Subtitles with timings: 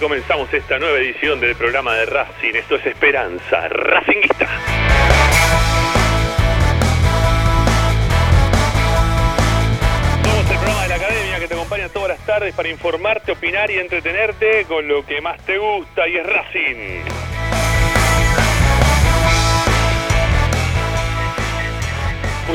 [0.00, 2.54] comenzamos esta nueva edición del programa de Racing.
[2.54, 4.48] Esto es Esperanza Racinguista.
[10.24, 13.70] Somos el programa de la academia que te acompaña todas las tardes para informarte, opinar
[13.70, 16.99] y entretenerte con lo que más te gusta y es Racing.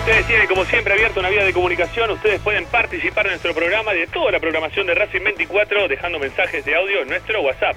[0.05, 3.91] Ustedes tienen como siempre abierta una vía de comunicación, ustedes pueden participar en nuestro programa
[3.91, 7.75] de toda la programación de Racing 24 dejando mensajes de audio en nuestro WhatsApp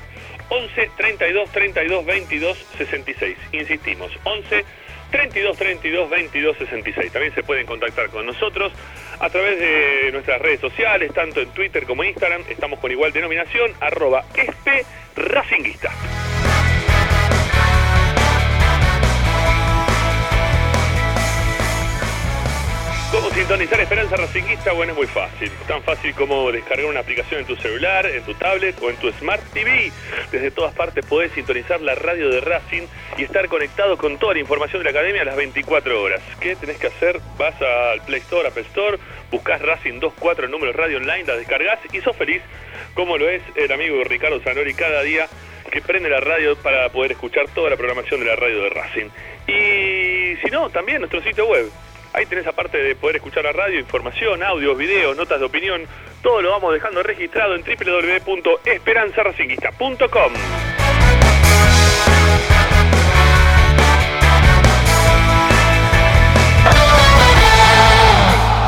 [0.51, 3.39] 11 32 32 22 66.
[3.53, 4.63] Insistimos, 11
[5.11, 7.13] 32 32 22 66.
[7.13, 8.75] También se pueden contactar con nosotros
[9.21, 12.43] a través de nuestras redes sociales, tanto en Twitter como en Instagram.
[12.51, 14.85] Estamos con igual denominación, arroba espe
[15.17, 15.91] racinguista.
[23.19, 24.73] ¿Cómo sintonizar Esperanza Racinguista?
[24.73, 25.51] Bueno, es muy fácil.
[25.67, 29.11] Tan fácil como descargar una aplicación en tu celular, en tu tablet o en tu
[29.11, 29.91] Smart TV.
[30.31, 32.83] Desde todas partes podés sintonizar la radio de Racing
[33.17, 36.23] y estar conectado con toda la información de la academia a las 24 horas.
[36.39, 37.19] ¿Qué tenés que hacer?
[37.37, 38.99] Vas al Play Store, Apple Store,
[39.33, 42.41] buscás Racing 24, el número radio online, la descargas y sos feliz,
[42.95, 45.27] como lo es el amigo Ricardo Zanori cada día
[45.73, 49.09] que prende la radio para poder escuchar toda la programación de la radio de Racing.
[49.49, 51.69] Y si no, también nuestro sitio web
[52.19, 55.83] Ahí tenés aparte de poder escuchar la radio, información, audios, videos, notas de opinión,
[56.21, 60.33] todo lo vamos dejando registrado en www.esperanzaracinguista.com.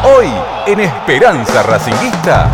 [0.05, 0.29] Hoy
[0.69, 2.49] en Esperanza Racinguista.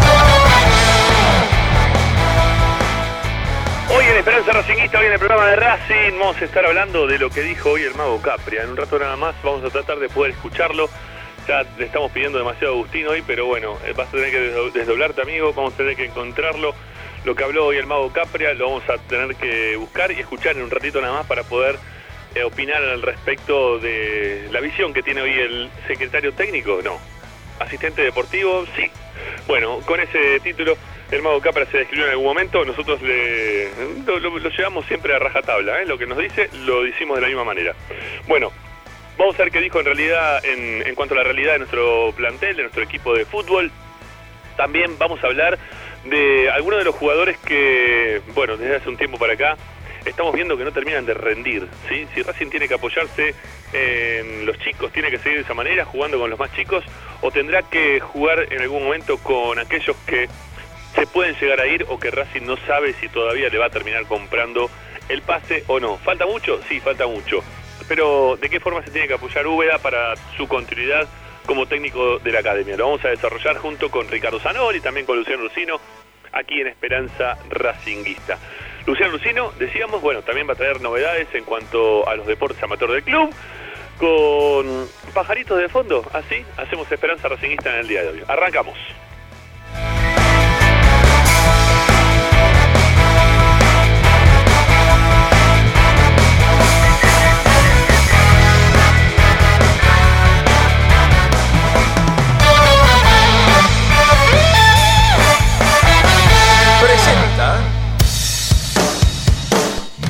[4.09, 7.28] Hoy Esperanza Racinguista, hoy en el programa de Racing, vamos a estar hablando de lo
[7.28, 8.62] que dijo hoy el mago Capria.
[8.62, 10.89] En un rato nada más vamos a tratar de poder escucharlo.
[11.49, 14.78] Ya le estamos pidiendo demasiado a Agustín hoy, pero bueno, eh, vas a tener que
[14.78, 15.53] desdoblarte, amigo.
[15.53, 16.72] Vamos a tener que encontrarlo.
[17.25, 20.56] Lo que habló hoy el mago Capria lo vamos a tener que buscar y escuchar
[20.56, 21.77] en un ratito nada más para poder
[22.37, 26.78] eh, opinar al respecto de la visión que tiene hoy el secretario técnico.
[26.84, 26.97] No,
[27.59, 28.89] asistente deportivo, sí.
[29.49, 30.77] Bueno, con ese título
[31.11, 33.69] el mago Capra se describió en algún momento, nosotros le,
[34.06, 35.87] lo, llevamos siempre a rajatabla, ¿eh?
[35.87, 37.75] lo que nos dice lo decimos de la misma manera.
[38.27, 38.53] Bueno,
[39.16, 42.12] vamos a ver qué dijo en realidad en, en cuanto a la realidad de nuestro
[42.16, 43.71] plantel, de nuestro equipo de fútbol.
[44.56, 45.59] También vamos a hablar
[46.05, 49.56] de algunos de los jugadores que, bueno, desde hace un tiempo para acá
[50.11, 51.66] estamos viendo que no terminan de rendir.
[51.89, 52.06] ¿sí?
[52.15, 53.34] Si Racing tiene que apoyarse
[53.72, 56.84] en los chicos, tiene que seguir de esa manera, jugando con los más chicos,
[57.21, 60.28] o tendrá que jugar en algún momento con aquellos que
[60.97, 63.71] se pueden llegar a ir o que Racing no sabe si todavía le va a
[63.71, 64.71] terminar comprando
[65.09, 65.98] el pase o no.
[65.98, 66.60] ¿Falta mucho?
[66.69, 67.45] Sí, falta mucho.
[67.87, 71.07] Pero ¿de qué forma se tiene que apoyar Úbeda para su continuidad
[71.45, 72.77] como técnico de la academia?
[72.77, 75.78] Lo vamos a desarrollar junto con Ricardo Zanoli y también con Luciano Lucino
[76.33, 78.39] aquí en Esperanza Racinguista.
[78.87, 82.91] Luciano Lucino, decíamos, bueno, también va a traer novedades en cuanto a los deportes amateur
[82.91, 83.31] del club
[83.98, 86.04] con pajaritos de fondo.
[86.13, 88.22] Así hacemos Esperanza Racinguista en el día de hoy.
[88.27, 88.77] Arrancamos.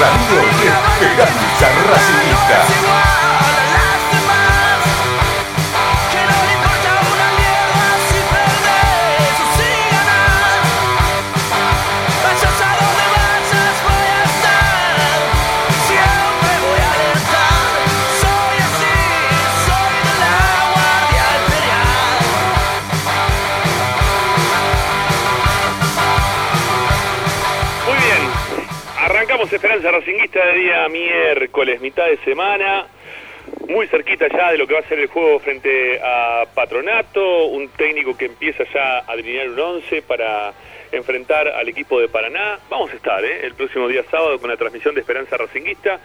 [0.00, 2.83] Radio Esperanza Racinguista.
[29.90, 32.86] Racinguista de día miércoles, mitad de semana,
[33.68, 37.68] muy cerquita ya de lo que va a ser el juego frente a Patronato, un
[37.68, 40.52] técnico que empieza ya a delinear un 11 para
[40.92, 42.58] enfrentar al equipo de Paraná.
[42.70, 43.40] Vamos a estar ¿eh?
[43.44, 45.98] el próximo día sábado con la transmisión de Esperanza Racinguista.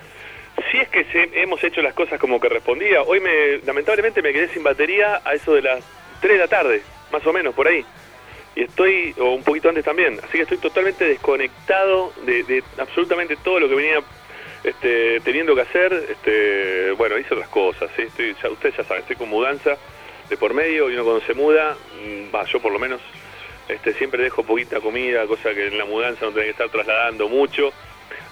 [0.72, 4.34] Si es que se- hemos hecho las cosas como que respondía, hoy me, lamentablemente me
[4.34, 5.80] quedé sin batería a eso de las
[6.22, 7.86] 3 de la tarde, más o menos por ahí.
[8.56, 13.60] Y estoy, o un poquito antes también, así que estoy totalmente desconectado de, absolutamente todo
[13.60, 14.02] lo que venía
[14.64, 18.04] este, teniendo que hacer, este, bueno, hice otras cosas, ¿sí?
[18.04, 19.78] estoy, ya, ustedes ya saben, estoy con mudanza
[20.30, 23.02] de por medio y uno cuando se muda, mm, va, yo por lo menos
[23.68, 27.30] este, siempre dejo poquita comida, cosa que en la mudanza no tengo que estar trasladando
[27.30, 27.72] mucho,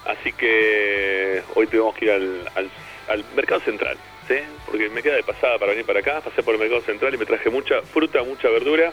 [0.05, 2.71] así que hoy tenemos que ir al,
[3.07, 3.97] al mercado central,
[4.27, 4.35] ¿sí?
[4.65, 7.17] porque me queda de pasada para venir para acá, pasé por el mercado central y
[7.17, 8.91] me traje mucha fruta, mucha verdura,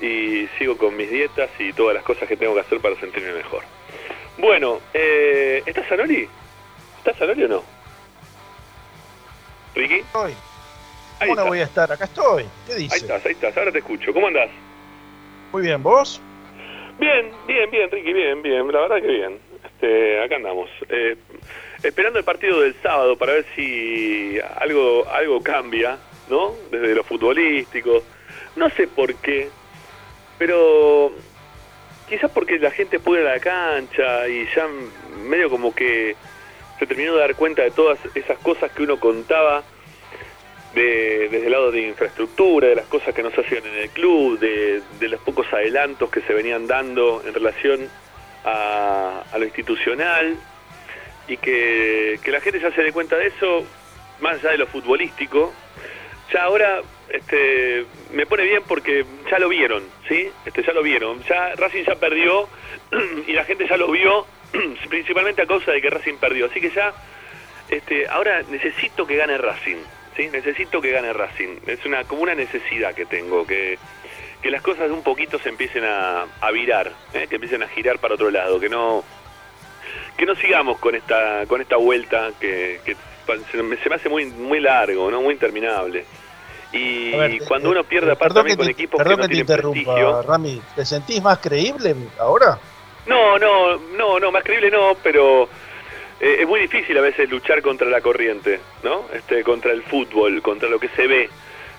[0.00, 3.32] y sigo con mis dietas y todas las cosas que tengo que hacer para sentirme
[3.32, 3.62] mejor.
[4.38, 6.28] Bueno, eh, ¿estás Sanori?
[6.98, 7.62] ¿Estás Sanori o no?
[9.74, 9.96] ¿Ricky?
[9.96, 10.32] Estoy.
[11.20, 11.90] ¿Cómo no voy a estar?
[11.90, 12.44] Acá estoy.
[12.66, 12.92] ¿Qué dices?
[12.92, 14.12] Ahí estás, ahí estás, ahora te escucho.
[14.12, 14.50] ¿Cómo andás?
[15.52, 16.20] Muy bien, ¿vos?
[16.98, 19.38] Bien, bien, bien, Ricky, bien, bien, la verdad que bien.
[19.64, 20.68] Este, acá andamos.
[20.88, 21.16] Eh,
[21.82, 25.98] esperando el partido del sábado para ver si algo, algo cambia,
[26.28, 26.54] ¿no?
[26.70, 28.02] Desde lo futbolístico.
[28.56, 29.48] No sé por qué,
[30.38, 31.12] pero
[32.08, 34.68] quizás porque la gente puede ir a la cancha y ya
[35.26, 36.16] medio como que
[36.78, 39.62] se terminó de dar cuenta de todas esas cosas que uno contaba
[40.74, 44.38] de, desde el lado de infraestructura, de las cosas que nos hacían en el club,
[44.38, 47.88] de, los pocos adelantos que se venían dando en relación
[48.44, 50.36] a, lo institucional
[51.28, 53.64] y que, que la gente ya se dé cuenta de eso,
[54.20, 55.52] más allá de lo futbolístico,
[56.32, 60.28] ya ahora este, me pone bien porque ya lo vieron, ¿sí?
[60.44, 61.22] Este, ya lo vieron.
[61.24, 62.48] Ya Racing ya perdió
[63.26, 64.26] y la gente ya lo vio,
[64.88, 66.46] principalmente a causa de que Racing perdió.
[66.46, 66.92] Así que ya,
[67.68, 69.76] este, ahora necesito que gane Racing,
[70.16, 70.28] ¿sí?
[70.28, 71.58] Necesito que gane Racing.
[71.66, 73.78] Es una como una necesidad que tengo, que,
[74.42, 77.26] que las cosas un poquito se empiecen a, a virar, ¿eh?
[77.28, 79.04] que empiecen a girar para otro lado, que no
[80.16, 82.96] que no sigamos con esta con esta vuelta que, que
[83.50, 86.04] se me hace muy muy largo, no muy interminable.
[86.74, 90.84] Y cuando uno pierde eh, aparte también con equipos que, no te interrumpa, Rami, ¿te
[90.84, 92.58] sentís más creíble ahora?
[93.06, 95.44] No, no, no, no, más creíble no, pero
[96.20, 99.04] eh, es muy difícil a veces luchar contra la corriente, ¿no?
[99.12, 101.30] Este, contra el fútbol, contra lo que se ve,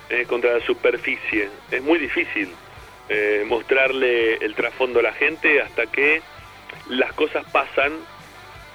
[0.10, 1.50] eh, contra la superficie.
[1.72, 2.54] Es muy difícil
[3.46, 6.24] mostrarle el trasfondo a la gente hasta que
[6.90, 7.92] las cosas pasan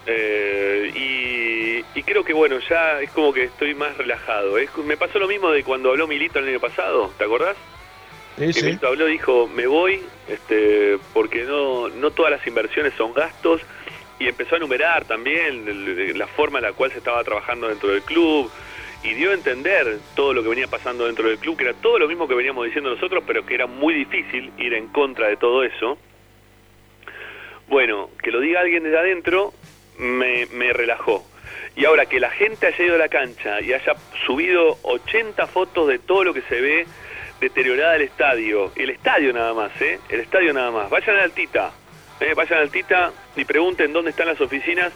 [0.06, 4.56] y, creo que bueno, ya es como que estoy más relajado.
[4.84, 7.56] me pasó lo mismo de cuando habló Milito el año pasado, ¿te acordás?
[8.38, 8.64] Sí, sí.
[8.64, 13.60] Milito habló, dijo, me voy, este, porque no, no todas las inversiones son gastos,
[14.18, 18.02] y empezó a enumerar también la forma en la cual se estaba trabajando dentro del
[18.02, 18.50] club,
[19.02, 21.98] y dio a entender todo lo que venía pasando dentro del club, que era todo
[21.98, 25.36] lo mismo que veníamos diciendo nosotros, pero que era muy difícil ir en contra de
[25.36, 25.96] todo eso.
[27.68, 29.54] Bueno, que lo diga alguien desde adentro
[30.00, 31.24] me, me relajó.
[31.76, 33.94] Y ahora que la gente haya ido a la cancha y haya
[34.26, 36.86] subido 80 fotos de todo lo que se ve
[37.40, 39.98] deteriorada el estadio, el estadio nada más, ¿eh?
[40.08, 40.90] El estadio nada más.
[40.90, 41.70] Vayan a Altita,
[42.20, 42.34] ¿eh?
[42.34, 44.92] vayan a Altita y pregunten dónde están las oficinas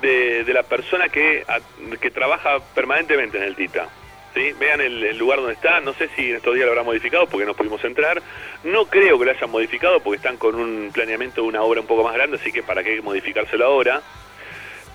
[0.00, 1.44] de, la persona que,
[2.00, 3.88] que trabaja permanentemente en Altita.
[4.34, 4.52] ¿Sí?
[4.58, 7.44] Vean el, lugar donde está, no sé si en estos días lo habrán modificado porque
[7.44, 8.22] no pudimos entrar,
[8.64, 11.86] no creo que lo hayan modificado porque están con un planeamiento de una obra un
[11.86, 14.00] poco más grande, así que para qué modificárselo ahora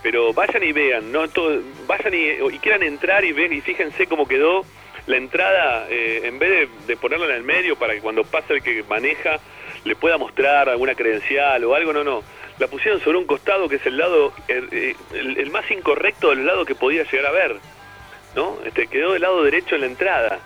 [0.09, 1.25] pero vayan y vean, no
[1.85, 4.63] vayan y, quieran entrar y y fíjense cómo quedó
[5.05, 8.63] la entrada, eh, en vez de, ponerla en el medio para que cuando pase el
[8.63, 9.37] que maneja
[9.83, 12.23] le pueda mostrar alguna credencial o algo, no, no.
[12.57, 16.63] La pusieron sobre un costado que es el lado, eh, el, más incorrecto del lado
[16.63, 17.57] que podía llegar a ver,
[18.33, 18.59] ¿no?
[18.63, 20.39] Este, quedó del lado derecho en la entrada.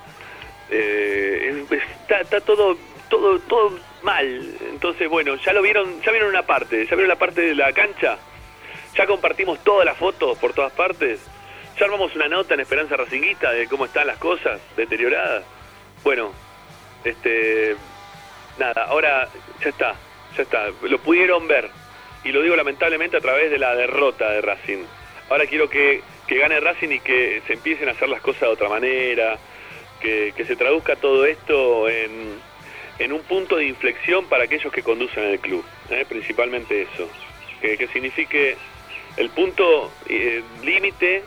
[0.71, 1.65] Eh,
[2.01, 2.77] está, está todo,
[3.09, 4.55] todo, todo mal.
[4.71, 7.71] Entonces, bueno, ya lo vieron, ya vieron una parte, ya vieron la parte de la
[7.73, 8.17] cancha
[8.95, 11.19] ya compartimos todas las fotos por todas partes.
[11.79, 15.43] Ya armamos una nota en Esperanza Racinguista de cómo están las cosas deterioradas.
[16.03, 16.31] Bueno,
[17.03, 17.75] este.
[18.59, 19.29] Nada, ahora
[19.63, 19.95] ya está,
[20.35, 20.69] ya está.
[20.83, 21.69] Lo pudieron ver.
[22.23, 24.83] Y lo digo lamentablemente a través de la derrota de Racing.
[25.29, 28.47] Ahora quiero que, que gane Racing y que se empiecen a hacer las cosas de
[28.47, 29.37] otra manera.
[30.01, 32.39] Que, que se traduzca todo esto en,
[32.99, 35.63] en un punto de inflexión para aquellos que conducen el club.
[35.89, 36.05] ¿eh?
[36.07, 37.07] Principalmente eso.
[37.61, 38.57] Que, que signifique
[39.17, 41.23] el punto eh, límite,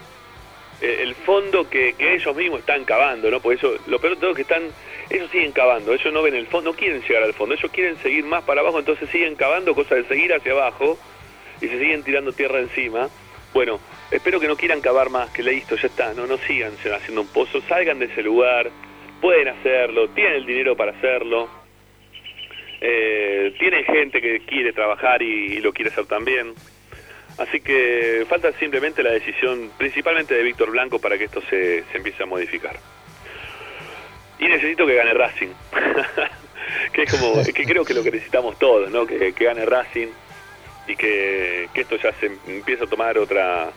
[0.81, 3.41] eh, el fondo que, ellos mismos están cavando, ¿no?
[3.41, 4.63] Por eso, lo peor de todo es que están,
[5.11, 7.97] ellos siguen cavando, ellos no ven el fondo, no quieren llegar al fondo, ellos quieren
[7.99, 10.99] seguir más para abajo, entonces siguen cavando, cosa de seguir hacia abajo,
[11.61, 13.09] y se siguen tirando tierra encima.
[13.53, 13.79] Bueno,
[14.11, 17.29] espero que no quieran cavar más, que listo, ya está, no, no sigan haciendo un
[17.29, 18.71] pozo, salgan de ese lugar,
[19.21, 21.49] pueden hacerlo, tienen el dinero para hacerlo,
[22.81, 26.53] eh, tienen gente que quiere trabajar y lo quiere hacer también.
[27.39, 32.23] Así que falta simplemente la decisión, principalmente de Víctor Blanco, para que esto se, empiece
[32.23, 32.79] a modificar.
[34.39, 35.49] Y necesito que gane Racing.
[36.93, 39.07] que es como, que creo que lo que necesitamos todos, ¿no?
[39.07, 40.09] Que, gane Racing
[40.87, 43.71] y que, esto ya se empieza a tomar otra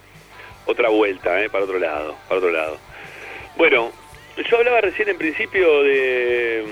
[0.65, 1.49] otra vuelta, ¿eh?
[1.49, 2.77] Para otro lado, para otro lado.
[3.55, 3.91] Bueno,
[4.35, 6.63] yo hablaba recién en principio de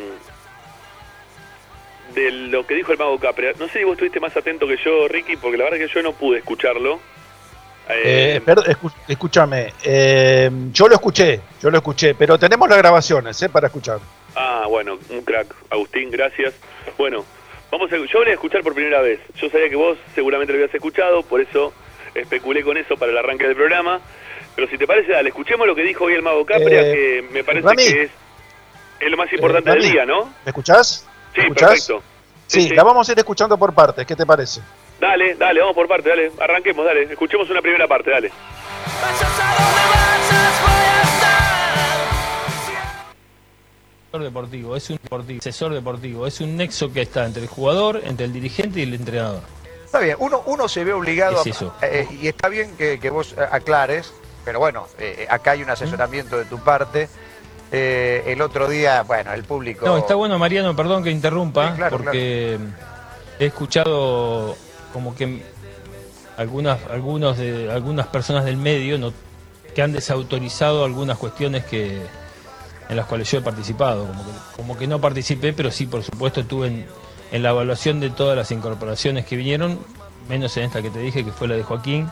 [2.15, 3.53] de lo que dijo el mago Capria.
[3.60, 5.95] No sé si vos estuviste más atento que yo, Ricky, porque la verdad es que
[5.95, 7.00] yo no pude escucharlo.
[7.88, 8.75] Eh, eh
[9.07, 14.00] escúchame, eh, yo lo escuché, yo lo escuché, pero tenemos las grabaciones eh, para escuchar.
[14.36, 15.53] Ah, bueno, un crack.
[15.69, 16.55] Agustín, gracias.
[16.98, 17.24] Bueno,
[17.72, 19.19] vamos a, yo voy a escuchar por primera vez.
[19.36, 21.74] Yo sabía que vos seguramente lo habías escuchado, por eso
[22.15, 24.01] especulé con eso para el arranque del programa.
[24.55, 27.43] Pero si te parece, dale, escuchemos lo que dijo hoy el mago Capria, que me
[27.43, 28.12] parece que es,
[29.01, 30.25] es, lo más importante del día, ¿no?
[30.45, 31.05] ¿Me escuchás?
[31.36, 32.01] Sí, perfecto.
[32.48, 34.62] Sí, la vamos a ir escuchando por partes, ¿qué te parece?
[35.00, 38.32] Dale, dale, vamos por partes, dale, arranquemos, dale, escuchemos una primera parte, dale.
[44.24, 48.25] deportivo, es un deportivo, asesor deportivo, es un nexo que está entre el jugador, entre
[48.25, 49.42] el dirigente y el entrenador.
[49.84, 54.13] Está bien, uno, uno se ve obligado, a, eh, y está bien que, vos aclares,
[54.44, 57.10] pero bueno, eh, acá hay un asesoramiento de tu parte.
[57.72, 59.86] Eh, el otro día, bueno, el público...
[59.86, 62.57] No, está bueno, Mariano, perdón que interrumpa, porque
[63.39, 64.55] he escuchado
[64.93, 65.43] como que
[66.38, 69.13] algunas, algunos de, algunas personas del medio no,
[69.74, 72.01] que han desautorizado algunas cuestiones que
[72.88, 76.03] en las cuales yo he participado, como que, como que no participé, pero sí, por
[76.03, 76.86] supuesto, estuve en,
[77.31, 79.79] en la evaluación de todas las incorporaciones que vinieron,
[80.29, 82.10] menos en esta que te dije, que fue la de Joaquín,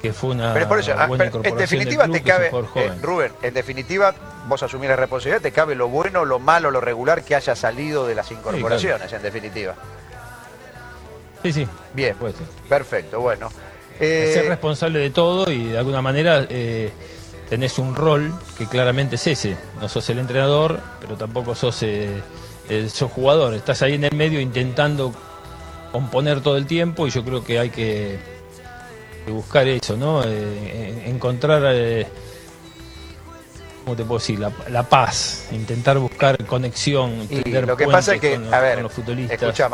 [0.00, 1.08] que fue una pero por eso, ah,
[1.44, 4.14] En definitiva te cabe, eh, Rubén, en definitiva
[4.46, 8.06] vos asumís la responsabilidad, te cabe lo bueno, lo malo, lo regular que haya salido
[8.06, 9.74] de las incorporaciones, en definitiva.
[11.42, 11.68] Sí, sí.
[11.94, 12.16] Bien,
[12.68, 13.50] perfecto, bueno.
[13.98, 16.90] Ser eh, responsable de todo y de alguna manera eh,
[17.48, 19.56] tenés un rol que claramente es ese.
[19.80, 22.20] No sos el entrenador, pero tampoco sos, eh,
[22.88, 23.54] sos jugador.
[23.54, 25.12] Estás ahí en el medio intentando
[25.90, 28.18] componer todo el tiempo y yo creo que hay que,
[29.30, 30.22] buscar eso, ¿no?
[30.24, 31.62] encontrar...
[33.88, 34.38] ¿cómo te puedo decir?
[34.38, 39.42] La, paz, intentar buscar conexión, y lo que pasa es que, a ver, los futbolistas.
[39.42, 39.70] Escucha,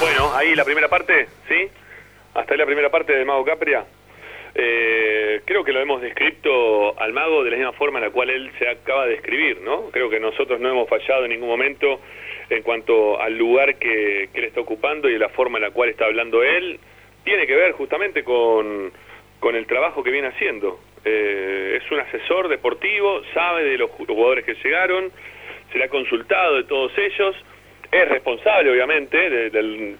[0.00, 1.68] Bueno, ahí la primera parte, ¿sí?
[2.32, 3.84] Hasta ahí la primera parte de Mago Capria.
[4.54, 8.30] Eh, creo que lo hemos descrito al mago de la misma forma en la cual
[8.30, 9.90] él se acaba de escribir, ¿no?
[9.90, 12.00] Creo que nosotros no hemos fallado en ningún momento
[12.50, 16.06] en cuanto al lugar que, él está ocupando y la forma en la cual está
[16.06, 16.78] hablando él.
[17.24, 18.92] Tiene que ver justamente con,
[19.40, 20.78] con el trabajo que viene haciendo.
[21.04, 25.10] Eh, es un asesor deportivo, sabe de los jugadores que llegaron,
[25.72, 27.36] se le ha consultado de todos ellos
[27.94, 29.96] es responsable, obviamente, de,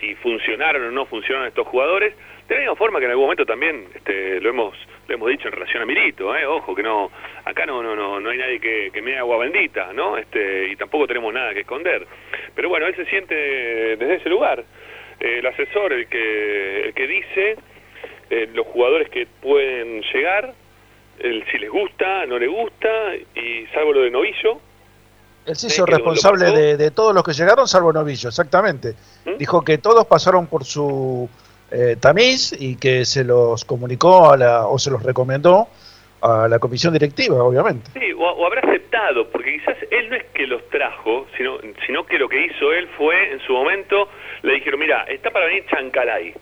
[0.00, 2.14] si funcionaron o no funcionaron estos jugadores,
[2.48, 4.76] de la misma forma que en algún momento también este, lo hemos
[5.08, 6.46] lo hemos dicho en relación a Milito, ¿eh?
[6.46, 7.10] ojo que no
[7.44, 10.16] acá no no no no hay nadie que, que me agua bendita, ¿no?
[10.16, 12.06] Este y tampoco tenemos nada que esconder.
[12.54, 14.64] Pero bueno, él se siente desde ese lugar,
[15.20, 17.56] eh, el asesor, el que el que dice
[18.30, 20.52] eh, los jugadores que pueden llegar,
[21.18, 24.60] el, si les gusta, no les gusta y salvo lo de Novillo,
[25.46, 28.94] él se hizo responsable de, todos los que llegaron, salvo Novillo, exactamente.
[29.24, 29.36] ¿Mm?
[29.38, 31.28] Dijo que todos pasaron por su
[31.70, 35.68] eh, tamiz y que se los comunicó a la, o se los recomendó
[36.20, 37.90] a la comisión directiva, obviamente.
[37.94, 42.18] Sí, o, habrá aceptado, porque quizás él no es que los trajo, sino, sino que
[42.18, 44.08] lo que hizo él fue, en su momento,
[44.42, 46.32] le dijeron, mira, está para venir Chancalay.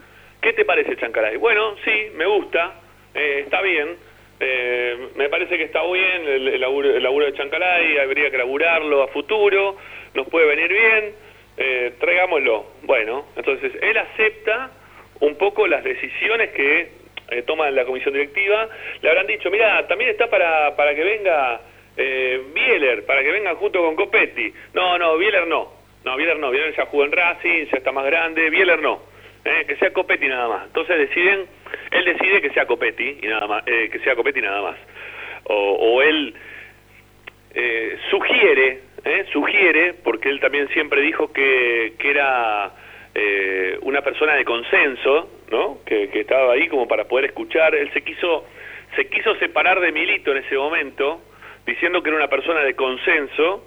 [0.42, 1.36] ¿Qué te parece Chancalay?
[1.36, 2.74] Bueno, sí, me gusta,
[3.14, 4.09] eh, está bien
[4.40, 9.76] eh, me parece que está bien el, laburo, de Chancalay, habría que laburarlo a futuro,
[10.14, 11.14] nos puede venir bien,
[11.56, 12.66] eh, traigámoslo.
[12.82, 14.70] Bueno, entonces él acepta
[15.20, 18.68] un poco las decisiones que eh, toma la comisión directiva.
[19.02, 21.60] Le habrán dicho, mira, también está para, para que venga
[21.96, 24.52] eh, Bieler, para que venga junto con Copetti.
[24.74, 25.72] No, no, Bieler no.
[26.04, 26.50] No, Bieler no.
[26.50, 28.50] Bieler ya jugó en Racing, ya está más grande.
[28.50, 29.02] Bieler no.
[29.44, 30.66] Eh, que sea Copetti nada más.
[30.66, 31.46] Entonces deciden,
[31.90, 34.76] él decide que sea Copetti y nada más, eh, que sea Copetti nada más.
[35.44, 36.34] O, él
[37.54, 38.80] eh, sugiere,
[39.32, 42.72] sugiere, porque él también siempre dijo que, que era
[43.82, 45.78] una persona de consenso, ¿no?
[45.84, 47.74] Que, que estaba ahí como para poder escuchar.
[47.74, 48.46] Él se quiso,
[48.94, 51.20] se quiso separar de Milito en ese momento,
[51.66, 53.64] diciendo que era una persona de consenso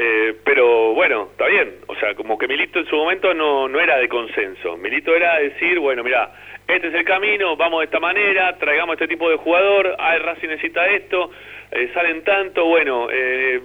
[0.00, 1.74] eh, pero bueno, está bien.
[1.88, 4.76] O sea, como que Milito en su momento no, no era de consenso.
[4.76, 6.32] Milito era decir, bueno, mira,
[6.68, 10.22] este es el camino, vamos de esta manera, traigamos este tipo de jugador, ah, el
[10.22, 11.30] Racing necesita esto,
[11.70, 13.60] eh, salen tanto, bueno, eh,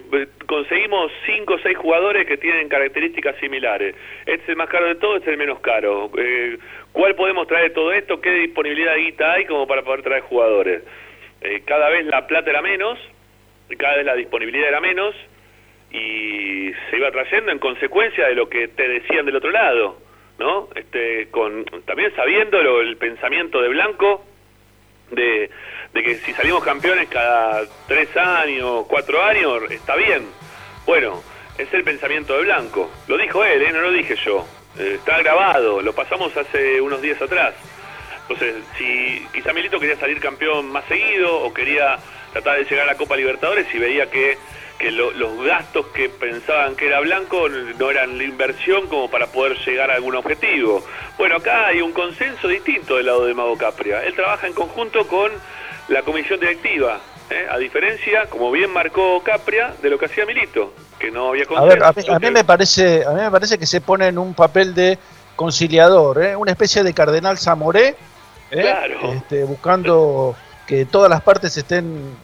[0.46, 3.94] conseguimos cinco o seis jugadores que tienen características similares.
[4.20, 6.10] Este es el más caro de todo, este es el menos caro.
[6.92, 8.22] ¿Cuál podemos traer de todo esto?
[8.22, 10.82] ¿Qué disponibilidad de guita hay como para poder traer jugadores?
[11.66, 12.98] cada vez la plata era menos,
[13.76, 15.14] cada vez la disponibilidad era menos,
[15.90, 19.98] y se iba trayendo en consecuencia de lo que te decían del otro lado,
[20.38, 20.68] ¿no?
[20.74, 24.24] Este, con también sabiendo el pensamiento de Blanco
[25.10, 25.50] de,
[25.92, 30.26] de que si salimos campeones cada tres años, cuatro años, está bien.
[30.86, 31.22] Bueno,
[31.58, 32.90] es el pensamiento de Blanco.
[33.06, 33.72] Lo dijo él, ¿eh?
[33.72, 34.44] no lo dije yo.
[34.78, 37.54] Eh, está grabado, lo pasamos hace unos días atrás.
[38.22, 41.98] Entonces, si quizá Milito quería salir campeón más seguido o quería
[42.32, 44.36] tratar de llegar a la Copa Libertadores y veía que,
[44.84, 49.56] que los gastos que pensaban que era Blanco no eran la inversión como para poder
[49.64, 50.84] llegar a algún objetivo.
[51.16, 54.04] Bueno, acá hay un consenso distinto del lado de Mago Capria.
[54.04, 55.32] Él trabaja en conjunto con
[55.88, 57.46] la comisión directiva, ¿eh?
[57.50, 61.82] a diferencia, como bien marcó Capria, de lo que hacía Milito, que no había consenso.
[61.82, 64.34] A ver, a mí, me parece, a mí me parece que se pone en un
[64.34, 64.98] papel de
[65.34, 66.36] conciliador, ¿eh?
[66.36, 67.96] una especie de cardenal Zamoré,
[68.50, 68.74] ¿eh?
[69.14, 72.16] este, buscando que todas las partes estén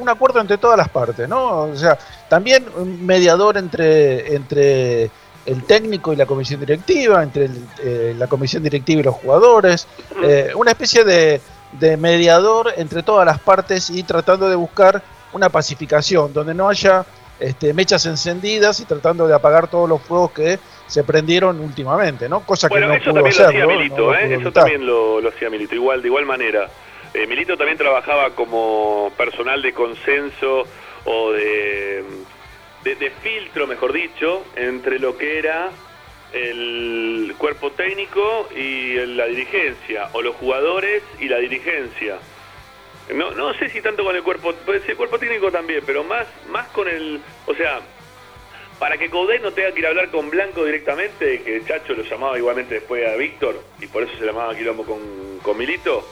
[0.00, 1.62] un acuerdo entre todas las partes, ¿no?
[1.62, 1.98] O sea,
[2.28, 5.10] también un mediador entre entre
[5.46, 7.50] el técnico y la comisión directiva, entre
[7.82, 9.86] eh, la comisión directiva y los jugadores,
[10.22, 11.40] eh, una especie de,
[11.72, 15.02] de, mediador entre todas las partes y tratando de buscar
[15.34, 17.04] una pacificación donde no haya
[17.38, 22.40] este, mechas encendidas y tratando de apagar todos los fuegos que se prendieron últimamente, ¿no?
[22.40, 24.34] Cosa que no eso pudo también lo hacía Milito, ¿eh?
[24.34, 26.68] eso también lo, lo hacía Milito, igual de igual manera.
[27.14, 30.66] Eh, Milito también trabajaba como personal de consenso
[31.04, 32.02] o de,
[33.22, 35.70] filtro, mejor dicho, entre lo que era
[36.32, 42.18] el cuerpo técnico y la dirigencia, o los jugadores y la dirigencia.
[43.14, 46.26] No, no sé si tanto con el cuerpo, puede ser cuerpo técnico también, pero más,
[46.48, 47.80] más con el, o sea,
[48.80, 52.02] para que Coudet no tenga que ir a hablar con Blanco directamente, que Chacho lo
[52.02, 56.04] llamaba igualmente después a Víctor, y por eso se llamaba Quilombo con, con Milito,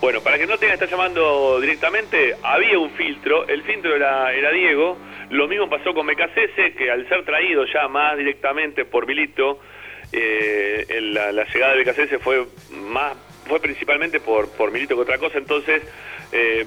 [0.00, 4.30] bueno, para que no tenga que estar llamando directamente, había un filtro, el filtro era,
[4.50, 4.98] Diego,
[5.30, 9.58] lo mismo pasó con Mecasese, que al ser traído ya más directamente por Milito,
[10.12, 15.38] eh, la, llegada de Becasese fue más fue principalmente por, por Milito que otra cosa,
[15.38, 15.82] entonces
[16.32, 16.66] eh,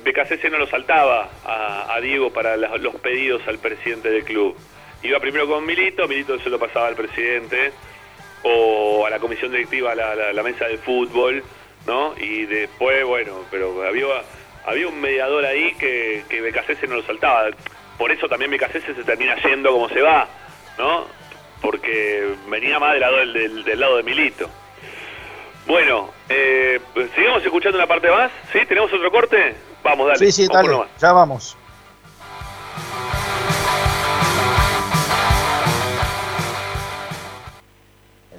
[0.50, 4.56] no lo saltaba a, Diego para los pedidos al presidente del club.
[5.04, 7.72] Iba primero con Milito, Milito se lo pasaba al presidente
[8.44, 11.44] o a la comisión directiva, a la, la mesa de fútbol,
[11.90, 12.14] ¿no?
[12.18, 14.06] Y después, bueno, pero había,
[14.64, 17.50] había un mediador ahí que, que Becasese no lo saltaba.
[17.98, 20.28] Por eso también Becasese se termina yendo como se va,
[20.78, 21.06] ¿no?
[21.62, 24.48] Porque venía más del lado, del, del, lado de Milito.
[25.66, 26.80] Bueno, eh,
[27.16, 28.32] ¿sigamos escuchando una parte más?
[28.54, 28.60] ¿Sí?
[28.68, 29.56] ¿Tenemos otro corte?
[29.84, 30.20] Vamos, dale.
[30.20, 31.58] Sí, sí, dale, ya vamos.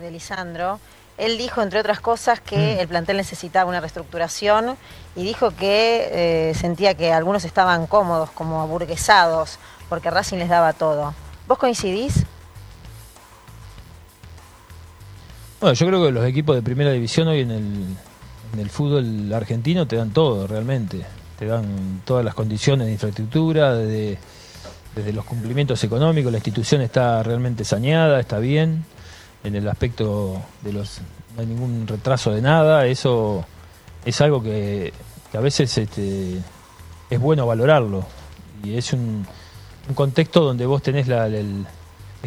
[0.01, 0.79] De Lisandro
[1.21, 2.81] él dijo, entre otras cosas, que mm.
[2.81, 4.77] el plantel necesitaba una reestructuración
[5.15, 6.09] y dijo que
[6.51, 11.15] eh, sentía que algunos estaban cómodos, como aburguesados, porque Racing les daba todo.
[11.47, 12.25] ¿Vos coincidís?
[15.61, 17.85] Bueno, yo creo que los equipos de primera división hoy en el,
[18.55, 21.05] en el fútbol argentino te dan todo, realmente.
[21.39, 24.19] Te dan todas las condiciones de infraestructura, desde,
[24.95, 28.87] desde los cumplimientos económicos, la institución está realmente saneada, está bien
[29.45, 31.01] en el aspecto de los
[31.35, 33.47] no hay ningún retraso de nada eso
[34.05, 34.93] es algo que,
[35.33, 36.39] a veces este,
[37.09, 38.05] es bueno valorarlo.
[38.63, 39.27] Y es un,
[39.95, 41.29] contexto donde vos tenés la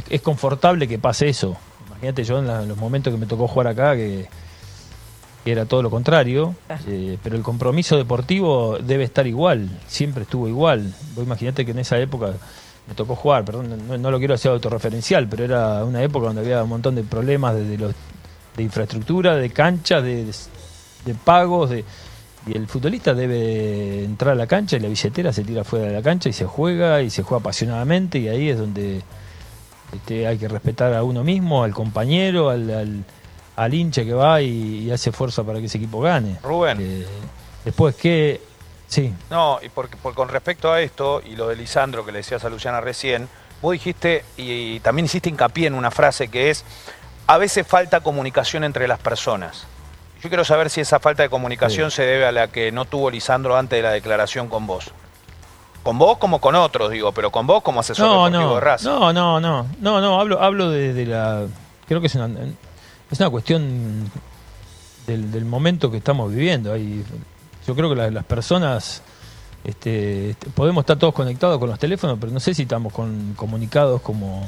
[0.10, 1.56] es, confortable que pase eso.
[1.88, 4.28] Imagínate yo en, los momentos que me tocó jugar acá que,
[5.46, 6.56] era todo lo contrario
[6.88, 10.94] eh, pero el compromiso deportivo debe estar igual siempre estuvo igual.
[11.16, 12.34] Vos imaginate que en esa época
[12.88, 16.64] me tocó jugar, perdón, no, lo quiero hacer autorreferencial, pero era una época donde había
[16.64, 17.94] un montón de problemas de, los,
[18.56, 20.26] de infraestructura, de canchas, de,
[21.24, 21.86] pagos, de,
[22.46, 25.94] y el futbolista debe entrar a la cancha y la billetera se tira fuera de
[25.94, 29.02] la cancha y se juega y se juega apasionadamente y ahí es donde
[29.94, 33.06] este, hay que respetar a uno mismo, al compañero, al,
[33.56, 36.38] al, hincha que va y, hace fuerza para que ese equipo gane.
[36.44, 36.80] Rubén.
[36.82, 37.06] Eh,
[37.64, 38.42] después, ¿qué,
[38.94, 39.12] Sí.
[39.32, 42.50] No, y porque, con respecto a esto y lo de Lisandro que le decías a
[42.50, 43.28] Luciana recién,
[43.60, 46.64] vos dijiste y, también hiciste hincapié en una frase que es,
[47.26, 49.66] a veces falta comunicación entre las personas.
[50.22, 53.10] Yo quiero saber si esa falta de comunicación se debe a la que no tuvo
[53.10, 54.92] Lisandro antes de la declaración con vos.
[55.82, 58.62] Con vos como con otros, digo, pero con vos como asesor no, deportivo no, de
[58.62, 58.90] raza.
[58.92, 61.48] No, no, no, no, no, hablo, hablo de, la...
[61.88, 62.28] Creo que es una,
[63.10, 64.12] es una cuestión
[65.08, 66.74] del, momento que estamos viviendo.
[66.74, 67.04] Hay
[67.66, 69.02] yo creo que las personas
[69.64, 73.34] este, este, podemos estar todos conectados con los teléfonos, pero no sé si estamos con,
[73.36, 74.46] comunicados como,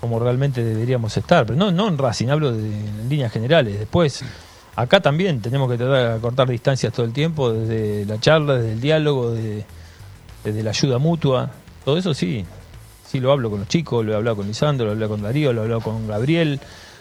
[0.00, 1.46] como realmente deberíamos estar.
[1.46, 3.78] Pero no, no en Racing, hablo de, en líneas generales.
[3.78, 4.22] Después,
[4.76, 8.72] acá también tenemos que tratar de cortar distancias todo el tiempo, desde la charla, desde
[8.72, 11.50] el diálogo, desde, la ayuda mutua.
[11.84, 12.44] Todo eso sí,
[13.06, 15.20] Sí, lo hablo con los chicos, lo he hablado con Lisandro, lo he hablado con
[15.20, 16.60] Darío, lo he hablado con Gabriel,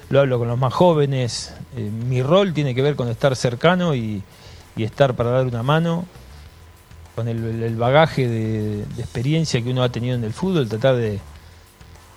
[0.09, 1.53] lo hablo con los más jóvenes.
[1.77, 4.21] Eh, mi rol tiene que ver con estar cercano y,
[4.77, 6.05] estar para dar una mano,
[7.15, 11.19] con el, bagaje de, experiencia que uno ha tenido en el fútbol, tratar de,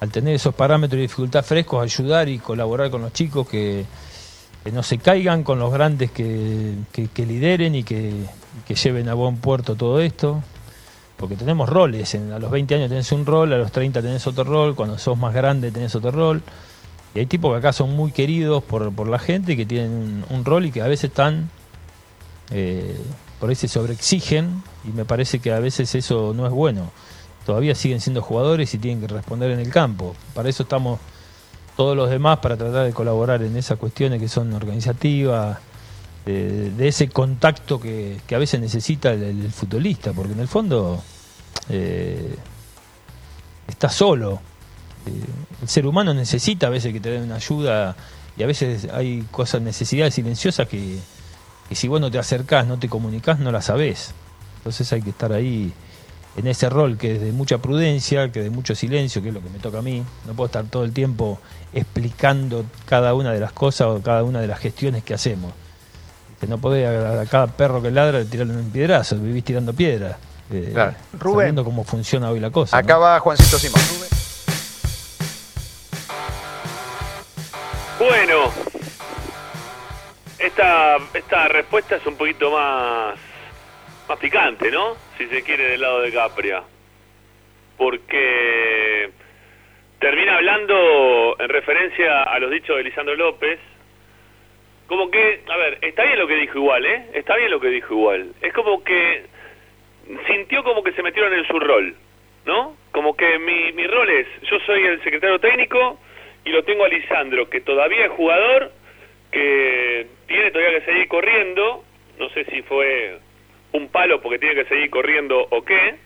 [0.00, 3.84] al tener esos parámetros de dificultad frescos, ayudar y colaborar con los chicos que,
[4.72, 6.76] no se caigan, con los grandes que,
[7.16, 8.12] lideren y que,
[8.82, 10.42] lleven a buen puerto todo esto.
[11.16, 14.44] Porque tenemos roles, a los 20 años tenés un rol, a los 30 tenés otro
[14.44, 16.42] rol, cuando sos más grande tenés otro rol.
[17.14, 20.66] Y hay tipos que acá son muy queridos por, la gente, que tienen un, rol
[20.66, 21.48] y que a veces están,
[22.50, 22.96] eh,
[23.40, 26.90] por ahí se sobreexigen y me parece que a veces eso no es bueno.
[27.46, 30.14] Todavía siguen siendo jugadores y tienen que responder en el campo.
[30.34, 30.98] Para eso estamos
[31.76, 35.58] todos los demás, para tratar de colaborar en esas cuestiones que son organizativas,
[36.24, 41.02] de, ese contacto que, a veces necesita el, futbolista, porque en el fondo
[41.68, 42.34] eh,
[43.68, 44.40] está solo
[45.62, 47.96] el ser humano necesita a veces que te den una ayuda
[48.36, 50.98] y a veces hay cosas, necesidades silenciosas que,
[51.72, 54.12] si vos no te acercás, no te comunicás, no las sabés.
[54.58, 55.72] Entonces hay que estar ahí
[56.36, 59.42] en ese rol que es de mucha prudencia, que de mucho silencio, que es lo
[59.42, 60.04] que me toca a mí.
[60.26, 61.38] No puedo estar todo el tiempo
[61.72, 65.52] explicando cada una de las cosas o cada una de las gestiones que hacemos.
[66.40, 70.16] Que no podés a, cada perro que ladra tirarle un piedrazo, vivís tirando piedras.
[70.50, 70.74] Eh,
[71.18, 71.54] Rubén.
[71.56, 72.76] cómo funciona hoy la cosa.
[72.76, 73.80] Acá va Juancito Simón.
[77.98, 78.50] Bueno,
[80.46, 83.18] esta, esta respuesta es un poquito más,
[84.08, 84.96] más picante, ¿no?
[85.16, 86.62] Si se quiere del lado de Capria.
[87.76, 89.10] Porque
[89.98, 93.58] termina hablando en referencia a los dichos de Lisandro López.
[94.86, 97.06] Como que, a ver, está bien lo que dijo igual, ¿eh?
[97.14, 98.34] Está bien lo que dijo igual.
[98.42, 99.24] Es como que
[100.26, 101.96] sintió como que se metieron en su rol,
[102.44, 102.76] ¿no?
[102.92, 105.98] Como que mi, mi rol es, yo soy el secretario técnico
[106.44, 108.70] y lo tengo a Lisandro, que todavía es jugador,
[109.34, 111.82] que tiene todavía que seguir corriendo,
[112.20, 113.18] no sé si fue
[113.72, 115.96] un palo porque tiene que seguir corriendo o qué,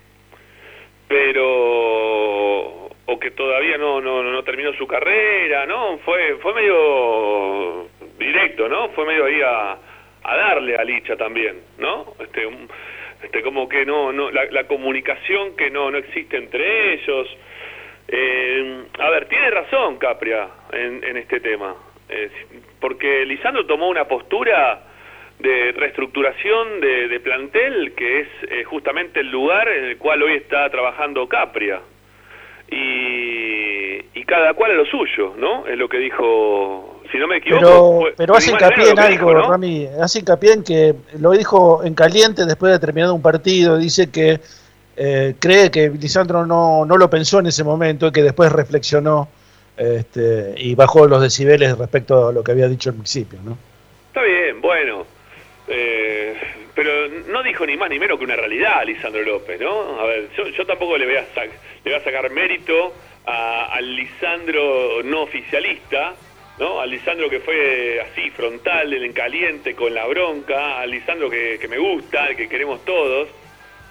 [1.07, 5.99] pero o que todavía no, no, no terminó su carrera, ¿no?
[5.99, 7.89] Fue fue medio
[8.19, 8.89] directo, ¿no?
[8.91, 9.79] Fue medio ahí a,
[10.23, 12.15] a darle a Licha también, ¿no?
[12.21, 12.49] Este,
[13.25, 17.29] este como que no, no la, la comunicación que no, no existe entre ellos,
[18.11, 21.77] eh, a ver, tiene razón Capria en, este tema,
[22.09, 22.31] eh,
[22.81, 24.83] porque Lisandro tomó una postura
[25.39, 30.69] de reestructuración de, plantel que es eh, justamente el lugar en el cual hoy está
[30.71, 31.81] trabajando Capria.
[32.71, 35.67] Y, y, cada cual a lo suyo, ¿no?
[35.67, 38.01] Es lo que dijo, si no me equivoco.
[38.03, 42.45] Pero, pero hace hincapié en algo, Rami, hace hincapié en que lo dijo en caliente
[42.45, 44.39] después de terminar un partido, dice que
[45.01, 49.29] eh, cree que Lisandro no, no, lo pensó en ese momento y que después reflexionó
[49.79, 53.57] este, y bajó los decibeles respecto a lo que había dicho al principio, ¿no?
[54.09, 55.07] Está bien, bueno,
[55.69, 56.35] eh,
[56.75, 60.01] pero no dijo ni más ni menos que una realidad Lisandro López, ¿no?
[60.01, 61.51] A ver, yo, tampoco le voy, a le
[61.85, 62.93] voy a sacar mérito
[63.25, 66.15] al Lisandro no oficialista,
[66.59, 66.81] ¿no?
[66.81, 71.69] Al Lisandro que fue así, frontal, en caliente, con la bronca, al Lisandro que, que
[71.69, 73.29] me gusta, al que queremos todos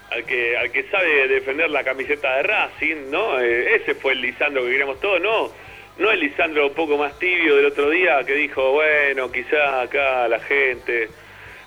[0.09, 3.39] al que al que sabe defender la camiseta de Racing, ¿no?
[3.39, 5.66] Eh, ese fue el Lisandro que queríamos todos, no
[5.99, 10.27] no el Lisandro un poco más tibio del otro día que dijo, bueno, quizás acá
[10.27, 11.09] la gente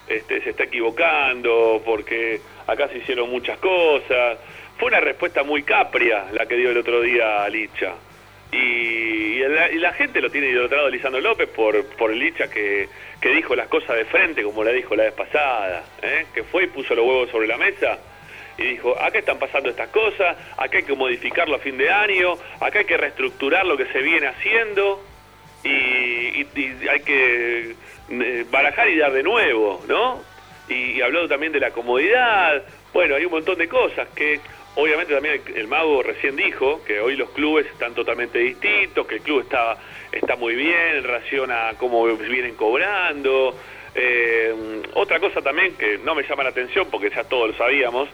[0.08, 4.38] este, se está equivocando porque acá se hicieron muchas cosas.
[4.78, 7.94] Fue una respuesta muy capria la que dio el otro día Licha.
[8.52, 9.40] Y,
[9.78, 12.88] la, gente lo tiene idolatrado Lisandro López por, por Licha que,
[13.20, 16.26] que dijo las cosas de frente como la dijo la vez pasada, ¿eh?
[16.32, 17.98] que fue y puso los huevos sobre la mesa
[18.60, 22.34] y dijo, acá están pasando estas cosas, acá hay que modificarlo a fin de año,
[22.60, 25.02] acá hay que reestructurar lo que se viene haciendo
[25.64, 26.46] y,
[26.88, 27.74] hay que
[28.10, 30.20] eh, barajar y dar de nuevo, ¿no?
[30.68, 34.40] Y, habló también de la comodidad, bueno, hay un montón de cosas que
[34.74, 39.22] obviamente también el, mago recién dijo que hoy los clubes están totalmente distintos, que el
[39.22, 39.78] club está,
[40.12, 43.56] está muy bien en relación a cómo vienen cobrando.
[43.94, 48.08] Eh, otra cosa también que no me llama la atención porque ya todos lo sabíamos,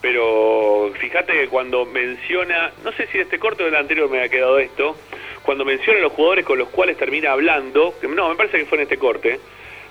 [0.00, 4.22] pero fíjate que cuando menciona, no sé si de este corto o del anterior me
[4.22, 4.96] ha quedado esto,
[5.42, 8.78] cuando menciona a los jugadores con los cuales termina hablando, no, me parece que fue
[8.78, 9.38] en este corte,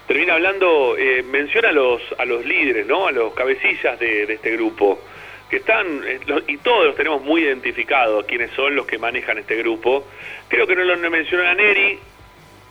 [0.07, 3.07] termina hablando, eh, menciona a los, a los líderes, ¿no?
[3.07, 4.99] A los cabecillas de, este grupo,
[5.47, 9.55] que están, eh, y todos los tenemos muy identificados, quiénes son los que manejan este
[9.57, 10.07] grupo.
[10.47, 11.99] Creo que no lo menciona Neri,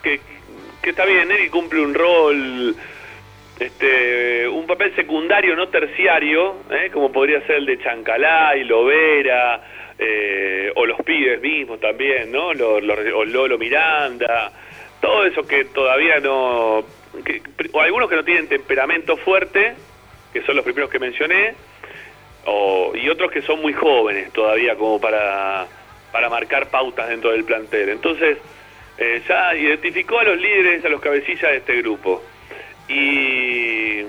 [0.03, 0.21] que,
[0.83, 2.77] que está bien, Neri cumple un rol
[3.59, 6.91] este, un papel secundario, no terciario, ¿eh?
[6.93, 9.63] como podría ser el de Chancalá y Lovera,
[9.99, 12.55] eh, o los pibes mismos también, ¿no?
[12.55, 14.53] Los, Lolo Miranda,
[15.01, 16.85] todo eso que todavía no,
[17.73, 19.75] o algunos que no tienen temperamento fuerte,
[20.33, 21.55] que son los primeros que mencioné,
[22.45, 25.67] o, y otros que son muy jóvenes todavía como para,
[26.13, 27.89] para marcar pautas dentro del plantel.
[27.89, 28.39] Entonces,
[28.99, 32.23] eh, ya identificó a los líderes, a los cabecillas de este grupo.
[32.89, 34.01] Y,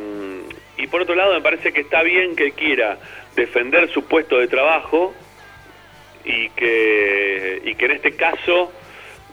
[0.77, 2.97] y por otro lado, me parece que está bien que quiera
[3.35, 5.13] defender su puesto de trabajo
[6.25, 8.71] y que, y que en este caso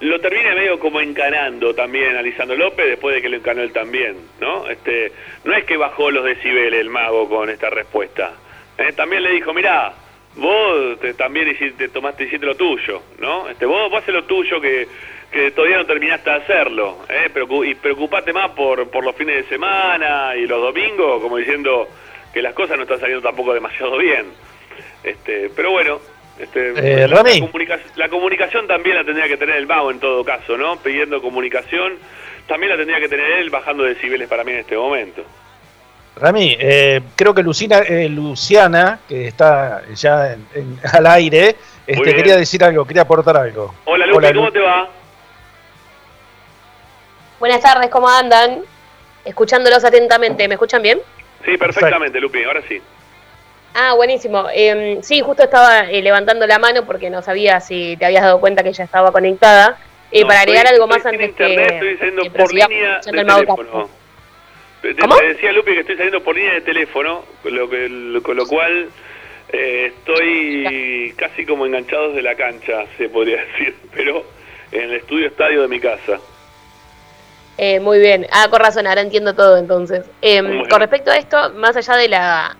[0.00, 3.72] lo termine medio como encanando también a Lisandro López después de que lo encanó él
[3.72, 4.68] también, ¿no?
[4.68, 5.12] Este,
[5.44, 8.32] no es que bajó los decibeles el mago con esta respuesta.
[8.76, 8.92] ¿eh?
[8.92, 9.94] También le dijo, mirá,
[10.36, 13.48] vos también hiciste, tomaste, hiciste lo tuyo, ¿no?
[13.48, 14.86] Este, vos, vos haces lo tuyo que,
[15.30, 17.30] que todavía no terminaste de hacerlo, ¿eh?
[17.64, 21.88] y preocupate más por, por los fines de semana y los domingos, como diciendo
[22.32, 24.26] que las cosas no están saliendo tampoco demasiado bien.
[25.02, 26.00] Este, pero bueno,
[26.38, 30.76] este, eh, la, comunicación también la tendría que tener el mago en todo caso, ¿no?
[30.76, 31.94] Pidiendo comunicación,
[32.46, 35.22] también la tendría que tener él bajando decibeles para mí en este momento.
[36.16, 42.36] Rami, eh, creo que Lucina, eh, Luciana, que está ya en, al aire, este, quería
[42.36, 43.74] decir algo, quería aportar algo.
[43.84, 44.88] Hola, Lupi, ¿cómo te va?
[47.38, 48.62] Buenas tardes, ¿cómo andan?
[49.24, 51.00] Escuchándolos atentamente, ¿me escuchan bien?
[51.44, 52.80] Sí, perfectamente, Lupi, ahora sí.
[53.74, 54.46] Ah, buenísimo.
[54.54, 58.40] Eh, sí, justo estaba eh, levantando la mano porque no sabía si te habías dado
[58.40, 59.76] cuenta que ya estaba conectada.
[60.10, 61.74] Y para agregar algo más antes internet, que...
[61.74, 63.90] Estoy saliendo por línea de teléfono.
[65.00, 65.16] ¿Cómo?
[65.18, 68.46] Te decía Lupi que estoy saliendo por línea de teléfono, con lo, que, con lo
[68.46, 68.88] cual
[69.52, 74.24] eh, estoy casi como enganchados de la cancha, se podría decir, pero
[74.72, 76.18] en el estudio estadio de mi casa.
[77.58, 78.26] Eh, muy bien.
[78.32, 80.04] Ah, con razón, ahora entiendo todo entonces.
[80.22, 82.56] Eh, con respecto a esto, más allá de la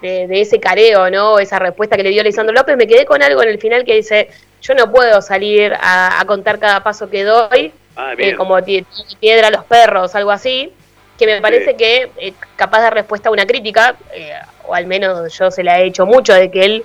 [0.00, 1.38] de, ese careo, ¿no?
[1.38, 3.94] Esa respuesta que le dio Lisandro López, me quedé con algo en el final que
[3.94, 4.28] dice,
[4.62, 8.56] yo no puedo salir a, contar cada paso que doy, ah, eh, como
[9.20, 10.72] piedra a los perros, algo así,
[11.18, 14.32] que me parece que eh, capaz de respuesta a una crítica, eh,
[14.66, 16.84] o al menos yo se la he hecho mucho, de que él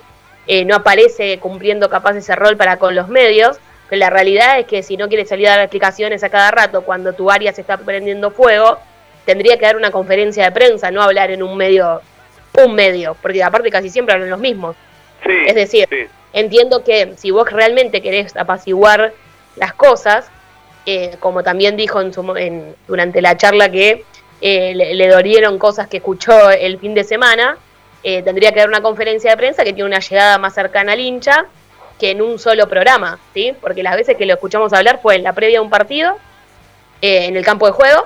[0.66, 3.58] no aparece cumpliendo capaz ese rol para con los medios,
[3.92, 6.80] pero la realidad es que si no quiere salir a dar explicaciones a cada rato
[6.80, 8.78] cuando tu área se está prendiendo fuego,
[9.26, 12.00] tendría que dar una conferencia de prensa, no hablar en un medio
[12.54, 14.76] un medio, porque aparte casi siempre hablan los mismos.
[15.46, 15.86] es decir,
[16.32, 19.12] entiendo que si vos realmente querés apaciguar
[19.56, 20.30] las cosas,
[20.86, 24.06] eh, como también dijo en su, en, durante la charla que
[24.40, 27.58] eh, le, dolieron cosas que escuchó el fin de semana,
[28.02, 31.00] eh, tendría que dar una conferencia de prensa que tiene una llegada más cercana al
[31.00, 31.46] hincha
[32.02, 33.54] que en un solo programa, ¿sí?
[33.60, 36.18] Porque las veces que lo escuchamos hablar fue en la previa de un partido,
[37.00, 38.02] en el campo de juego,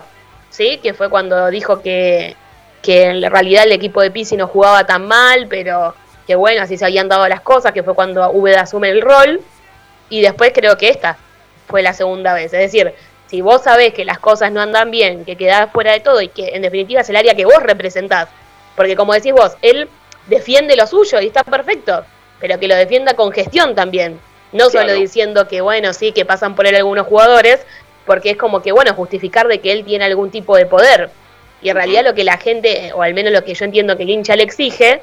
[0.50, 0.80] ¿sí?
[0.82, 2.36] Que fue cuando dijo que
[2.82, 5.94] que en realidad el equipo de Pisi no jugaba tan mal, pero
[6.26, 9.40] que bueno, así se habían dado las cosas, que fue cuando Úbeda asume el rol,
[10.10, 11.16] y después creo que esta
[11.66, 12.52] fue la segunda vez.
[12.52, 12.92] Es decir,
[13.28, 16.28] si vos sabés que las cosas no andan bien, que quedás fuera de todo y
[16.28, 18.28] que en definitiva es el área que vos representás,
[18.76, 19.88] porque como decís vos, él
[20.26, 22.04] defiende lo suyo y está perfecto,
[22.40, 24.18] pero que lo defienda con gestión también,
[24.52, 27.60] no solo diciendo que bueno, sí, que pasan por él algunos jugadores,
[28.04, 31.10] porque es como que bueno, justificar de que él tiene algún tipo de poder.
[31.62, 34.04] Y en realidad lo que la gente, o al menos lo que yo entiendo que
[34.04, 35.00] el hincha le exige,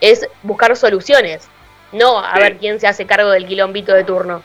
[0.00, 1.48] es buscar soluciones,
[1.92, 4.42] no a ver quién se hace cargo del quilombito de turno.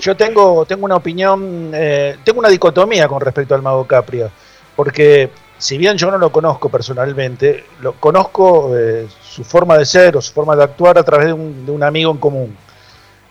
[0.00, 4.30] Yo tengo, tengo una opinión, eh, tengo una dicotomía con respecto al Mago Capria,
[4.76, 10.16] porque si bien yo no lo conozco personalmente, lo conozco eh, su forma de ser
[10.16, 12.56] o su forma de actuar a través de un, de un amigo en común.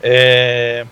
[0.04, 0.86] Eh,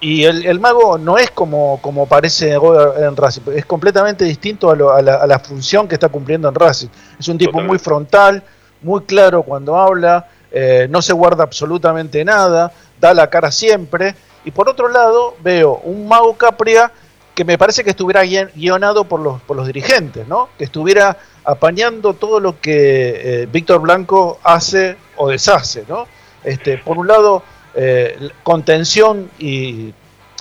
[0.00, 5.38] y el, mago no es como, como parece en Racing, es completamente distinto a, la,
[5.40, 6.88] función que está cumpliendo en Racing.
[7.18, 8.40] Es un tipo muy frontal,
[8.82, 14.14] muy claro cuando habla, eh, no se guarda absolutamente nada, da la cara siempre.
[14.44, 16.92] Y por otro lado, veo un mago Capria
[17.34, 20.50] que me parece que estuviera guionado por los, por los dirigentes, ¿no?
[20.56, 25.84] que estuviera apañando todo lo que eh, Víctor Blanco hace o deshace.
[25.88, 26.06] ¿no?
[26.44, 27.42] Este, por un lado,
[27.74, 29.94] eh, contención y,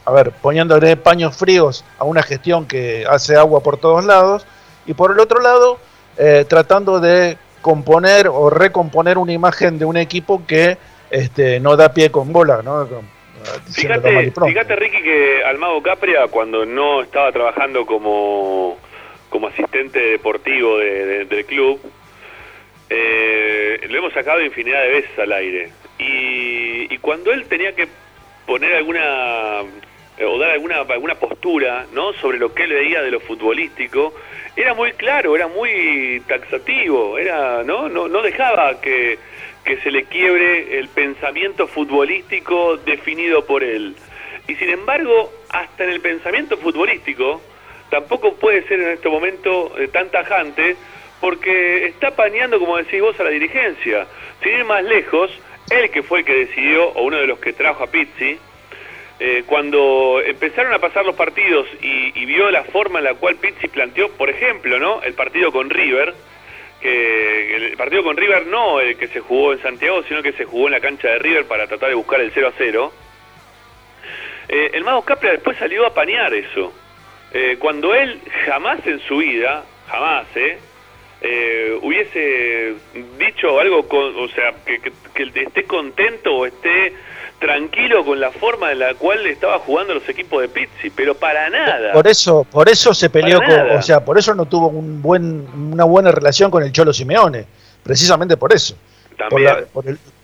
[0.04, 4.46] a ver, poniéndole paños fríos a una gestión que hace agua por todos lados,
[4.88, 5.80] y por el otro lado,
[6.18, 10.78] eh, tratando de componer o recomponer una imagen de un equipo que
[11.10, 12.88] este, no da pie con bola, ¿no?
[13.72, 18.78] Fíjate, fíjate, Ricky, que Almado Capria, cuando no estaba trabajando como,
[19.36, 21.78] como asistente deportivo del club,
[22.90, 25.72] eh, lo hemos sacado infinidad de veces al aire.
[26.00, 27.90] Y, cuando él tenía que
[28.48, 29.60] poner alguna
[30.26, 32.14] o dar alguna, alguna postura ¿no?
[32.14, 34.14] sobre lo que él veía de lo futbolístico,
[34.56, 39.20] era muy claro, era muy taxativo, era no no, no dejaba que,
[39.66, 43.98] que se le quiebre el pensamiento futbolístico definido por él.
[44.48, 47.42] Y sin embargo, hasta en el pensamiento futbolístico,
[47.90, 50.76] tampoco puede ser en este momento eh, tan tajante,
[51.22, 54.06] porque está pañando, como decís vos, a la dirigencia.
[54.44, 55.32] Sin ir más lejos,
[55.70, 58.38] él que fue el que decidió, o uno de los que trajo a Pizzi,
[59.18, 63.68] eh, cuando empezaron a pasar los partidos y, vio la forma en la cual Pizzi
[63.68, 65.02] planteó, por ejemplo, ¿no?
[65.04, 66.14] el partido con River,
[66.82, 70.44] que el partido con River no el que se jugó en Santiago, sino que se
[70.44, 72.94] jugó en la cancha de River para tratar de buscar el 0 a 0.
[74.50, 76.74] Eh, el Mago Capria después salió a pañar eso.
[77.34, 80.58] Eh, cuando él jamás en su vida, jamás, ¿eh?
[81.22, 82.76] eh, hubiese
[83.18, 84.80] dicho algo, con, o sea, que,
[85.14, 86.94] que, esté contento o esté
[87.40, 91.50] tranquilo con la forma en la cual estaba jugando los equipos de Pizzi, pero para
[91.50, 91.94] nada.
[91.94, 95.48] Por eso, por eso se peleó con, o sea, por eso no tuvo un buen,
[95.72, 97.46] una buena relación con el Cholo Simeone,
[97.84, 98.76] precisamente por eso.
[99.30, 99.64] Por la,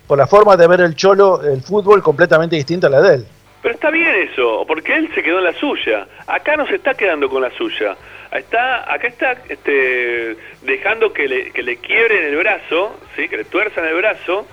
[0.08, 3.26] por la forma de ver el Cholo, el fútbol completamente distinta a la de él.
[3.62, 6.08] Pero está bien eso, porque él se quedó en la suya.
[6.26, 7.96] Acá no se está quedando con la suya.
[8.32, 13.28] Está, acá está este, dejando que le, que le quiebren el brazo, ¿sí?
[13.28, 14.48] que le tuerzan el brazo,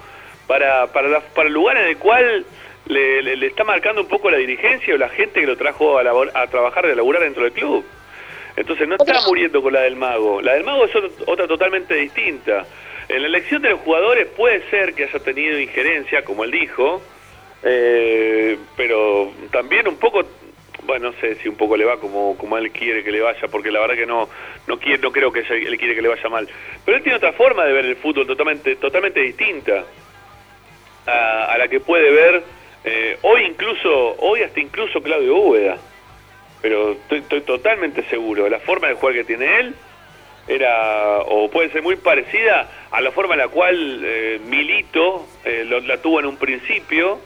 [0.47, 2.45] para, para, para el lugar en el cual
[2.87, 6.03] le, le, está marcando un poco la dirigencia o la gente que lo trajo a,
[6.03, 7.85] a trabajar, de laburar dentro del club.
[8.57, 10.43] Entonces no está muriendo con la del mago.
[10.43, 10.91] La del mago es
[11.27, 12.67] otra totalmente distinta.
[13.09, 17.01] En la elección de los jugadores puede ser que haya tenido injerencia, como él dijo,
[17.63, 20.25] eh, pero también un poco,
[20.85, 23.49] bueno, no sé si un poco le va como, como él quiere que le vaya,
[23.49, 24.29] porque la verdad que no
[24.69, 26.49] no, quiere, no creo que él quiere que le vaya mal.
[26.85, 29.85] Pero él tiene otra forma de ver el fútbol totalmente, totalmente distinta
[31.07, 32.43] a, la que puede ver
[32.85, 35.79] eh, hoy incluso, hoy hasta incluso Claudio Úbeda.
[36.61, 39.75] Pero estoy, estoy totalmente seguro, la forma de jugar que tiene él
[40.49, 45.65] era o puede ser muy parecida a la forma en la cual eh, Milito eh,
[45.67, 47.21] la tuvo en un principio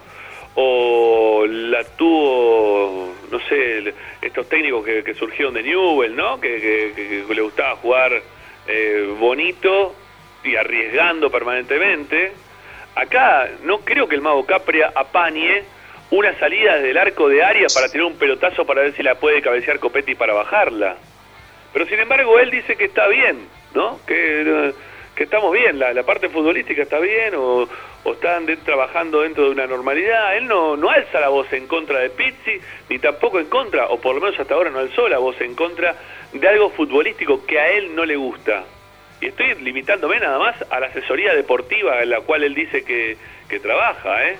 [0.54, 6.40] o la tuvo, no sé, estos técnicos que, surgieron de Newell, ¿no?
[6.40, 8.22] Que, le gustaba jugar
[8.66, 9.94] eh, bonito
[10.44, 12.32] y arriesgando permanentemente.
[12.94, 15.62] Acá no creo que el mago Capria apañe
[16.10, 19.14] una salida desde el arco de área para tirar un pelotazo para ver si la
[19.14, 20.96] puede cabecear Copetti para bajarla.
[21.72, 23.38] Pero sin embargo él dice que está bien,
[23.74, 23.98] ¿no?
[24.06, 24.74] Que,
[25.14, 27.66] que estamos bien, la, la parte futbolística está bien o,
[28.04, 30.36] o están trabajando dentro de una normalidad.
[30.36, 34.00] Él no, no alza la voz en contra de Pizzi, ni tampoco en contra, o
[34.00, 35.94] por lo menos hasta ahora no alzó la voz en contra
[36.32, 38.64] de algo futbolístico que a él no le gusta.
[39.20, 43.16] Y estoy limitándome nada más a la asesoría deportiva en la cual él dice que,
[43.48, 44.36] que trabaja, ¿eh?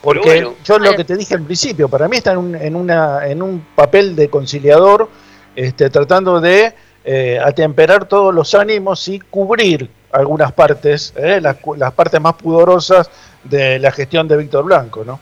[0.00, 3.26] Porque yo lo que te dije al principio, para mí está en un, en una,
[3.26, 5.08] en un papel de conciliador,
[5.56, 6.72] este, tratando de
[7.04, 13.10] eh, atemperar todos los ánimos y cubrir algunas partes, eh, las, partes más pudorosas
[13.44, 15.20] de la gestión de Víctor Blanco, ¿no?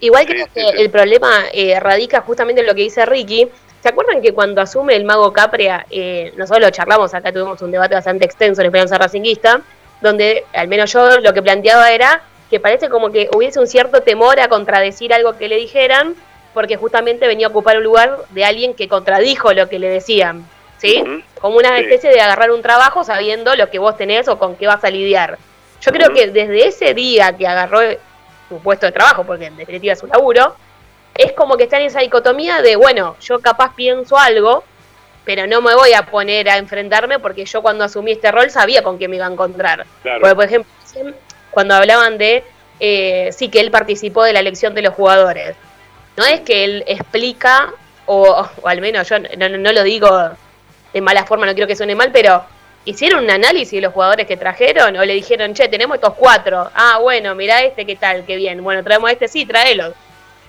[0.00, 3.48] Igual creo que el problema eh, radica justamente en lo que dice Ricky.
[3.80, 7.70] ¿Se acuerdan que cuando asume el mago Capria, eh, nosotros lo charlamos, acá tuvimos un
[7.70, 9.60] debate bastante extenso en Esperanza Racinguista,
[10.00, 14.00] donde al menos yo lo que planteaba era que parece como que hubiese un cierto
[14.00, 16.14] temor a contradecir algo que le dijeran,
[16.54, 20.44] porque justamente venía a ocupar un lugar de alguien que contradijo lo que le decían.
[20.78, 21.04] ¿Sí?
[21.40, 24.66] Como una especie de agarrar un trabajo sabiendo lo que vos tenés o con qué
[24.66, 25.38] vas a lidiar.
[25.80, 27.80] Yo creo que desde ese día que agarró
[28.48, 30.56] su puesto de trabajo, porque en definitiva es un laburo,
[31.14, 34.64] es como que está en esa dicotomía de, bueno, yo capaz pienso algo,
[35.24, 38.82] pero no me voy a poner a enfrentarme porque yo cuando asumí este rol sabía
[38.82, 39.84] con qué me iba a encontrar.
[40.02, 40.72] Porque, por ejemplo,
[41.50, 42.44] cuando hablaban de,
[42.80, 45.54] eh, sí, que él participó de la elección de los jugadores,
[46.16, 47.72] no es que él explica,
[48.06, 50.30] o, al menos yo no lo digo
[50.92, 52.44] de mala forma, no quiero que suene mal, pero
[52.84, 56.70] hicieron un análisis de los jugadores que trajeron o le dijeron, che, tenemos estos cuatro.
[56.74, 58.62] Ah, bueno, mira este, qué tal, qué bien.
[58.62, 59.92] Bueno, traemos este, sí, tráelo.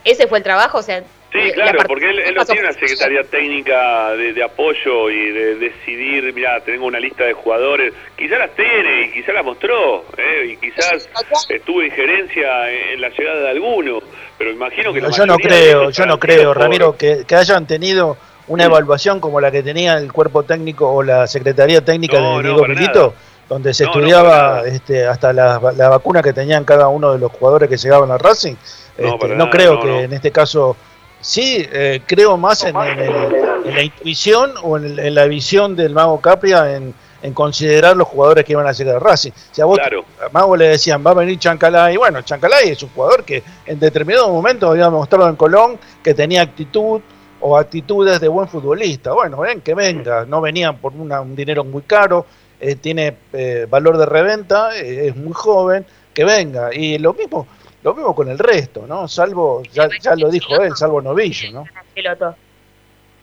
[0.03, 1.03] Ese fue el trabajo, o sea...
[1.31, 6.33] Sí, eh, claro, porque él, no tiene una secretaría técnica de, apoyo y de decidir,
[6.33, 10.57] mira, tengo una lista de jugadores, quizás las tiene y quizás las mostró, eh, y
[10.57, 11.07] quizás
[11.49, 13.99] estuvo injerencia en la llegada de alguno,
[14.39, 15.01] pero imagino que...
[15.01, 18.17] yo no creo, yo no creo, Ramiro, que, que hayan tenido
[18.49, 22.65] una evaluación como la que tenía el cuerpo técnico o la Secretaría Técnica de Diego
[22.67, 23.13] Milito,
[23.47, 27.77] donde se estudiaba este, hasta la, vacuna que tenían cada uno de los jugadores que
[27.77, 28.55] llegaban al Racing.
[28.97, 30.75] no este, creo que en este caso,
[31.21, 36.93] sí, eh, creo más en, la intuición o en, la visión del mago Capria en,
[37.21, 39.31] en considerar los jugadores que iban a llegar a Racing.
[39.51, 42.89] Si a vos, a Mago le decían, va a venir Chancalay, bueno, Chancalay es un
[42.89, 47.01] jugador que en determinado momento había mostrado en Colón que tenía actitud
[47.41, 49.13] o actitudes de buen futbolista.
[49.13, 52.25] Bueno, ven, que venga, no venían por un dinero muy caro,
[52.59, 56.73] eh, tiene eh, valor de reventa, eh, es muy joven, que venga.
[56.73, 57.47] Y lo mismo,
[57.83, 59.07] lo mismo con el resto, ¿no?
[59.07, 61.65] Salvo, ya, ya lo dijo él, salvo Novillo, ¿no?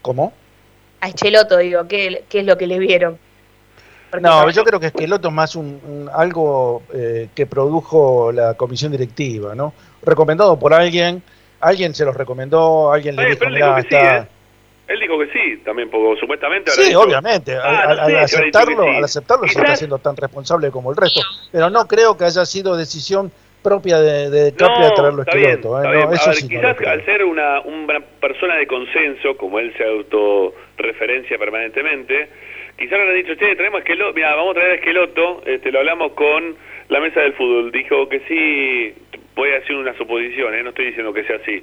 [0.03, 0.33] ¿Cómo?
[1.01, 3.19] A Echeloto, digo, ¿qué, qué es lo que le vieron?
[4.21, 9.55] no, yo creo que Esqueloto es más un, algo eh, que produjo la comisión directiva,
[9.55, 9.75] ¿no?
[10.03, 11.23] Recomendado por alguien,
[11.61, 14.19] alguien se los recomendó, alguien le dijo, está...
[14.19, 14.27] ¿eh?
[14.89, 16.71] Él dijo que sí, también, porque supuestamente...
[16.71, 21.21] Sí, obviamente, ah, al, aceptarlo, al aceptarlo se está haciendo tan responsable como el resto,
[21.51, 23.33] pero no creo que haya sido decisión
[23.63, 25.83] propia de, de traerlo Esqueloto.
[25.83, 26.07] ¿eh?
[26.13, 32.29] eso sí quizás al ser una, una persona de consenso, como él se autorreferencia permanentemente,
[32.79, 35.81] quizás le han dicho, che, traemos Esqueloto, mira, vamos a traer a Esqueloto, este, lo
[35.81, 36.55] hablamos con
[36.89, 38.95] la mesa del fútbol, dijo que sí,
[39.37, 40.63] voy a hacer una suposición, ¿eh?
[40.63, 41.63] no estoy diciendo que sea así.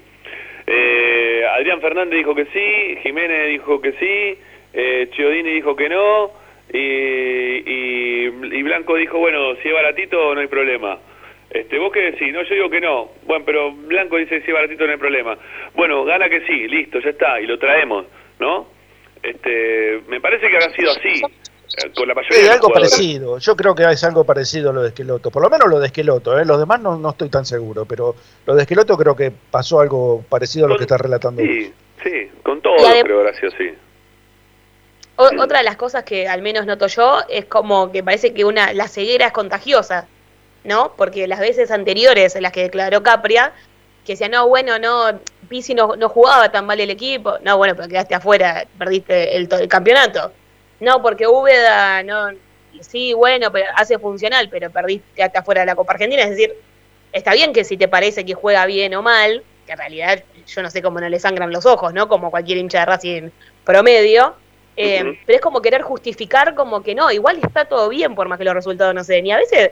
[0.66, 4.40] Eh, Adrián Fernández dijo que sí, Jiménez dijo que sí,
[4.74, 6.32] eh, Chiodini dijo que no,
[6.72, 10.98] y, y, Blanco dijo, bueno, si es baratito no hay problema.
[11.50, 12.34] Este, ¿Vos qué decís?
[12.34, 13.12] No, yo digo que no.
[13.26, 15.38] Bueno, pero Blanco dice si es baratito no hay problema.
[15.76, 18.06] Bueno, gana que sí, listo, ya está, y lo traemos,
[18.40, 18.68] ¿no?
[19.22, 21.22] Este, me parece que habrá sido así.
[21.78, 23.38] Eh, con la mayoría sí, algo parecido.
[23.40, 25.32] Yo creo que es algo parecido a lo de Esqueloto.
[25.32, 26.38] Por lo menos lo de Esqueloto.
[26.38, 26.46] ¿eh?
[26.46, 27.86] Los demás no, no estoy tan seguro.
[27.86, 28.16] Pero
[28.46, 31.42] lo de Esqueloto creo que pasó algo parecido a lo que está relatando.
[31.42, 33.74] Sí, sí, con todo creo, gracias, sí.
[35.16, 38.74] otra de las cosas que al menos noto yo es como que parece que una
[38.74, 40.08] la ceguera es contagiosa,
[40.64, 40.94] ¿no?
[40.96, 43.54] Porque las veces anteriores en las que declaró Capria,
[44.06, 45.20] que decía, no, bueno, no,
[45.50, 47.38] Pisi no, no jugaba tan mal el equipo.
[47.42, 50.32] No, bueno, pero quedaste afuera, perdiste el, el campeonato.
[50.84, 52.32] No, porque Úbeda, no,
[52.82, 56.24] sí, bueno, pero hace funcional, pero perdiste hasta afuera de la Copa Argentina.
[56.24, 56.54] Es decir,
[57.14, 60.62] está bien que si te parece que juega bien o mal, que en realidad yo
[60.62, 62.10] no sé cómo no le sangran los ojos, ¿no?
[62.10, 63.30] Como cualquier hincha de Racing
[63.64, 64.36] promedio.
[64.76, 68.40] Eh, pero es como querer justificar como que no, igual está todo bien por más
[68.40, 69.28] que los resultados no se den.
[69.28, 69.72] Y a veces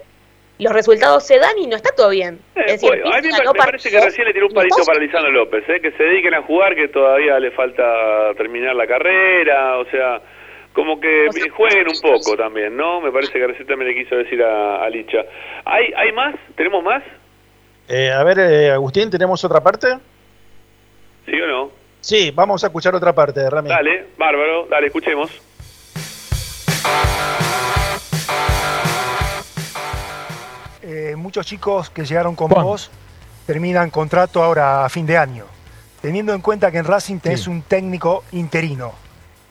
[0.59, 2.39] los resultados se dan y no está todo bien.
[2.55, 5.31] Eh, es decir, a mí me, parece que recién le tiró un palito para Lisandro
[5.31, 5.81] López, ¿eh?
[5.81, 10.21] que se dediquen a jugar, que todavía le falta terminar la carrera, o sea,
[10.73, 13.01] como que jueguen un poco también, ¿no?
[13.01, 15.19] Me parece que recién también le quiso decir a, Licha.
[15.65, 16.35] ¿Hay, ¿Hay más?
[16.55, 17.03] ¿Tenemos más?
[17.87, 19.87] Eh, a ver, eh, Agustín, ¿tenemos otra parte?
[21.25, 21.71] ¿Sí o no?
[21.99, 23.69] Sí, vamos a escuchar otra parte, Rami.
[23.69, 25.29] Dale, bárbaro, dale, escuchemos.
[30.83, 32.89] Eh, muchos chicos que llegaron con vos
[33.45, 35.45] terminan contrato ahora a fin de año.
[36.01, 38.93] Teniendo en cuenta que en Racing tenés un técnico interino,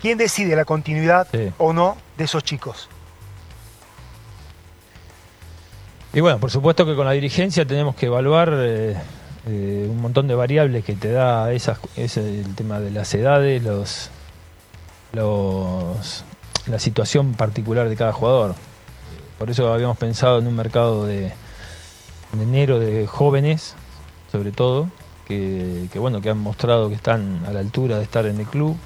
[0.01, 1.28] ¿quién decide la continuidad
[1.59, 2.88] o no de esos chicos?
[6.12, 8.96] Y bueno, por supuesto que con la dirigencia tenemos que evaluar eh,
[9.46, 13.62] eh, un montón de variables que te da esas, ese, el tema de las edades,
[13.62, 14.11] los,
[15.12, 16.24] los,
[16.66, 18.57] la situación particular de cada jugador.
[19.38, 21.32] Por eso habíamos pensado en un mercado de,
[22.38, 23.74] enero de jóvenes,
[24.30, 24.88] sobre todo,
[25.26, 28.76] que, bueno, que han mostrado que están a la altura de estar en el club.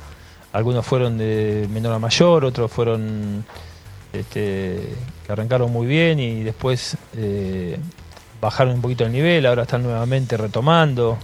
[0.54, 3.44] Algunos fueron de menor a mayor, otros fueron
[4.12, 4.88] este,
[5.26, 7.78] que arrancaron muy bien y después eh,
[8.40, 11.18] bajaron un poquito el nivel, ahora están nuevamente retomando.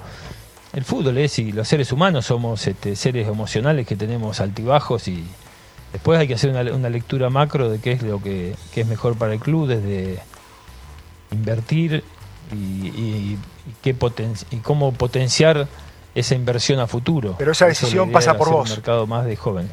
[0.74, 5.24] El fútbol es y los seres humanos somos este, seres emocionales que tenemos altibajos y,
[5.92, 9.32] Después hay que hacer una, lectura macro de qué es lo que, es mejor para
[9.32, 10.20] el club, desde
[11.32, 12.04] invertir
[12.52, 13.36] y,
[13.82, 13.96] qué
[14.50, 15.68] y cómo potenciar
[16.14, 17.36] esa inversión a futuro.
[17.38, 18.70] Pero esa decisión pasa por vos.
[18.70, 19.70] Un mercado más de jóvenes.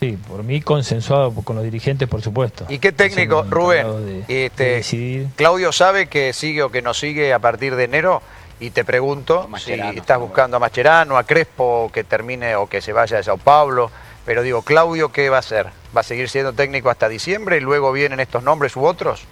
[0.00, 2.64] Sí, por mí consensuado con los dirigentes, por supuesto.
[2.70, 4.24] ¿Y qué técnico, Rubén?
[4.28, 8.22] este, Claudio sabe que sigue o que no sigue a partir de enero
[8.60, 12.94] y te pregunto si estás buscando a Mascherano, a Crespo, que termine o que se
[12.94, 13.90] vaya de Sao Paulo.
[14.24, 15.66] Pero digo, Claudio, ¿qué va a hacer?
[15.94, 19.24] ¿Va a seguir siendo técnico hasta diciembre y luego vienen estos nombres u otros?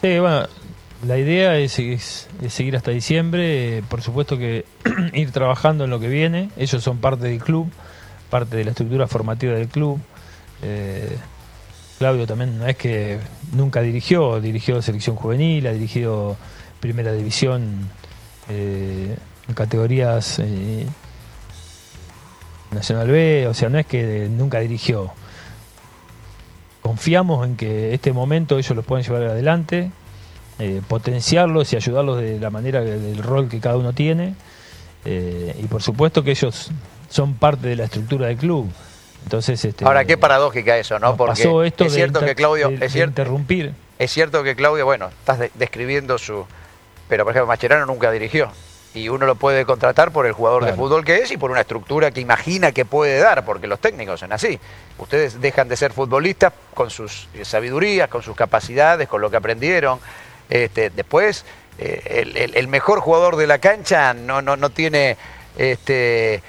[0.00, 0.46] Sí, bueno,
[1.04, 1.72] la idea es,
[2.48, 3.82] seguir hasta diciembre.
[3.88, 4.64] por supuesto que
[5.12, 6.50] ir trabajando en lo que viene.
[6.56, 7.70] Ellos son parte del club,
[8.30, 10.00] parte de la estructura formativa del club.
[10.62, 11.16] Eh,
[11.98, 13.18] Claudio también no es que
[13.52, 16.36] nunca dirigió, dirigió selección juvenil, ha dirigido
[16.80, 17.88] primera división
[18.48, 19.16] eh,
[19.54, 20.86] categorías eh,
[22.70, 25.12] Nacional B, o sea, no es que nunca dirigió.
[26.82, 29.90] Confiamos en que este momento ellos los pueden llevar adelante,
[30.58, 34.34] eh, potenciarlos y ayudarlos de la manera del rol que cada uno tiene.
[35.04, 36.70] Eh, y por supuesto que ellos
[37.10, 38.70] son parte de la estructura del club.
[39.24, 41.16] Entonces, este, Ahora, qué paradójica eso, ¿no?
[41.16, 42.70] Porque esto es cierto que Claudio...
[42.70, 43.74] es cierto, interrumpir.
[43.98, 46.46] Es cierto que Claudio, bueno, estás describiendo su...
[47.08, 48.50] Pero, por ejemplo, Macherano nunca dirigió.
[48.94, 51.60] Y uno lo puede contratar por el jugador de fútbol que es y por una
[51.60, 54.58] estructura que imagina que puede dar, porque los técnicos son así.
[54.96, 59.98] Ustedes dejan de ser futbolistas con sus sabidurías, con sus capacidades, con lo que aprendieron.
[60.48, 61.44] Este, después,
[61.78, 65.16] eh, el, mejor jugador de la cancha no, no, no tiene
[65.58, 66.42] este,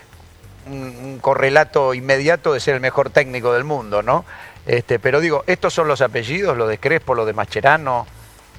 [0.71, 4.25] un, correlato inmediato de ser el mejor técnico del mundo, ¿no?
[4.65, 8.05] Este, pero digo, estos son los apellidos, lo de Crespo, lo de Mascherano,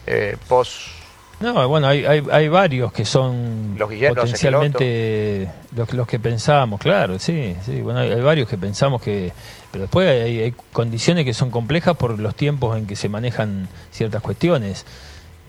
[0.06, 0.94] eh, pos...
[1.40, 7.54] No, bueno, hay, hay, varios que son los potencialmente los, los, que pensamos, claro, sí,
[7.64, 9.32] sí, bueno, hay, varios que pensamos que,
[9.70, 14.20] pero después hay, condiciones que son complejas por los tiempos en que se manejan ciertas
[14.20, 14.84] cuestiones.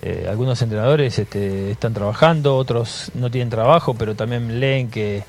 [0.02, 5.24] Eh, algunos entrenadores este, están trabajando, otros no tienen trabajo, pero también leen que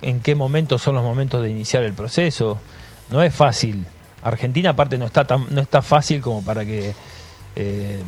[0.00, 2.58] en qué momentos son los momentos de iniciar el proceso.
[3.10, 3.84] No es fácil.
[4.22, 6.94] Argentina aparte no está tan, no está fácil como para que
[7.54, 8.02] eh,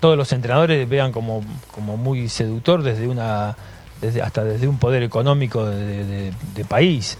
[0.00, 3.54] todos los entrenadores vean como, como muy seductor desde una
[4.00, 6.32] desde, hasta desde un poder económico de,
[6.66, 7.18] país.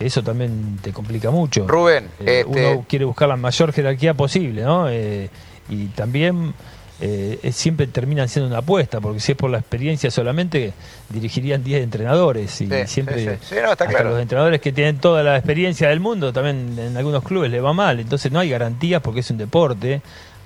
[0.00, 1.68] Eso también te complica mucho.
[1.68, 4.88] Rubén, eh, este uno quiere buscar la mayor jerarquía posible, ¿no?
[5.68, 6.54] Y también
[6.98, 10.72] eh, siempre terminan siendo una apuesta, porque si es por la experiencia solamente,
[11.10, 12.60] dirigirían 10 entrenadores.
[12.60, 13.38] Y siempre
[14.04, 17.72] los entrenadores que tienen toda la experiencia del mundo, también en algunos clubes le va
[17.74, 18.00] mal.
[18.00, 20.00] Entonces no hay garantías porque es un deporte,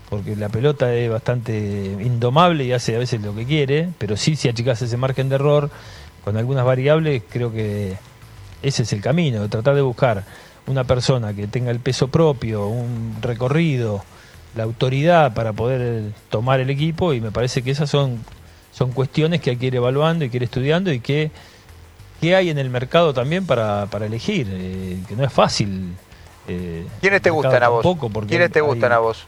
[0.08, 1.56] porque la pelota es bastante
[2.00, 5.36] indomable y hace a veces lo que quiere, pero sí si achicas ese margen de
[5.36, 5.70] error
[6.24, 7.96] con algunas variables, creo que
[8.60, 10.24] ese es el camino, tratar de buscar
[10.66, 14.04] una persona que tenga el peso propio, un recorrido,
[14.54, 18.24] la autoridad para poder tomar el equipo y me parece que esas son,
[18.72, 21.30] son cuestiones que hay que ir evaluando y que ir estudiando y que,
[22.20, 25.96] que hay en el mercado también para, para elegir, eh, que no es fácil.
[26.48, 27.86] Eh, ¿Quiénes te gustan a vos?
[28.26, 29.26] ¿Quiénes te gustan a vos?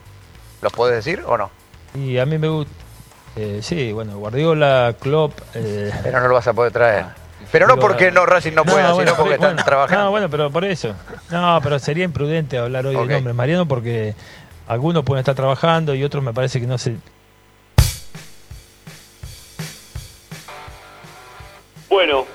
[0.60, 1.50] ¿Los puedes decir o no?
[1.94, 2.72] Y a mí me gusta,
[3.36, 5.38] eh, sí, bueno, Guardiola, Klopp...
[5.52, 7.22] pero no lo vas a poder traer.
[7.50, 10.04] Pero no porque no Racing no, pueda, sino porque están trabajando.
[10.04, 10.94] No, bueno, pero por eso.
[11.30, 14.14] No, pero sería imprudente hablar hoy de nombre Mariano porque
[14.66, 16.96] algunos pueden estar trabajando y otros me parece que no se...
[21.88, 22.26] Bueno,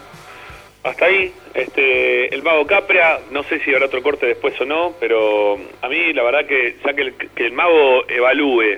[0.84, 1.34] hasta ahí.
[1.53, 5.89] Este, el mago Capria, no sé si habrá otro corte después o no, pero a
[5.89, 8.78] mí la verdad que ya que el, mago evalúe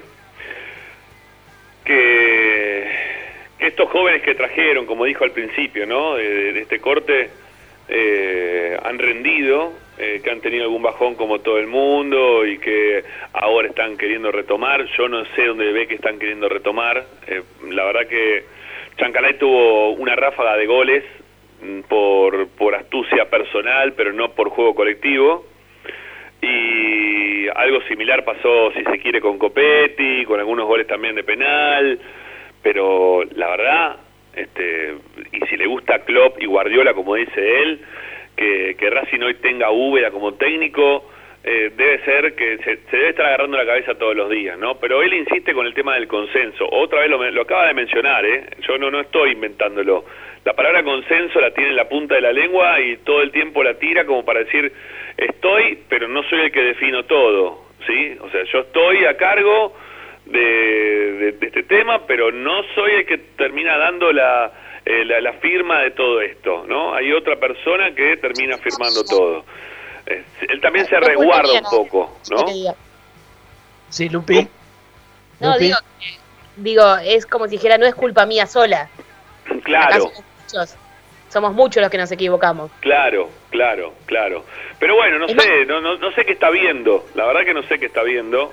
[1.83, 2.87] que,
[3.59, 6.15] estos jóvenes que trajeron, como dijo al principio, ¿no?
[6.15, 7.29] de, este corte,
[7.89, 13.03] eh, han rendido eh, que han tenido algún bajón como todo el mundo y que
[13.33, 14.85] ahora están queriendo retomar.
[14.97, 17.03] Yo no sé dónde ve que están queriendo retomar.
[17.27, 18.45] Eh, la verdad que
[18.97, 21.03] Chancalay tuvo una ráfaga de goles
[21.61, 25.45] mm, por, por astucia personal, pero no por juego colectivo.
[26.41, 31.99] Y algo similar pasó, si se quiere, con Copetti, con algunos goles también de penal.
[32.63, 33.97] Pero la verdad,
[34.33, 34.93] este,
[35.33, 37.81] y si le gusta Klopp y Guardiola, como dice él,
[38.39, 41.11] que, que Racing hoy tenga Úbeda como técnico,
[41.43, 44.79] eh, debe ser que se, debe estar agarrando la cabeza todos los días, ¿no?
[44.79, 46.65] Pero él insiste con el tema del consenso.
[46.71, 48.45] Otra vez lo, lo acaba de mencionar, ¿eh?
[48.65, 50.05] Yo no, no estoy inventándolo.
[50.45, 53.61] La palabra consenso la tiene en la punta de la lengua y todo el tiempo
[53.61, 54.71] la tira como para decir,
[55.17, 58.15] estoy, pero no soy el que defino todo, ¿sí?
[58.21, 59.75] O sea, yo estoy a cargo
[60.27, 64.53] de este tema, pero no soy el que termina dando la
[64.85, 66.93] eh, la, firma de todo esto, ¿no?
[66.93, 69.45] Hay otra persona que termina firmando todo.
[70.05, 72.75] Eh, él también se resguarda un poco, ¿no?
[73.89, 74.47] Sí, Lupi.
[75.39, 75.77] No, digo,
[76.57, 78.89] digo, es como si dijera, no es culpa mía sola.
[79.63, 80.11] Claro.
[81.29, 81.81] Somos muchos.
[81.81, 82.71] los que nos equivocamos.
[82.79, 84.45] Claro, claro, claro.
[84.79, 87.05] Pero bueno, no sé, no, no, no sé qué está viendo.
[87.15, 88.51] La verdad que no sé qué está viendo.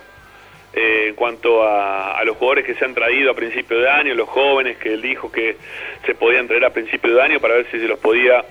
[0.78, 4.28] Eh, en cuanto a, los jugadores que se han traído a principio de año, los
[4.28, 5.56] jóvenes que él dijo que
[6.04, 8.44] se podían traer a principio de año para ver si se los podía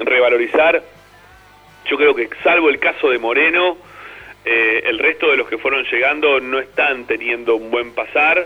[0.00, 0.82] revalorizar.
[1.88, 3.78] Yo creo que salvo el caso de Moreno,
[4.44, 8.44] eh, el resto de los que fueron llegando no están teniendo un buen pasar.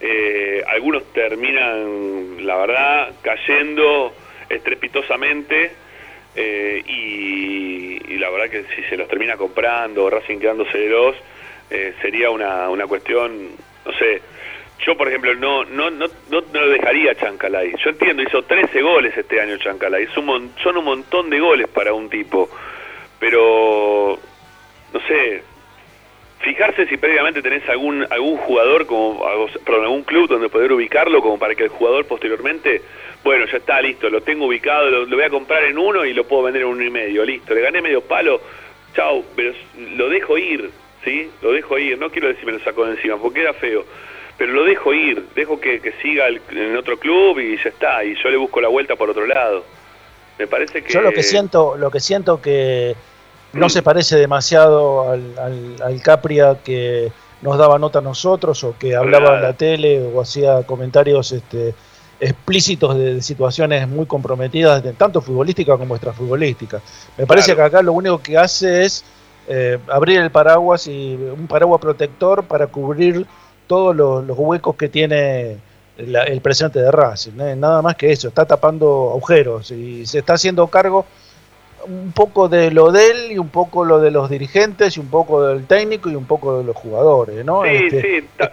[0.00, 4.14] Eh, algunos terminan, la verdad, cayendo
[4.48, 5.72] estrepitosamente.
[6.34, 11.16] y, la verdad que si se los termina comprando, Racing quedándose de dos,
[11.72, 13.48] eh, sería una, una cuestión,
[13.84, 14.20] no sé,
[14.84, 17.72] yo por ejemplo no no no no, lo dejaría Chancalay.
[17.82, 22.10] Yo entiendo, hizo 13 goles este año Chancalay, son un montón de goles para un
[22.10, 22.50] tipo,
[23.18, 24.18] pero
[24.92, 25.42] no sé,
[26.40, 29.24] fijarse si previamente tenés algún algún jugador como
[29.64, 32.82] perdón, algún club donde poder ubicarlo como para que el jugador posteriormente
[33.22, 36.12] bueno ya está listo lo tengo ubicado lo, lo voy a comprar en uno y
[36.12, 38.40] lo puedo vender en uno y medio listo le gané medio palo
[38.94, 39.52] chau, pero
[39.96, 40.70] lo dejo ir,
[41.04, 41.30] ¿sí?
[41.40, 43.84] Lo dejo ir, no quiero decir me lo saco de encima, porque queda feo,
[44.36, 48.30] pero lo dejo ir, dejo que, siga en otro club y ya está, y yo
[48.30, 49.64] le busco la vuelta por otro lado.
[50.38, 50.92] Me parece que...
[50.92, 52.96] Yo lo que siento, lo que siento que
[53.52, 55.34] no se parece demasiado al,
[55.82, 60.20] al, Capria que nos daba nota a nosotros o que hablaba en la tele o
[60.20, 61.74] hacía comentarios este,
[62.18, 66.82] explícitos de, situaciones muy comprometidas, tanto futbolísticas como extrafutbolísticas.
[67.18, 69.04] Me parece que acá lo único que hace es
[69.48, 73.26] eh, abrir el paraguas y un paraguas protector para cubrir
[73.66, 75.56] todos los, huecos que tiene
[75.96, 77.32] el presente de Racing.
[77.56, 81.06] Nada más que eso, está tapando agujeros y se está haciendo cargo
[81.86, 85.10] un poco de lo de él y un poco lo de los dirigentes y un
[85.10, 87.62] poco del técnico y un poco de los jugadores, ¿no?
[87.64, 88.52] Sí, este, sí, está,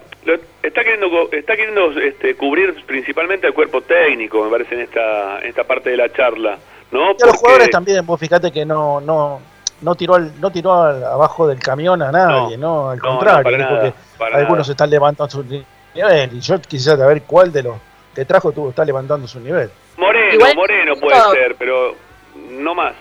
[0.64, 5.64] está queriendo, está queriendo este, cubrir principalmente el cuerpo técnico, me parece, en esta, esta
[5.64, 6.58] parte de la charla,
[6.92, 7.10] ¿no?
[7.14, 9.42] los jugadores también, vos fíjate que no, no,
[9.82, 12.90] no tiró, no tiró abajo del camión a nadie, ¿no?
[12.90, 13.94] Al contrario,
[14.34, 17.78] algunos están levantando su nivel y yo quisiera saber cuál de los
[18.16, 19.70] que trajo tuvo está levantando su nivel.
[19.98, 21.96] Moreno, Moreno puede ser, pero
[22.52, 22.94] no más.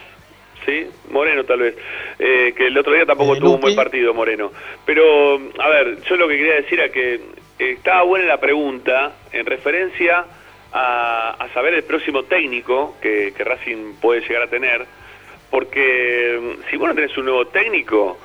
[0.67, 0.87] ¿sí?
[1.11, 1.77] Moreno tal vez,
[2.19, 4.53] eh, que el otro día tampoco tuvo un buen partido Moreno.
[4.85, 7.21] Pero, a ver, yo lo que quería decir es que
[7.59, 10.25] estaba buena la pregunta en referencia
[10.73, 14.87] a, saber el próximo técnico que, Racing puede llegar a tener,
[15.51, 18.19] porque mm, si vos no tenés un nuevo técnico,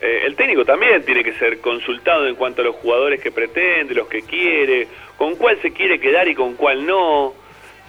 [0.00, 3.94] eh, el técnico también tiene que ser consultado en cuanto a los jugadores que pretende,
[3.94, 7.34] los que quiere, con cuál se quiere quedar y con cuál no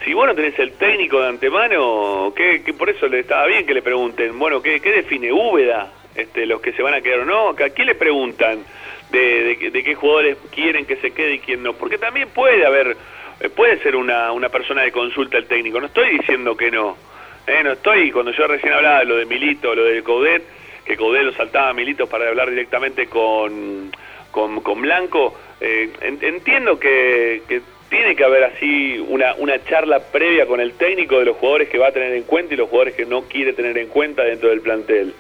[0.04, 3.74] si vos no tenés el técnico de antemano, que, por eso le estaba bien que
[3.74, 5.92] le pregunten, bueno, ¿qué, define Úbeda?
[6.16, 8.64] Este, los que se van a quedar o no, ¿a quién le preguntan
[9.12, 11.74] de, de, qué jugadores quieren que se quede y quién no?
[11.74, 12.98] Porque también puede haber,
[13.40, 16.98] eh, puede ser una, una persona de consulta el técnico, no estoy diciendo que no,
[17.50, 20.44] eh, no estoy, cuando yo recién hablaba de lo de Milito, lo de Coudet,
[20.86, 23.92] que Coudet lo saltaba a Milito para hablar directamente con,
[24.32, 30.46] con, con Blanco, eh, entiendo que, que tiene que haber así una, una charla previa
[30.46, 32.96] con el técnico de los jugadores que va a tener en cuenta y los jugadores
[32.96, 35.14] que no quiere tener en cuenta dentro del plantel.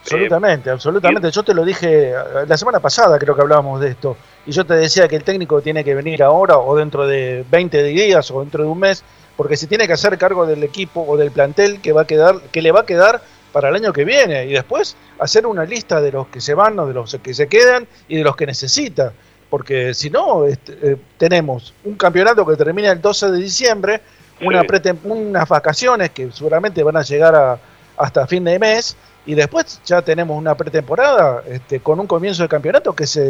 [0.00, 1.30] Absolutamente, eh, absolutamente.
[1.30, 2.14] Yo te lo dije eh,
[2.46, 5.60] la semana pasada, creo que hablábamos de esto, y yo te decía que el técnico
[5.60, 9.04] tiene que venir ahora o dentro de 20 días o dentro de un mes,
[9.42, 12.40] porque se tiene que hacer cargo del equipo o del plantel que va a quedar,
[12.52, 13.20] que le va a quedar
[13.50, 16.78] para el año que viene y después hacer una lista de los que se van
[16.78, 19.12] o de los que se quedan y de los que necesita
[19.50, 24.00] porque si no, este, eh, tenemos un campeonato que termina el 12 de diciembre,
[24.40, 24.62] una
[25.02, 27.58] unas vacaciones que seguramente van a llegar
[27.96, 32.48] hasta fin de mes, y después ya tenemos una pretemporada este, con un comienzo de
[32.48, 33.20] campeonato que es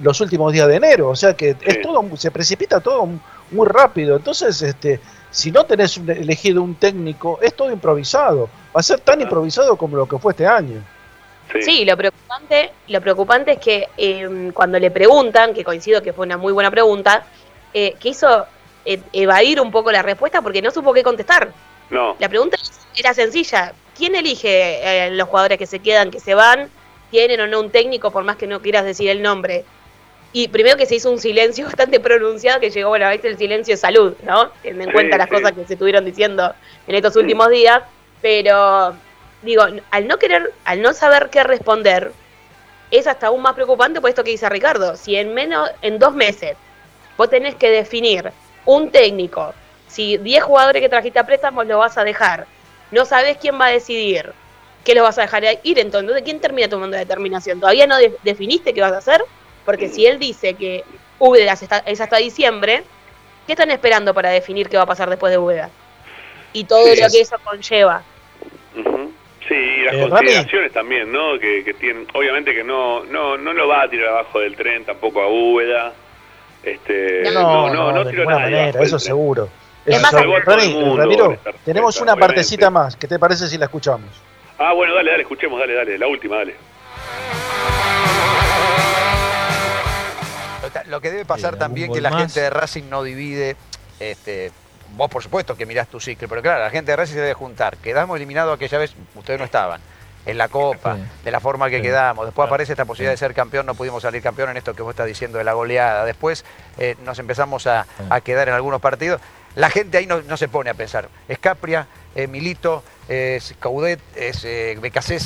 [0.00, 3.08] los últimos días de enero, o sea que es todo, se precipita todo
[3.52, 4.98] muy rápido, entonces este,
[5.38, 9.96] si no tenés elegido un técnico, es todo improvisado, va a ser tan improvisado como
[9.96, 10.82] lo que fue este año.
[11.60, 16.26] Sí, lo preocupante, lo preocupante es que em, cuando le preguntan, que coincido que fue
[16.26, 17.24] una muy buena pregunta,
[17.72, 18.46] eh, quiso
[18.84, 21.52] eh, evadir un poco la respuesta porque no supo qué contestar.
[21.88, 22.16] No.
[22.18, 22.56] La pregunta
[22.96, 23.72] era sencilla.
[23.96, 26.68] ¿Quién elige eh, los jugadores que se quedan, que se van?
[27.12, 29.64] ¿Tienen o no un técnico, por más que no quieras decir el nombre?
[30.32, 33.38] Y primero que se hizo un silencio bastante pronunciado que llegó, bueno, a veces el
[33.38, 34.50] silencio de salud, ¿no?
[34.62, 36.54] Teniendo en cuenta las cosas que se estuvieron diciendo
[36.86, 37.82] en estos últimos días.
[38.20, 38.94] Pero
[39.42, 42.12] digo, al no querer, al no saber qué responder,
[42.90, 44.96] es hasta aún más preocupante por esto que dice Ricardo.
[44.96, 46.56] Si en menos, en dos meses,
[47.16, 48.32] vos tenés que definir
[48.64, 49.54] un técnico,
[49.88, 52.46] si 10 jugadores que trajiste a préstamos lo vas a dejar,
[52.90, 54.32] no sabes quién va a decidir,
[54.84, 57.60] que lo vas a dejar ir entonces, ¿quién termina tomando la determinación?
[57.60, 59.22] ¿Todavía no definiste qué vas a hacer?
[59.68, 60.82] Porque si él dice que
[61.18, 61.52] Úbeda
[61.84, 62.84] es hasta diciembre,
[63.46, 65.68] ¿qué están esperando para definir qué va a pasar después de Úbeda?
[66.54, 68.02] Y todo lo que eso conlleva.
[69.46, 71.38] Sí, y las eh, consideraciones también, ¿no?
[71.38, 75.20] Que, tienen, obviamente que no, no, no lo va a tirar abajo del tren tampoco
[75.20, 75.92] a Úbeda.
[76.62, 79.50] Este, no, no, no, de manera, eso seguro.
[80.96, 82.96] Ramiro, tenemos una partecita más.
[82.96, 84.08] ¿Qué te parece si la escuchamos?
[84.56, 86.54] Ah, bueno, dale, dale, escuchemos, dale, dale, la última, dale.
[90.86, 93.56] Lo que debe pasar también que la gente de Racing no divide
[94.00, 94.52] este,
[94.96, 97.34] vos por supuesto que mirás tu ciclo, pero claro, la gente de Racing se debe
[97.34, 97.76] juntar.
[97.78, 99.80] Quedamos eliminados aquella vez, ustedes no estaban,
[100.26, 102.26] en la Copa, de la forma que quedamos.
[102.26, 104.90] Después aparece esta posibilidad de ser campeón, no pudimos salir campeón en esto que vos
[104.90, 106.04] estás diciendo de la goleada.
[106.04, 106.44] Después
[106.78, 107.86] eh, nos empezamos a,
[108.24, 109.20] quedar en algunos partidos.
[109.54, 111.08] La gente ahí no, se pone a pensar.
[111.28, 111.86] Es Capria,
[112.28, 114.78] Milito, es Caudet, es eh,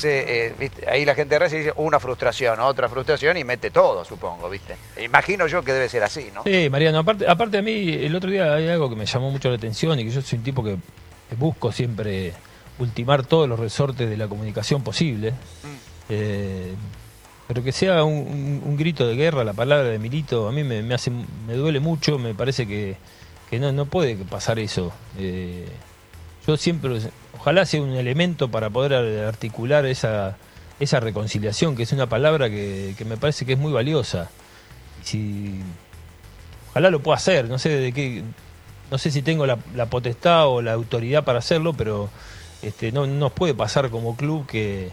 [0.04, 4.48] eh ahí la gente de Racing dice una frustración, otra frustración y mete todo, supongo,
[4.48, 4.76] ¿viste?
[5.02, 6.44] Imagino yo que debe ser así, ¿no?
[6.44, 9.48] Sí, Mariano, aparte, aparte a mí, el otro día hay algo que me llamó mucho
[9.48, 10.76] la atención y que yo soy un tipo que
[11.36, 12.32] busco siempre
[12.78, 15.32] ultimar todos los resortes de la comunicación posible.
[15.32, 15.92] Mm.
[16.10, 16.74] Eh,
[17.48, 21.10] pero que sea un, grito de guerra, la palabra de Milito, a mí me, hace,
[21.10, 22.96] me duele mucho, me parece que,
[23.58, 24.92] no, no puede pasar eso.
[25.18, 25.66] Eh,
[26.46, 26.98] yo siempre,
[27.38, 30.36] ojalá sea un elemento para poder articular esa,
[30.80, 34.30] esa reconciliación, que es una palabra que, me parece que es muy valiosa.
[35.02, 35.60] Si,
[36.70, 38.22] ojalá lo pueda hacer, no sé de qué,
[38.90, 42.10] no sé si tengo la, potestad o la autoridad para hacerlo, pero
[42.62, 44.90] este, no nos puede pasar como club que,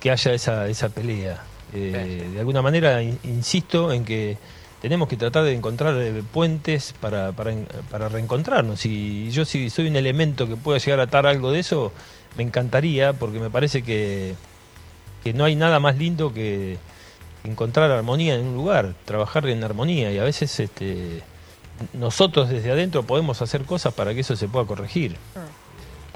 [0.00, 1.42] que, haya esa, esa pelea.
[1.72, 4.38] Eh, de alguna manera, insisto en que
[4.80, 7.54] tenemos que tratar de encontrar eh, puentes para, para,
[7.90, 8.84] para, reencontrarnos.
[8.86, 11.92] Y yo si soy un elemento que pueda llegar a atar algo de eso,
[12.36, 14.34] me encantaría, porque me parece que,
[15.24, 16.78] que no hay nada más lindo que
[17.44, 20.12] encontrar armonía en un lugar, trabajar en armonía.
[20.12, 21.22] Y a veces este,
[21.92, 25.12] nosotros desde adentro podemos hacer cosas para que eso se pueda corregir.
[25.12, 25.66] Mm.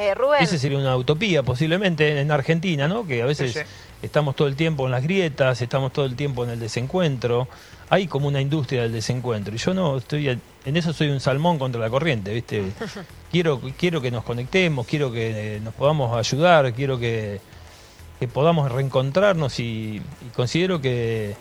[0.01, 3.07] Eh, Esa sería una utopía posiblemente en Argentina, ¿no?
[3.07, 3.67] Que a veces
[4.01, 7.49] estamos todo el tiempo en las grietas, estamos todo el tiempo en el desencuentro.
[7.91, 9.55] Hay como una industria del desencuentro.
[9.55, 10.29] Y yo no, estoy
[10.65, 12.65] en eso soy un salmón contra la corriente, ¿viste?
[13.33, 17.41] quiero, quiero que nos conectemos, quiero que nos podamos ayudar, quiero que,
[18.33, 20.03] podamos reencontrarnos y,
[20.37, 21.35] considero que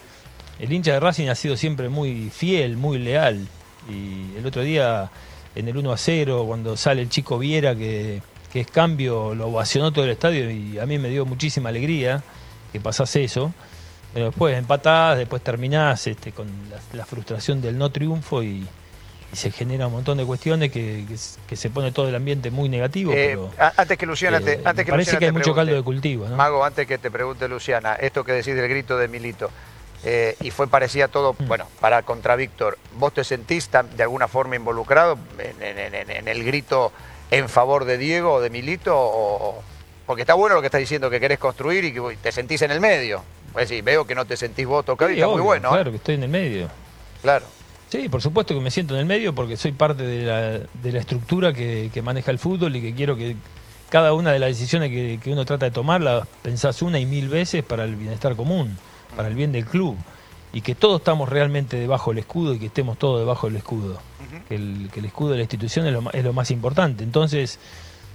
[0.59, 3.47] el hincha de Racing ha sido siempre muy fiel, muy leal.
[3.89, 5.09] Y el otro día,
[5.55, 8.21] en el 1 a 0, cuando sale el chico Viera, que,
[8.53, 12.23] que es cambio, lo ovacionó todo el estadio y a mí me dio muchísima alegría
[12.71, 13.53] que pasase eso.
[14.13, 16.47] Pero después empatás, después terminás este, con
[16.93, 18.67] la, frustración del no triunfo y,
[19.31, 23.13] se genera un montón de cuestiones que, se pone todo el ambiente muy negativo.
[23.13, 23.37] Eh,
[23.77, 26.25] antes que Luciana, te, antes que parece que hay mucho caldo de cultivo.
[26.29, 29.51] Mago, antes que te pregunte Luciana, esto que decís del grito de Milito,
[30.03, 31.47] eh, y fue parecía todo, mm.
[31.47, 36.91] bueno, para contra Víctor, ¿vos te sentís de alguna forma involucrado en, el grito
[37.29, 38.93] en favor de Diego o de Milito?
[38.95, 39.61] O,
[40.05, 42.71] porque está bueno lo que estás diciendo, que querés construir y que te sentís en
[42.71, 43.23] el medio.
[43.53, 45.69] Pues sí, veo que no te sentís vos tocado y está muy bueno.
[45.69, 45.71] ¿eh?
[45.71, 46.69] Claro, que estoy en el medio.
[47.21, 47.45] Claro.
[47.89, 51.53] Sí, por supuesto que me siento en el medio porque soy parte de la, estructura
[51.53, 53.35] que, maneja el fútbol y que quiero que
[53.89, 57.29] cada una de las decisiones que, uno trata de tomar las pensás una y mil
[57.29, 58.77] veces para el bienestar común,
[59.15, 59.97] para el bien del club.
[60.51, 63.99] Y que todos estamos realmente debajo del escudo y que estemos todos debajo del escudo.
[64.47, 67.03] que, el, escudo de la institución es lo, es lo más importante.
[67.03, 67.59] Entonces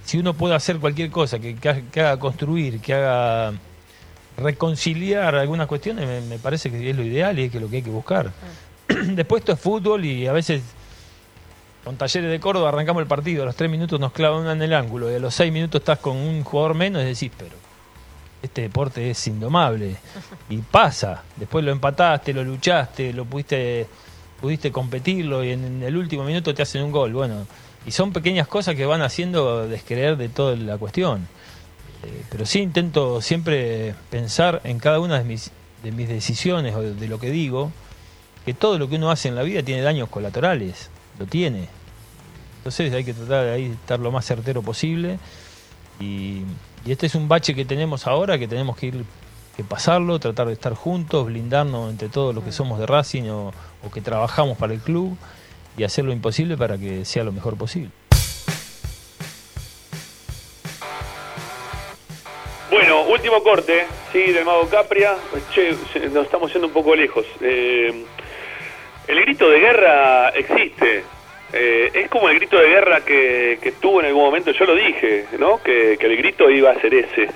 [0.05, 1.57] si uno puede hacer cualquier cosa que,
[1.95, 3.53] haga construir, que haga
[4.37, 7.81] reconciliar algunas cuestiones, me, parece que es lo ideal y es que lo que hay
[7.81, 8.31] que buscar.
[8.89, 9.15] Mm.
[9.15, 10.61] Después esto es fútbol y a veces
[11.83, 14.61] con Talleres de Córdoba arrancamos el partido, a los tres minutos nos clavan una en
[14.61, 17.55] el ángulo y a los seis minutos estás con un jugador menos y decís, pero
[18.41, 19.95] este deporte es indomable
[20.49, 21.23] y pasa.
[21.35, 23.87] Después lo empataste, lo luchaste, lo pudiste,
[24.41, 27.13] pudiste competirlo y en el último minuto te hacen un gol.
[27.13, 27.45] Bueno,
[27.85, 31.27] y son pequeñas cosas que van haciendo descreer de toda la cuestión.
[32.03, 35.51] Eh, pero sí intento siempre pensar en cada una de mis,
[35.83, 37.71] de mis decisiones o de, lo que digo,
[38.45, 40.89] que todo lo que uno hace en la vida tiene daños colaterales,
[41.19, 41.67] lo tiene.
[42.57, 45.19] Entonces hay que tratar de ahí estar lo más certero posible.
[45.99, 46.43] Y,
[46.85, 49.05] este es un bache que tenemos ahora, que tenemos que ir
[49.57, 53.53] que pasarlo, tratar de estar juntos, blindarnos entre todos los que somos de Racing o
[53.91, 55.17] que trabajamos para el club
[55.77, 57.91] y hacer lo imposible para que sea lo mejor posible.
[63.25, 65.15] Último corte, sí, del Mago Capria.
[65.51, 65.73] Che,
[66.13, 67.25] nos estamos yendo un poco lejos.
[67.41, 68.05] Eh,
[69.07, 71.03] el grito de guerra existe.
[71.51, 74.75] Eh, es como el grito de guerra que, que tuvo en algún momento, yo lo
[74.75, 75.59] dije, ¿no?
[75.63, 77.27] Que, el grito iba a ser ese.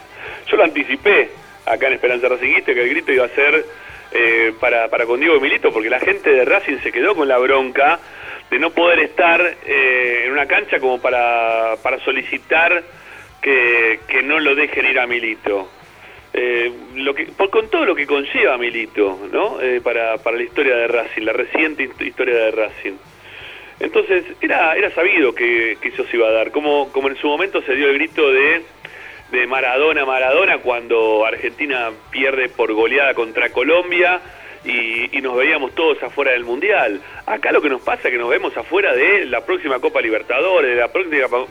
[0.47, 1.31] Yo lo anticipé
[1.65, 3.65] acá en Esperanza Racingista, que el grito iba a ser
[4.11, 7.39] eh, para, para con Diego Milito, porque la gente de Racing se quedó con la
[7.39, 7.99] bronca
[8.51, 12.83] de no poder estar eh, en una cancha como para, solicitar
[13.41, 15.78] que, no lo dejen ir a Milito.
[16.33, 19.59] Eh, lo que, por, con todo lo que conlleva Milito, ¿no?
[19.61, 22.93] Eh, para, para la historia de Racing, la reciente historia de Racing.
[23.79, 27.27] Entonces, era, era sabido que, que eso se iba a dar, como, como en su
[27.27, 28.61] momento se dio el grito de,
[29.31, 34.21] de Maradona, Maradona, cuando Argentina pierde por goleada contra Colombia,
[34.65, 37.01] y, nos veíamos todos afuera del Mundial.
[37.25, 40.71] Acá lo que nos pasa es que nos vemos afuera de la próxima Copa Libertadores,
[40.71, 40.87] de la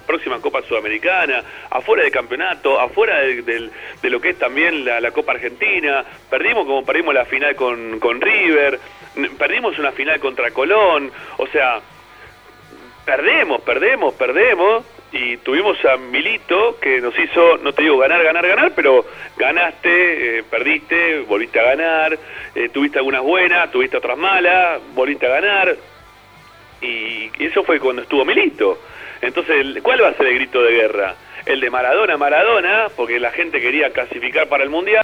[0.07, 3.71] próxima, Copa Sudamericana, afuera del campeonato, afuera de,
[4.03, 6.05] lo que es también la, Copa Argentina.
[6.31, 8.81] Perdimos como perdimos la final con, con River,
[9.39, 11.81] perdimos una final contra Colón, o sea,
[13.05, 18.47] perdemos, perdemos, perdemos y tuvimos a Milito que nos hizo, no te digo ganar, ganar,
[18.47, 19.07] ganar, pero
[19.37, 22.19] ganaste, eh, perdiste, volviste a ganar,
[22.55, 25.77] eh, tuviste algunas buenas, tuviste otras malas, volviste a ganar
[26.81, 28.79] y, eso fue cuando estuvo Milito.
[29.21, 31.15] Entonces, ¿cuál va a ser el grito de guerra?
[31.49, 35.03] El de Maradona, Maradona, porque la gente quería clasificar para el Mundial,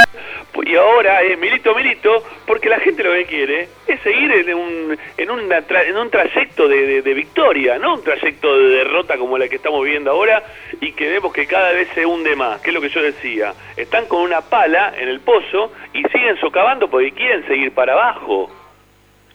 [0.63, 4.99] y ahora es Milito, Milito, porque la gente lo que quiere es seguir en un,
[5.17, 9.83] en en un trayecto de, victoria, no un trayecto de derrota como la que estamos
[9.85, 10.43] viviendo ahora
[10.81, 13.53] y que vemos que cada vez se hunde más, que es lo que yo decía.
[13.77, 18.51] Están con una pala en el pozo y siguen socavando porque quieren seguir para abajo.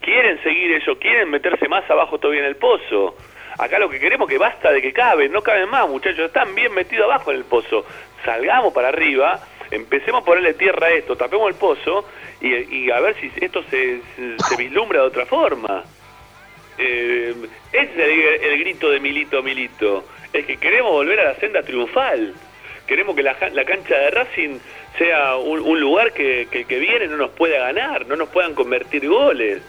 [0.01, 3.15] Quieren seguir ellos, quieren meterse más abajo todavía en el pozo.
[3.59, 6.55] Acá lo que queremos es que basta de que caben, no caben más, muchachos, están
[6.55, 7.85] bien metidos abajo en el pozo.
[8.23, 9.37] Salgamos para arriba,
[9.69, 12.05] empecemos a ponerle tierra a esto, tapemos el pozo
[12.39, 13.99] y, a ver si esto se,
[14.57, 15.83] vislumbra de otra forma.
[16.77, 17.35] Eh,
[17.73, 20.05] ese es el, grito de Milito, Milito.
[20.31, 22.33] Es que queremos volver a la senda triunfal.
[22.87, 24.57] Queremos que la, cancha de Racing
[24.97, 29.05] sea un, lugar que, que que viene no nos pueda ganar, no nos puedan convertir
[29.05, 29.61] goles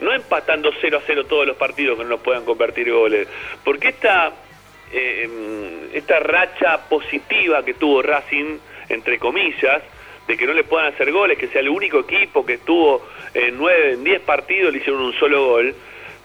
[0.00, 3.28] no empatando 0 a 0 todos los partidos que no nos puedan convertir goles,
[3.64, 4.32] porque esta,
[4.92, 9.82] eh, esta racha positiva que tuvo Racing, entre comillas,
[10.26, 13.56] de que no le puedan hacer goles, que sea el único equipo que estuvo en
[13.56, 15.74] 9, en 10 partidos le hicieron un solo gol,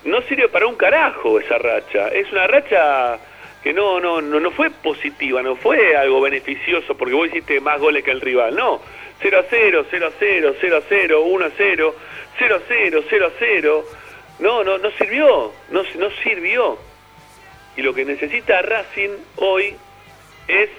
[0.05, 2.07] no sirve para un carajo esa racha.
[2.07, 3.19] Es una racha
[3.61, 7.79] que no, no, no, no fue positiva, no fue algo beneficioso porque vos hiciste más
[7.79, 8.81] goles que el rival, no.
[9.21, 11.95] 0 a 0, 0 a 0, 0 a 0, 1 a 0
[12.37, 13.85] 0 a 0, 0 a 0.
[14.39, 16.77] No, no, no sirvió, no, no sirvió.
[17.75, 19.75] Y lo que necesita Racing hoy
[20.47, 20.69] es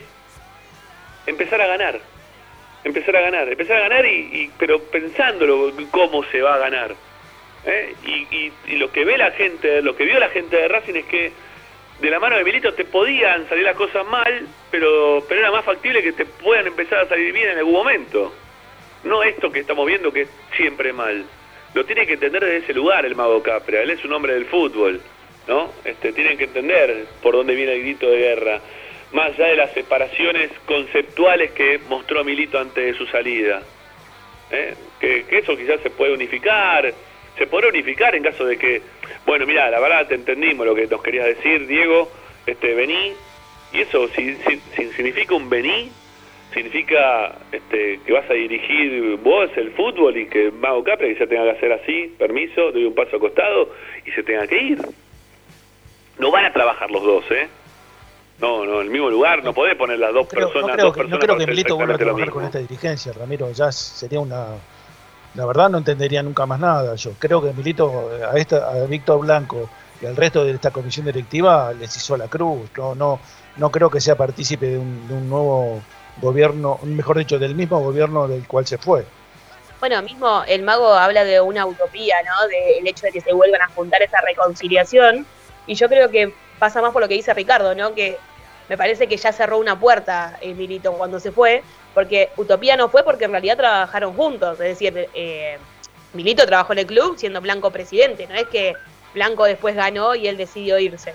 [1.27, 2.01] empezar a ganar.
[2.85, 6.95] Empezar a ganar, empezar a ganar, y, pero pensándolo cómo se va a ganar.
[7.65, 7.95] ¿eh?
[8.05, 11.05] Y, y, lo que ve la gente, lo que vio la gente de Racing es
[11.05, 11.33] que
[12.01, 15.65] de la mano de Milito te podían salir las cosas mal, pero, pero era más
[15.65, 18.33] factible que te puedan empezar a salir bien en algún momento.
[19.05, 21.25] No esto que estamos viendo que es siempre mal
[21.75, 24.47] lo tiene que entender desde ese lugar el mago Capria, él es un hombre del
[24.47, 25.01] fútbol,
[25.49, 25.73] ¿no?
[25.85, 28.61] Este, tienen que entender por dónde viene el grito de guerra,
[29.13, 33.63] más allá de las separaciones conceptuales que mostró Milito antes de su salida.
[34.51, 34.75] ¿eh?
[35.01, 36.93] Que, eso quizás se puede unificar,
[37.37, 38.83] se podrá unificar en caso de que,
[39.27, 42.11] bueno, mira, la verdad te entendimos lo que nos querías decir, Diego,
[42.47, 43.15] este, vení,
[43.73, 44.37] y eso si,
[44.77, 45.91] si significa un vení,
[46.53, 51.27] significa este, que vas a dirigir vos el fútbol y que Mago Capra que se
[51.27, 53.71] tenga que hacer así, permiso, doy un paso acostado
[54.07, 54.79] y se tenga que ir.
[56.19, 57.49] No van a trabajar los dos, ¿eh?
[58.41, 60.77] No, no, en el mismo lugar, no podés poner las dos personas.
[60.77, 63.51] No creo, que, no creo que Milito vuelva a trabajar con esta dirigencia, Ramiro.
[63.53, 64.47] Ya sería una.
[65.35, 66.95] La verdad, no entendería nunca más nada.
[66.97, 71.07] Yo creo que Milito, a, esta, a Víctor Blanco y al resto de esta comisión
[71.07, 72.69] directiva les hizo la cruz.
[72.77, 73.21] No, no,
[73.57, 75.81] no creo que sea partícipe de un, de un nuevo
[76.21, 79.05] gobierno, mejor dicho, del mismo gobierno del cual se fue.
[79.81, 82.49] Bueno, mismo el mago habla de una utopía, ¿no?
[82.49, 85.27] Del hecho de que se vuelvan a juntar esa reconciliación.
[85.67, 87.95] Y yo creo que pasa más por lo que dice Ricardo, ¿no?
[87.95, 88.17] Que
[88.69, 91.63] me parece que ya cerró una puerta el Milito cuando se fue,
[91.95, 94.53] porque Utopía no fue porque en realidad trabajaron juntos.
[94.61, 95.59] Es decir, eh,
[96.13, 98.75] Milito trabajó en el club siendo Blanco presidente, no es que
[99.15, 101.13] Blanco después ganó y él decidió irse.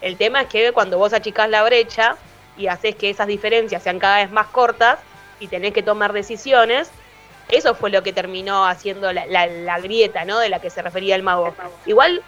[0.00, 2.16] El tema es que cuando vos achicás la brecha,
[2.56, 4.98] y haces que esas diferencias sean cada vez más cortas
[5.40, 6.90] y tenés que tomar decisiones,
[7.48, 10.38] eso fue lo que terminó haciendo la, grieta, ¿no?
[10.38, 11.54] De la que se refería el mago.
[11.86, 12.22] Igual,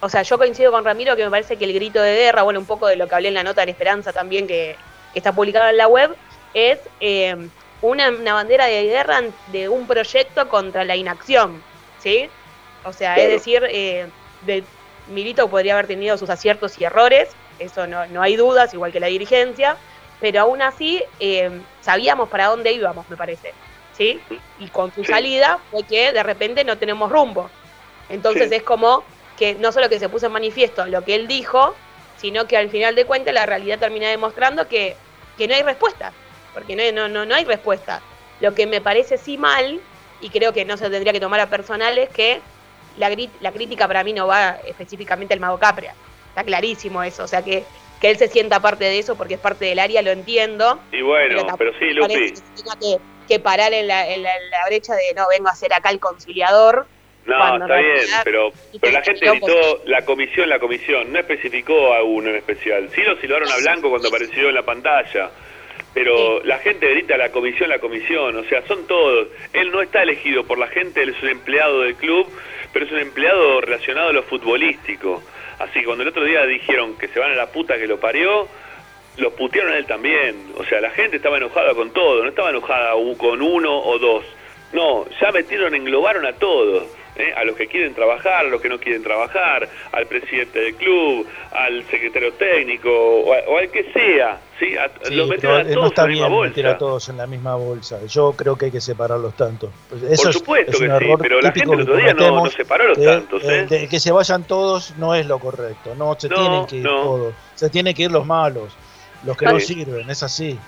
[0.00, 2.60] o sea, yo coincido con Ramiro que me parece que el grito de guerra, bueno,
[2.60, 4.76] un poco de lo que hablé en la nota de Esperanza también, que,
[5.14, 6.16] está publicada en la web,
[6.54, 7.36] es eh,
[7.82, 11.62] una, bandera de guerra de un proyecto contra la inacción,
[11.98, 12.30] ¿sí?
[12.84, 14.06] O sea, es decir, eh,
[14.42, 14.64] de,
[15.08, 17.28] Milito podría haber tenido sus aciertos y errores,
[17.62, 19.76] eso no, no hay dudas, igual que la dirigencia,
[20.20, 21.50] pero aún así eh,
[21.80, 23.52] sabíamos para dónde íbamos, me parece.
[23.96, 24.20] ¿sí?
[24.58, 27.50] Y con su salida fue que de repente no tenemos rumbo.
[28.08, 29.04] Entonces es como
[29.36, 31.74] que no solo que se puso en manifiesto lo que él dijo,
[32.16, 34.96] sino que al final de cuentas la realidad termina demostrando que,
[35.36, 36.12] que no hay respuesta,
[36.54, 38.00] porque no, no, no, no hay respuesta.
[38.40, 39.80] Lo que me parece sí mal,
[40.20, 42.40] y creo que no se tendría que tomar a personal, es que
[42.98, 43.10] la,
[43.40, 45.94] la crítica para mí no va específicamente al Mago Capria.
[46.32, 47.62] Está clarísimo eso, o sea que,
[48.00, 50.80] que él se sienta parte de eso porque es parte del área, lo entiendo.
[50.90, 52.32] Y bueno, pero, sí, Lupi.
[52.80, 52.96] Que
[53.28, 54.30] que, parar en la, en, la,
[54.66, 56.86] brecha de no vengo a ser acá el conciliador.
[57.26, 62.02] No, está bien, pero, pero la gente gritó la comisión, la comisión, no especificó a
[62.02, 62.88] uno en especial.
[62.94, 65.30] Sí lo silbaron a Blanco cuando apareció en la pantalla,
[65.94, 69.28] pero la gente grita la comisión, la comisión, o sea, son todos.
[69.52, 72.26] Él no está elegido por la gente, él es un empleado del club,
[72.72, 75.22] pero es un empleado relacionado a lo futbolístico.
[75.58, 77.98] Así que cuando el otro día dijeron que se van a la puta que lo
[77.98, 78.48] parió,
[79.16, 80.52] lo putearon a él también.
[80.56, 84.24] O sea, la gente estaba enojada con todo, no estaba enojada con uno o dos.
[84.72, 86.84] No, ya metieron, englobaron a todos.
[87.16, 87.32] ¿Eh?
[87.36, 91.26] a los que quieren trabajar, a los que no quieren trabajar, al presidente del club,
[91.52, 94.40] al secretario técnico o, al que sea.
[94.58, 94.76] ¿sí?
[94.76, 96.48] A, los a todos no está en la misma bolsa.
[96.48, 98.06] meter a todos en la misma bolsa.
[98.06, 99.70] Yo creo que hay que separarlos tanto.
[100.08, 103.42] Eso Por supuesto que sí, pero la gente el otro día no, separó los tantos.
[103.44, 103.88] ¿eh?
[103.90, 105.94] que se vayan todos no es lo correcto.
[105.94, 107.34] No se tienen que ir todos.
[107.54, 108.74] Se tienen que ir los malos,
[109.24, 110.08] los que no sirven.
[110.10, 110.58] Es así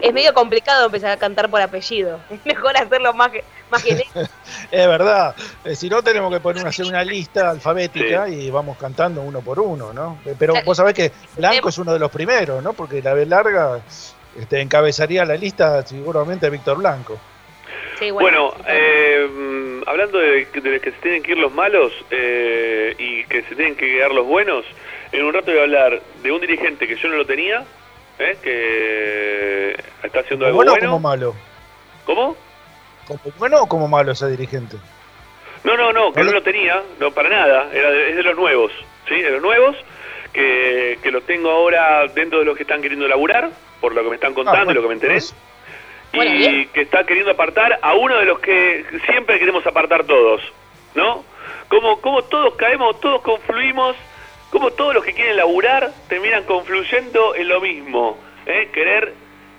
[0.00, 2.20] es medio complicado empezar a cantar por apellido.
[2.30, 3.30] Es mejor hacerlo más,
[3.70, 4.20] más genérico.
[4.70, 5.34] es verdad.
[5.64, 9.60] Eh, si no, tenemos que poner hacer una lista alfabética y vamos cantando uno por
[9.60, 10.18] uno, ¿no?
[10.24, 12.72] Eh, pero vos sabés que Blanco es uno de los primeros, ¿no?
[12.72, 13.80] Porque la B larga
[14.38, 17.18] este, encabezaría la lista seguramente Víctor Blanco.
[17.98, 23.44] Sí, bueno, eh, hablando de, de, que se tienen que ir los malos y que
[23.48, 24.64] se tienen que quedar los buenos,
[25.12, 27.64] en un rato voy a hablar de un dirigente que yo no lo tenía,
[28.18, 28.36] ¿eh?
[28.42, 30.72] que está haciendo algo bueno.
[30.72, 30.86] bueno.
[30.86, 31.34] como malo?
[32.04, 32.36] ¿Cómo?
[33.06, 34.76] ¿Como bueno o como malo ese dirigente?
[35.64, 38.70] No, no, no, que no, lo tenía, no, para nada, Era es de los nuevos,
[39.08, 39.14] ¿sí?
[39.14, 39.76] De los nuevos,
[40.32, 43.50] que, que lo tengo ahora dentro de los que están queriendo laburar,
[43.80, 45.18] por lo que me están contando y lo que me enteré.
[46.12, 50.42] y que está queriendo apartar a uno de los que siempre queremos apartar todos,
[50.94, 51.24] ¿no?
[51.68, 53.96] Como, como todos caemos, todos confluimos
[54.54, 58.68] como todos los que quieren laburar terminan confluyendo en lo mismo, ¿eh?
[58.72, 59.12] querer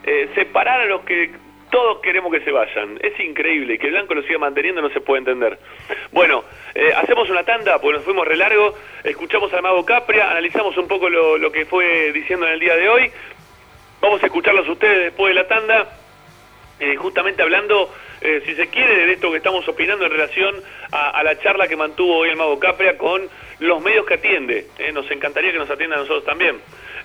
[0.06, 1.32] eh, separar a los que
[1.70, 2.98] todos queremos que se vayan.
[3.02, 5.60] Es increíble que blanco lo siga manteniendo no se puede entender.
[6.14, 8.74] Bueno, eh, hacemos una tanda porque nos fuimos re largo,
[9.04, 12.78] escuchamos al mago Capria, analizamos un poco lo, lo que fue diciendo en el día
[12.78, 13.12] de hoy.
[14.00, 15.90] Vamos a escucharlos ustedes después de la tanda,
[16.98, 20.56] justamente hablando eh, si se quiere, de esto que estamos opinando en relación
[20.92, 23.22] a, la charla que mantuvo hoy el Mago Capria con
[23.60, 24.68] los medios que atiende.
[24.78, 26.58] Eh, nos encantaría que nos atienda a nosotros también.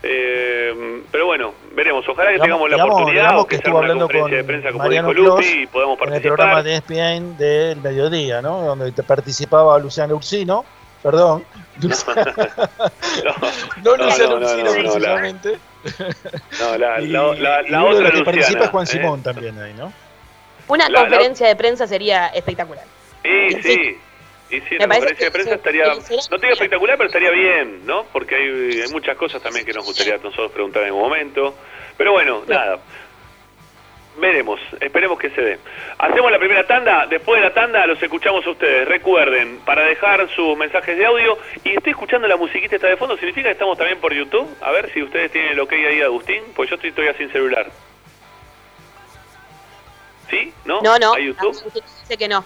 [0.02, 2.08] Eh, pero bueno, veremos.
[2.08, 5.62] Ojalá que tengamos la oportunidad que, estuvo hablando con de prensa como Mariano dijo Lupi
[5.62, 6.26] y podamos participar.
[6.26, 8.62] En el programa de ESPN del mediodía, ¿no?
[8.62, 10.64] Donde participaba Luciano Ursino.
[11.02, 11.44] Perdón.
[13.82, 15.58] no, Luciano Ursino precisamente.
[16.60, 19.92] No, la, la, la, otra que participa es Juan Simón también ahí, ¿no?
[20.70, 22.84] Una conferencia de prensa sería espectacular.
[23.22, 23.98] Sí, sí.
[24.50, 28.04] Y sí, la conferencia de prensa estaría, no digo espectacular, pero estaría bien, ¿no?
[28.12, 31.54] Porque hay, hay, muchas cosas también que nos gustaría nosotros preguntar en algún momento.
[31.96, 32.80] Pero bueno, nada.
[34.16, 35.58] Veremos, esperemos que se dé.
[35.98, 38.88] Hacemos la primera tanda, después de la tanda los escuchamos a ustedes.
[38.88, 43.16] Recuerden, para dejar sus mensajes de audio, y estoy escuchando la musiquita está de fondo,
[43.16, 44.48] ¿significa que estamos también por YouTube?
[44.60, 47.70] A ver si ustedes tienen el ok ahí, Agustín, pues yo estoy todavía sin celular.
[50.30, 50.52] ¿Sí?
[50.64, 50.80] ¿No?
[50.80, 51.14] No, no.
[51.14, 51.72] ¿Hay YouTube?
[51.74, 52.44] Dice que no.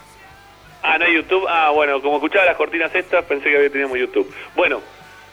[0.81, 1.45] Ah, no hay YouTube.
[1.47, 4.33] Ah, bueno, como escuchaba las cortinas estas, pensé que había teníamos YouTube.
[4.55, 4.81] Bueno,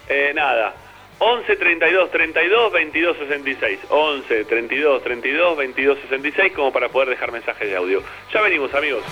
[0.08, 0.74] eh, nada.
[1.18, 3.80] 11 32 32 22 66.
[3.88, 8.02] 11 32 32 22 66 como para poder dejar mensajes de audio.
[8.32, 9.04] Ya venimos, amigos.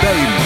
[0.00, 0.45] Time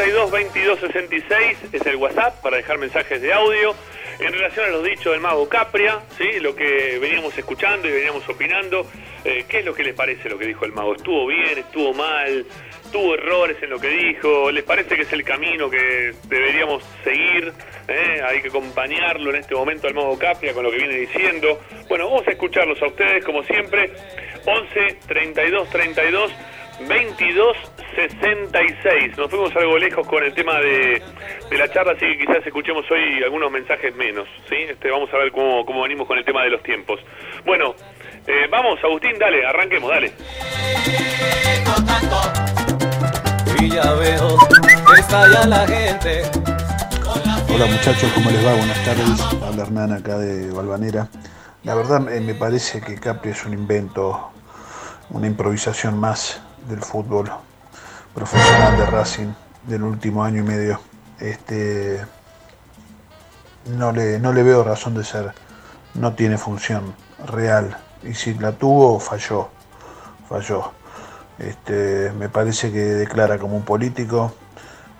[0.00, 3.74] 32 32 22 66 es el WhatsApp para dejar mensajes de audio.
[4.18, 6.40] En relación a los dichos del mago Capria, ¿sí?
[6.40, 8.86] lo que veníamos escuchando y veníamos opinando,
[9.24, 10.94] eh, ¿qué es lo que les parece lo que dijo el mago?
[10.94, 11.58] ¿Estuvo bien?
[11.58, 12.46] ¿Estuvo mal?
[12.90, 14.50] ¿Tuvo errores en lo que dijo?
[14.50, 17.52] ¿Les parece que es el camino que deberíamos seguir?
[17.86, 18.22] ¿Eh?
[18.26, 21.60] Hay que acompañarlo en este momento al mago Capria con lo que viene diciendo.
[21.90, 23.92] Bueno, vamos a escucharlos a ustedes como siempre.
[24.46, 26.32] 11 32 32
[26.88, 27.56] 22
[27.94, 29.16] 66.
[29.16, 31.02] Nos fuimos algo lejos con el tema de,
[31.50, 34.28] de la charla, así que quizás escuchemos hoy algunos mensajes menos.
[34.48, 34.56] ¿sí?
[34.56, 37.00] Este, vamos a ver cómo, cómo venimos con el tema de los tiempos.
[37.44, 37.74] Bueno,
[38.26, 40.12] eh, vamos, Agustín, dale, arranquemos, dale.
[43.60, 44.38] Y ya veo
[44.94, 46.22] que estalla la gente.
[47.52, 48.54] Hola muchachos, ¿cómo les va?
[48.54, 49.20] Buenas tardes.
[49.42, 51.08] Habla Hernán acá de Balvanera.
[51.64, 54.30] La verdad eh, me parece que Capri es un invento,
[55.10, 57.30] una improvisación más del fútbol
[58.14, 59.32] profesional de Racing
[59.64, 60.80] del último año y medio.
[61.18, 62.04] Este,
[63.66, 65.32] no, le, no le veo razón de ser.
[65.94, 66.94] No tiene función
[67.26, 67.76] real.
[68.02, 69.48] Y si la tuvo, falló.
[70.28, 70.72] Falló.
[71.38, 74.32] Este, me parece que declara como un político,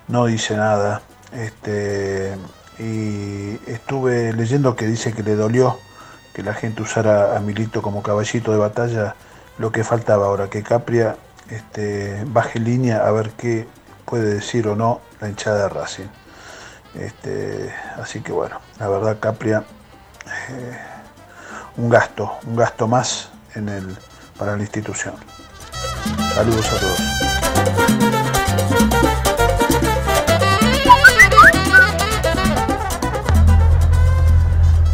[0.07, 1.01] no dice nada.
[1.33, 2.35] Este,
[2.79, 5.77] y estuve leyendo que dice que le dolió
[6.33, 9.15] que la gente usara a Milito como caballito de batalla.
[9.57, 11.15] Lo que faltaba ahora, que Capria
[11.51, 13.67] este, baje línea a ver qué
[14.05, 16.07] puede decir o no la hinchada de Racing.
[16.95, 19.63] Este, así que bueno, la verdad Capria,
[20.49, 20.77] eh,
[21.77, 23.97] un gasto, un gasto más en el,
[24.37, 25.15] para la institución.
[26.33, 27.01] Saludos a todos.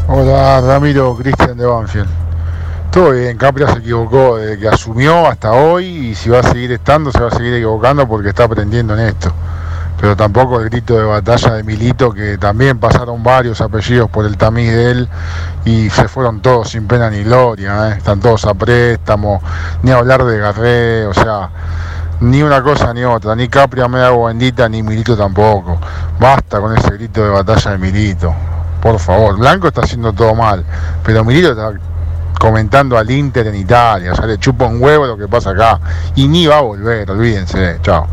[0.10, 2.27] Hola Ramiro, Cristian de Banfield.
[2.98, 6.72] Todo bien, Capria se equivocó desde que asumió hasta hoy y si va a seguir
[6.72, 9.32] estando se va a seguir equivocando porque está aprendiendo en esto.
[10.02, 14.36] Pero tampoco el grito de batalla de Milito, que también pasaron varios apellidos por el
[14.36, 15.10] tamiz de él
[15.64, 17.90] y se fueron todos sin pena ni gloria.
[17.90, 17.98] ¿eh?
[17.99, 19.44] Están todos a préstamo,
[19.84, 21.52] ni hablar de Garré, o sea,
[22.22, 25.78] ni una cosa ni otra, ni Capria me hago bendita, ni Milito tampoco.
[26.19, 28.34] Basta con ese grito de batalla de Milito.
[28.82, 30.65] Por favor, Blanco está haciendo todo mal,
[31.03, 31.74] pero Milito está
[32.38, 35.80] comentando al Inter en Italia, sea, le chupa un huevo lo que pasa acá.
[36.15, 38.07] Y ni va a volver, olvídense, chao.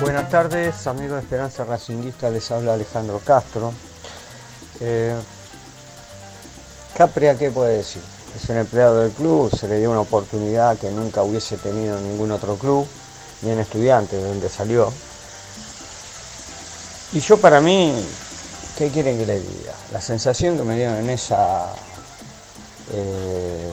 [0.00, 3.72] Buenas tardes, amigos de Esperanza Racinguista, les habla Alejandro Castro.
[4.80, 5.14] Eh,
[6.96, 8.02] Capria, ¿qué puede decir?
[8.36, 12.04] Es un empleado del club, se le dio una oportunidad que nunca hubiese tenido en
[12.10, 12.86] ningún otro club,
[13.42, 14.92] ni en estudiantes, de donde salió.
[17.12, 17.92] Y yo para mí,
[18.78, 19.72] ¿qué quieren que le diga?
[19.92, 21.66] La sensación que me dieron en esa
[22.92, 23.70] eh,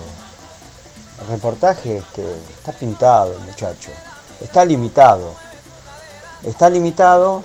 [1.30, 2.24] reportaje es que
[2.58, 3.92] está pintado el muchacho,
[4.42, 5.34] está limitado,
[6.44, 7.44] está limitado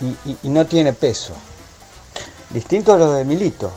[0.00, 1.32] y, y- y no tiene peso.
[2.50, 3.70] Distinto a lo de Milito.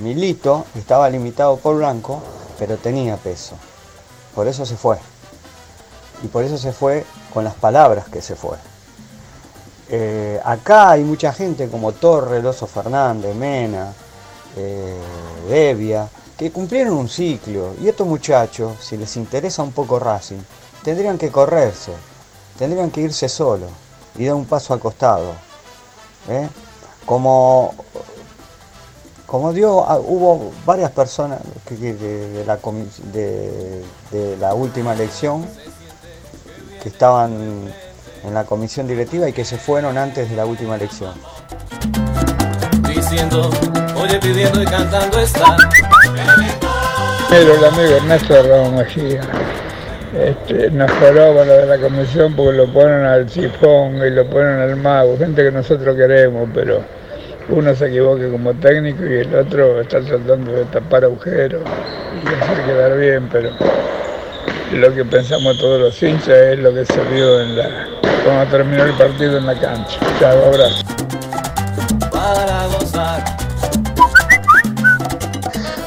[0.00, 2.20] Milito estaba limitado por Blanco,
[2.58, 3.54] pero tenía peso.
[4.34, 4.98] Por eso se fue.
[6.22, 8.56] Y por eso se fue con las palabras que se fue.
[9.96, 13.92] Eh, acá hay mucha gente como Torre, Loso Fernández, Mena,
[14.56, 14.98] eh,
[15.48, 17.74] Devia, que cumplieron un ciclo.
[17.80, 20.40] Y estos muchachos, si les interesa un poco Racing,
[20.82, 21.92] tendrían que correrse,
[22.58, 23.70] tendrían que irse solos
[24.18, 25.30] y dar un paso al costado.
[26.28, 26.48] ¿eh?
[27.06, 27.72] Como,
[29.26, 31.38] como dio, ah, hubo varias personas
[31.68, 32.44] que, de
[34.40, 35.46] la última elección
[36.82, 37.72] que estaban
[38.24, 41.12] en la comisión directiva y que se fueron antes de la última elección.
[42.88, 43.50] Diciendo,
[43.96, 45.56] oye pidiendo y cantando está.
[47.28, 49.20] Pero el amigo Ernesto Ramón Mejía
[50.14, 54.60] este, nos con lo de la comisión porque lo ponen al sifón y lo ponen
[54.60, 56.82] al mago, gente que nosotros queremos, pero
[57.48, 62.64] uno se equivoque como técnico y el otro está tratando de tapar agujeros y hacer
[62.64, 63.50] quedar bien, pero
[64.72, 67.88] lo que pensamos todos los hinchas es lo que se vio en la,
[68.24, 70.00] cuando terminó el partido en la cancha.
[70.18, 70.84] Chao, abrazo.
[72.10, 73.24] Para gozar.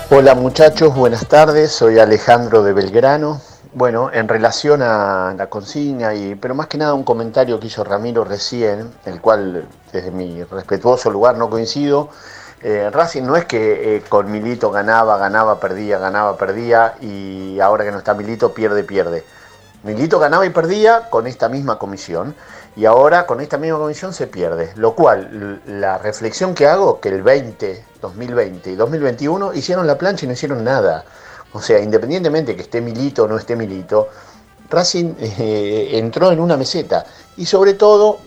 [0.09, 3.41] Hola muchachos, buenas tardes, soy Alejandro de Belgrano.
[3.73, 7.84] Bueno, en relación a la consigna, y, pero más que nada un comentario que hizo
[7.84, 12.09] Ramiro recién, el cual desde mi respetuoso lugar no coincido.
[12.61, 17.84] Eh, Racing no es que eh, con Milito ganaba, ganaba, perdía, ganaba, perdía, y ahora
[17.84, 19.23] que no está Milito pierde, pierde.
[19.84, 22.36] Milito ganaba y perdía con esta misma comisión
[22.76, 24.72] y ahora con esta misma comisión se pierde.
[24.76, 30.26] Lo cual, la reflexión que hago, que el 20, 2020 y 2021 hicieron la plancha
[30.26, 31.06] y no hicieron nada.
[31.54, 34.10] O sea, independientemente que esté Milito o no esté Milito,
[34.70, 37.06] Racing eh, entró en una meseta.
[37.38, 38.20] Y sobre todo,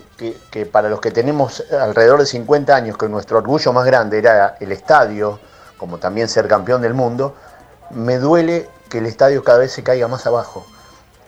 [0.51, 4.57] que para los que tenemos alrededor de 50 años, que nuestro orgullo más grande era
[4.59, 5.39] el estadio,
[5.77, 7.35] como también ser campeón del mundo,
[7.89, 10.65] me duele que el estadio cada vez se caiga más abajo.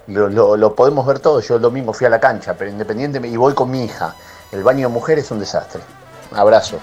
[0.08, 1.40] Lo, lo- podemos ver todo.
[1.40, 4.16] Yo el domingo fui a la cancha, pero independientemente, y voy con mi hija.
[4.52, 5.82] El baño de mujer es un desastre.
[6.34, 6.80] Abrazo.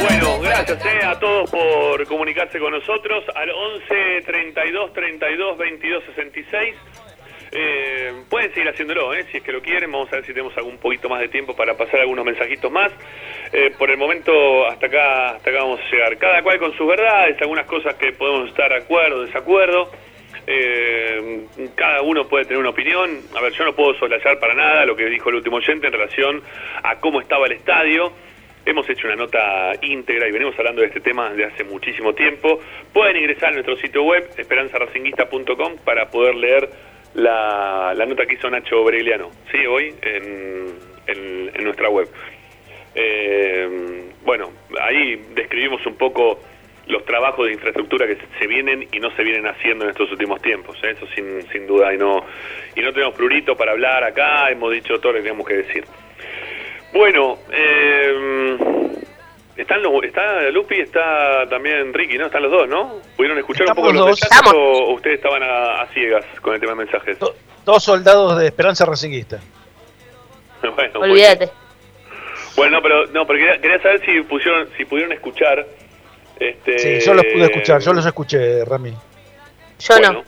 [0.00, 6.74] Bueno, gracias eh, a todos por comunicarse con nosotros al 11 32 32 22 66.
[7.56, 9.90] Eh, pueden seguir haciéndolo, eh, si es que lo quieren.
[9.92, 12.92] Vamos a ver si tenemos algún poquito más de tiempo para pasar algunos mensajitos más.
[13.52, 16.18] Eh, por el momento, hasta acá, hasta acá vamos a llegar.
[16.18, 19.88] Cada cual con sus verdades, algunas cosas que podemos estar de acuerdo, desacuerdo.
[20.46, 23.20] Eh, cada uno puede tener una opinión.
[23.36, 25.92] A ver, yo no puedo soslayar para nada lo que dijo el último oyente en
[25.92, 26.42] relación
[26.82, 28.12] a cómo estaba el estadio.
[28.66, 32.60] Hemos hecho una nota íntegra y venimos hablando de este tema desde hace muchísimo tiempo.
[32.92, 36.68] Pueden ingresar a nuestro sitio web, esperanzaracinguista.com, para poder leer
[37.14, 39.64] la, la nota que hizo Nacho Bregliano, ¿sí?
[39.66, 42.08] Hoy en, en- nuestra web.
[42.94, 44.50] Eh, bueno,
[44.80, 46.40] ahí describimos un poco
[46.86, 50.42] los trabajos de infraestructura que se vienen y no se vienen haciendo en estos últimos
[50.42, 50.90] tiempos, ¿eh?
[50.90, 52.22] eso sin, sin duda, y no,
[52.76, 55.84] y no tenemos prurito para hablar acá, hemos dicho todo lo que tenemos que decir.
[56.92, 58.48] Bueno, eh,
[59.56, 62.26] están los, está Lupi, está también Ricky, ¿no?
[62.26, 63.00] Están los dos, ¿no?
[63.16, 66.60] ¿Pudieron escuchar Estamos un poco los mensajes o ustedes estaban a, a ciegas con el
[66.60, 67.18] tema de mensajes?
[67.64, 69.40] Dos soldados de Esperanza Racinguista.
[70.74, 71.50] bueno, Olvídate.
[72.56, 75.66] Bueno, pero no, pero quería, quería saber si pusieron, si pudieron escuchar.
[76.38, 78.90] Este, Sí, yo los pude escuchar, yo los escuché, Rami.
[78.90, 80.24] Yo bueno, no.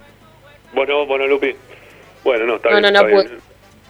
[0.73, 1.55] Bueno, bueno, Lupi.
[2.25, 2.83] Bueno, no, está No, bien.
[2.83, 3.41] no, está no bien.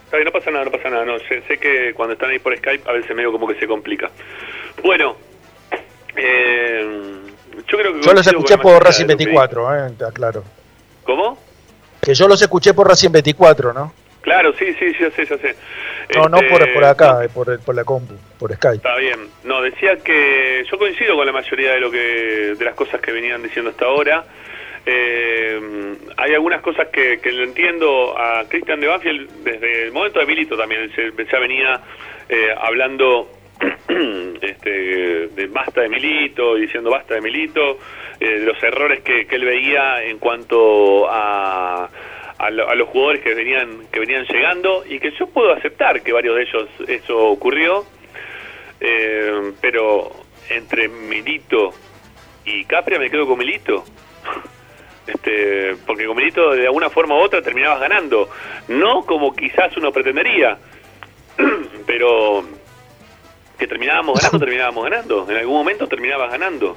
[0.04, 1.04] Está bien, no pasa nada, no pasa nada.
[1.04, 3.66] No, sé, sé que cuando están ahí por Skype a veces medio como que se
[3.66, 4.10] complica.
[4.82, 5.16] Bueno,
[6.16, 7.16] eh,
[7.68, 8.02] yo creo que.
[8.02, 9.24] Yo los escuché por Racing de Lupi.
[9.26, 10.44] 24, eh, está claro.
[11.04, 11.38] ¿Cómo?
[12.00, 13.92] Que yo los escuché por Racing 24, ¿no?
[14.22, 15.54] Claro, sí, sí, ya sé, ya sé.
[16.16, 18.76] No, no Este, por, por acá, eh, por, por la compu, por Skype.
[18.76, 19.28] Está bien.
[19.44, 21.98] No, decía que yo coincido con la mayoría de lo que
[22.58, 24.24] de las cosas que venían diciendo hasta ahora.
[24.84, 25.60] Eh,
[26.16, 30.26] hay algunas cosas que, que le entiendo a Cristian de Banfield desde el momento de
[30.26, 30.90] Milito también.
[30.94, 31.80] Se- ya venía
[32.28, 33.28] eh, hablando
[34.42, 34.70] este,
[35.28, 37.78] de basta de Milito, diciendo basta de Milito,
[38.20, 41.88] eh, de los errores que, que él veía en cuanto a,
[42.38, 46.02] a, lo- a los jugadores que venían que venían llegando y que yo puedo aceptar
[46.02, 47.84] que varios de ellos eso ocurrió,
[48.80, 50.10] eh, pero
[50.50, 51.72] entre Milito
[52.44, 53.84] y Capria me quedo con Milito.
[55.06, 58.28] Este, porque con Milito de alguna forma u otra terminabas ganando.
[58.66, 60.58] No como quizás uno pretendería,
[61.86, 62.42] pero
[63.58, 65.30] que terminábamos ganando, terminábamos ganando.
[65.30, 66.76] En algún momento terminabas ganando.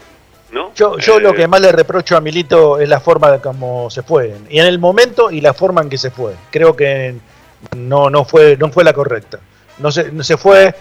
[0.52, 0.74] ¿No?
[0.74, 3.90] Yo, yo lo Eh, que más le reprocho a Milito es la forma de cómo
[3.92, 4.36] se fue.
[4.50, 6.34] Y en el momento y la forma en que se fue.
[6.50, 7.16] Creo que
[7.78, 9.40] no, no, fue, no fue la correcta.
[9.78, 10.74] No se, no se fue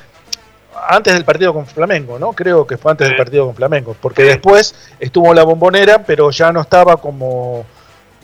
[0.89, 2.33] antes del partido con Flamengo, ¿no?
[2.33, 3.95] Creo que fue antes del partido con Flamengo.
[4.01, 7.67] Porque después estuvo la bombonera, pero ya no estaba como,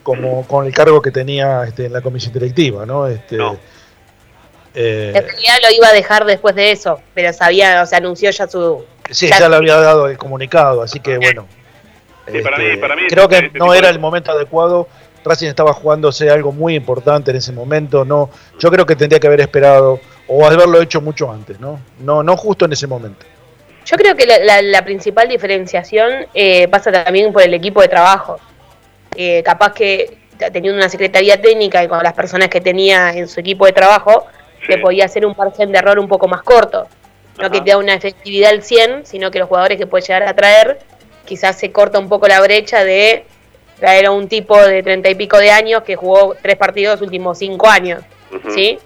[0.02, 3.06] como con el cargo que tenía este, en la comisión directiva, ¿no?
[3.06, 3.36] Este,
[4.74, 8.30] eh, En realidad lo iba a dejar después de eso, pero sabía, o sea, anunció
[8.30, 8.84] ya su...
[9.10, 11.46] Sí, ya le había dado el comunicado, así que bueno.
[12.30, 14.88] Sí, para mí- Este, para mí creo que este no era de- el momento adecuado.
[15.26, 18.04] Racing estaba jugándose algo muy importante en ese momento.
[18.04, 18.28] No,
[18.58, 19.98] yo creo que tendría que haber esperado
[20.28, 21.80] o haberlo hecho mucho antes, ¿no?
[22.00, 23.24] No, no justo en ese momento.
[23.86, 27.88] Yo creo que la, la- la principal diferenciación eh, pasa también por el equipo de
[27.88, 28.38] trabajo.
[29.16, 30.18] Eh, capaz que
[30.52, 34.26] teniendo una secretaría técnica y con las personas que tenía en su equipo de trabajo,
[34.66, 36.86] se podía hacer un margen de error un poco más corto.
[37.40, 40.22] No que te da una efectividad al 100, sino que los jugadores que puede llegar
[40.22, 40.78] a traer,
[41.24, 43.26] quizás se corta un poco la brecha de
[43.78, 47.02] traer a un tipo de treinta y pico de años que jugó tres partidos los
[47.02, 48.02] últimos cinco años.
[48.54, 48.78] ¿sí?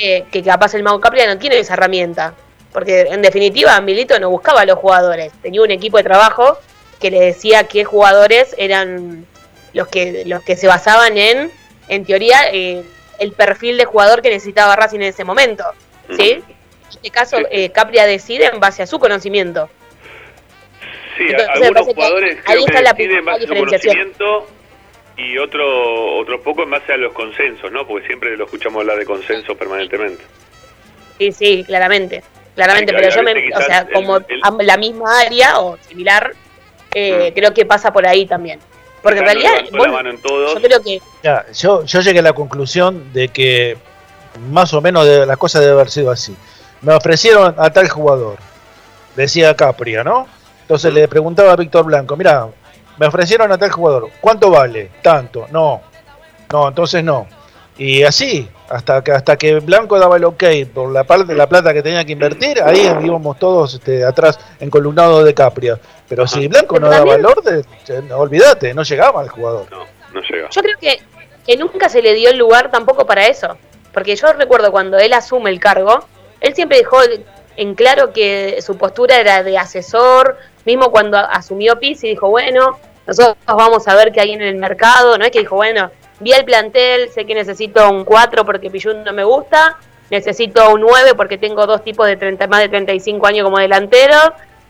[0.00, 2.34] Eh, que capaz el Mago Capria no tiene esa herramienta.
[2.72, 5.32] Porque en definitiva, Milito no buscaba a los jugadores.
[5.40, 6.58] Tenía un equipo de trabajo
[7.00, 9.24] que le decía qué jugadores eran
[9.72, 11.50] los que, los que se basaban en,
[11.88, 12.84] en teoría, eh,
[13.18, 15.64] el perfil de jugador que necesitaba Racing en ese momento.
[16.16, 16.32] ¿sí?
[16.32, 16.44] En
[16.90, 19.68] este caso, eh, Capria decide en base a su conocimiento.
[21.16, 24.46] Sí, Entonces, algunos parece que jugadores ahí creo que la en base a su conocimiento
[25.16, 27.86] y otro otro poco en base a los consensos, ¿no?
[27.86, 30.22] Porque siempre lo escuchamos hablar de consenso permanentemente.
[31.18, 32.22] Sí, sí, claramente.
[32.54, 36.32] Claramente, pero yo me, o sea, como el- la misma área o similar,
[36.94, 38.60] eh, creo que pasa por ahí también.
[39.06, 40.54] Porque en realidad, levantó la vos- mano en todos.
[40.54, 43.76] yo creo que Ya, yo, yo llegué a la conclusión de que
[44.50, 46.36] más o menos de, la cosa debe haber sido así.
[46.82, 48.36] Me ofrecieron a tal jugador,
[49.14, 50.26] decía Capria, ¿no?
[50.62, 52.46] Entonces le preguntaba a Víctor Blanco, mira,
[52.98, 54.90] me ofrecieron a tal jugador, ¿cuánto vale?
[55.02, 55.80] Tanto, no,
[56.52, 57.26] no, entonces no.
[57.78, 61.74] Y así, hasta que hasta que Blanco daba el ok por la parte la plata
[61.74, 65.78] que tenía que invertir, ahí íbamos todos este, atrás encolumnados de Capria.
[66.08, 69.66] Pero si Blanco no Pero daba también- el orden, no, olvídate, no llegaba el jugador.
[69.70, 70.48] No llega.
[70.50, 71.00] yo creo que,
[71.46, 73.56] que nunca se le dio el lugar tampoco para eso.
[73.92, 76.06] Porque yo recuerdo cuando él asume el cargo,
[76.40, 76.98] él siempre dejó
[77.56, 83.36] en claro que su postura era de asesor, mismo cuando asumió Pizzi dijo, bueno, nosotros
[83.46, 85.90] vamos a ver qué hay en el mercado, no es que dijo, bueno,
[86.20, 89.78] vi el plantel, sé que necesito un 4 porque Pillún no me gusta,
[90.10, 94.16] necesito un 9 porque tengo dos tipos de 30, más de 35 años como delantero,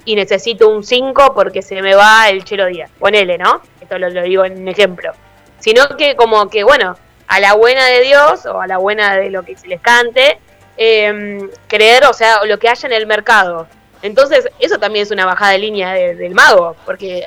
[0.04, 2.90] y necesito un 5 porque se me va el Chelo Díaz.
[2.98, 3.60] Ponele, ¿no?
[3.80, 5.12] Esto lo, digo en ejemplo.
[5.58, 6.96] Sino que como que, bueno,
[7.26, 10.38] a la buena de Dios o a la buena de lo que se les cante,
[10.76, 13.66] eh, creer, o sea, lo que haya en el mercado.
[14.02, 17.24] Entonces, eso también es una bajada de línea de- del mago, porque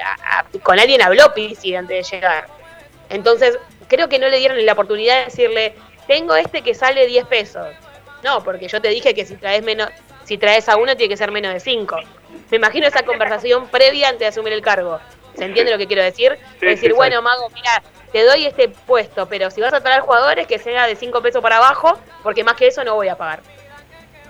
[0.63, 2.47] con alguien habló Pizzi antes de llegar.
[3.09, 3.57] Entonces,
[3.89, 5.73] creo que no le dieron la oportunidad de decirle,
[6.07, 7.67] tengo este que sale 10 pesos.
[8.23, 9.89] No, porque yo te dije que si traes menos,
[10.23, 11.99] si traes a uno tiene que ser menos de 5.
[12.51, 14.99] Me imagino esa conversación previa antes de asumir el cargo.
[15.35, 16.37] ¿Se entiende lo que quiero decir?
[16.59, 19.81] Sí, Es decir, sí, bueno, Mago, mira, te doy este puesto, pero si vas a
[19.81, 23.07] traer jugadores que sea de 5 pesos para abajo, porque más que eso no voy
[23.07, 23.41] a pagar.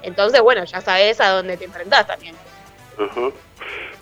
[0.03, 2.35] Entonces, bueno, ya sabes a dónde te enfrentás también.
[2.97, 3.33] Ujú.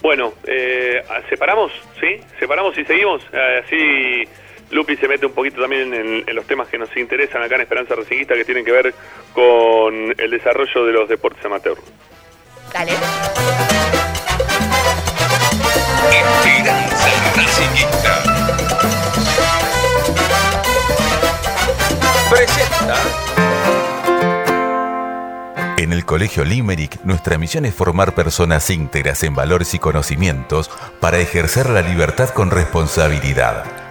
[0.02, 2.20] Bueno, eh, separamos, ¿sí?
[2.40, 3.22] Separamos y seguimos.
[3.32, 4.28] Eh, así
[4.72, 7.62] Lupi se mete un poquito también en, en los temas que nos interesan acá en
[7.62, 8.94] Esperanza Racingista que tienen que ver
[9.34, 11.78] con el desarrollo de los deportes amateur.
[12.74, 12.92] Dale.
[16.12, 18.24] Esperanza Racingista.
[22.30, 22.96] Presenta.
[25.78, 30.70] En el Colegio Limerick, nuestra misión es formar personas íntegras en valores y conocimientos
[31.00, 33.87] para ejercer la libertad con responsabilidad.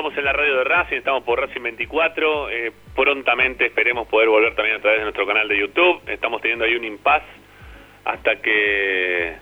[0.00, 2.48] Estamos en la radio de Racing, estamos por Racing 24.
[2.48, 6.00] Eh, prontamente esperemos poder volver también a través de nuestro canal de YouTube.
[6.06, 7.22] Estamos teniendo ahí un impas
[8.06, 9.34] hasta que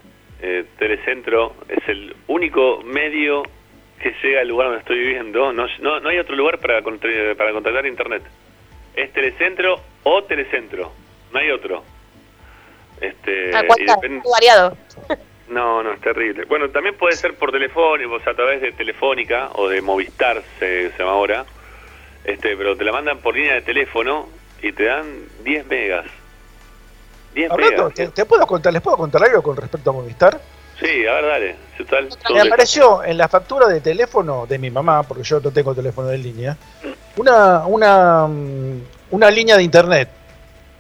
[0.43, 3.44] eh, Telecentro es el único medio
[4.02, 5.52] que llega al lugar donde estoy viviendo.
[5.52, 8.24] No, no, no hay otro lugar para, para contratar internet.
[8.97, 10.93] Es Telecentro o Telecentro.
[11.32, 11.85] No hay otro.
[13.01, 14.76] Este, Ah, y Muy variado.
[15.51, 16.45] No, no, es terrible.
[16.45, 20.43] Bueno, también puede ser por teléfono, o sea, a través de Telefónica o de Movistar,
[20.59, 21.45] se, se llama ahora.
[22.25, 24.29] Este, pero te la mandan por línea de teléfono
[24.61, 25.07] y te dan
[25.45, 26.07] 10 megas.
[27.35, 27.95] 10 Hablando, megas.
[27.95, 30.41] ¿te, te puedo contar, ¿les puedo contar algo con respecto a Movistar?
[30.79, 31.57] Sí, a ver, dale.
[32.33, 35.75] Me de- apareció en la factura de teléfono de mi mamá, porque yo no tengo
[35.75, 36.57] teléfono de línea,
[37.16, 38.81] una, una, mm,
[39.12, 40.09] una línea de internet.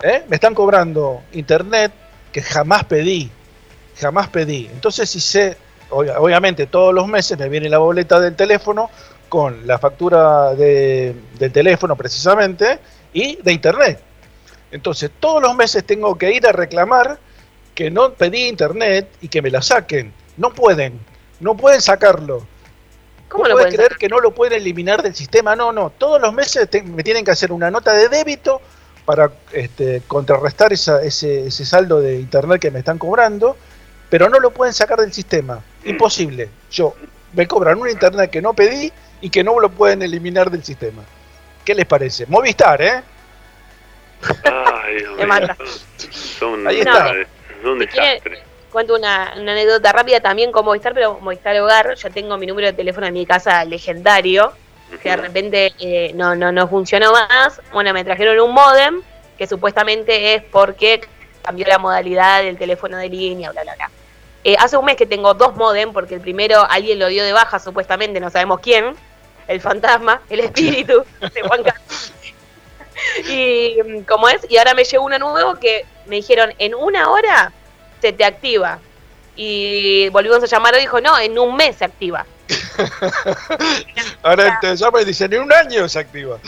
[0.02, 0.22] ¿eh?
[0.28, 1.92] Me están cobrando internet
[2.32, 3.30] que jamás pedí,
[3.98, 4.68] jamás pedí.
[4.72, 5.56] Entonces, si sé,
[5.90, 8.90] obvia- obviamente todos los meses me viene la boleta del teléfono
[9.28, 12.78] con la factura de, del teléfono precisamente
[13.12, 14.00] y de internet.
[14.70, 17.18] Entonces, todos los meses tengo que ir a reclamar
[17.74, 20.12] que no pedí internet y que me la saquen.
[20.36, 20.98] No pueden,
[21.40, 22.46] no pueden sacarlo.
[23.28, 25.54] ¿Cómo ¿Vos lo podés pueden creer que no lo pueden eliminar del sistema?
[25.54, 25.90] No, no.
[25.90, 28.60] Todos los meses te- me tienen que hacer una nota de débito
[29.04, 33.56] para este, contrarrestar esa- ese, ese saldo de internet que me están cobrando,
[34.10, 35.62] pero no lo pueden sacar del sistema.
[35.84, 36.48] Imposible.
[36.70, 36.94] Yo
[37.32, 41.02] me cobran un internet que no pedí y que no lo pueden eliminar del sistema.
[41.64, 42.26] ¿Qué les parece?
[42.26, 43.02] Movistar, ¿eh?
[44.44, 45.56] Ay, Me mata.
[45.56, 47.08] son- Son, Ahí está.
[47.62, 48.42] son quiere- desastre.
[48.72, 52.66] Cuento una, una anécdota rápida también con Movistar, pero Movistar Hogar, yo tengo mi número
[52.68, 54.52] de teléfono en mi casa legendario,
[55.02, 57.60] que de repente eh, no, no, no funcionó más.
[57.72, 59.02] Bueno, me trajeron un modem,
[59.38, 61.00] que supuestamente es porque
[61.42, 63.90] cambió la modalidad del teléfono de línea, bla, bla, bla.
[64.48, 67.34] Eh, hace un mes que tengo dos modem, porque el primero alguien lo dio de
[67.34, 68.96] baja, supuestamente, no sabemos quién,
[69.46, 72.12] el fantasma, el espíritu de Juan Carlos.
[73.28, 77.10] Y mm, como es, y ahora me llegó uno nuevo que me dijeron, en una
[77.10, 77.52] hora
[78.00, 78.78] se te activa.
[79.36, 82.24] Y volvimos a llamar y dijo, no, en un mes se activa.
[84.22, 86.38] Ahora te llama y dicen, en un año se activa.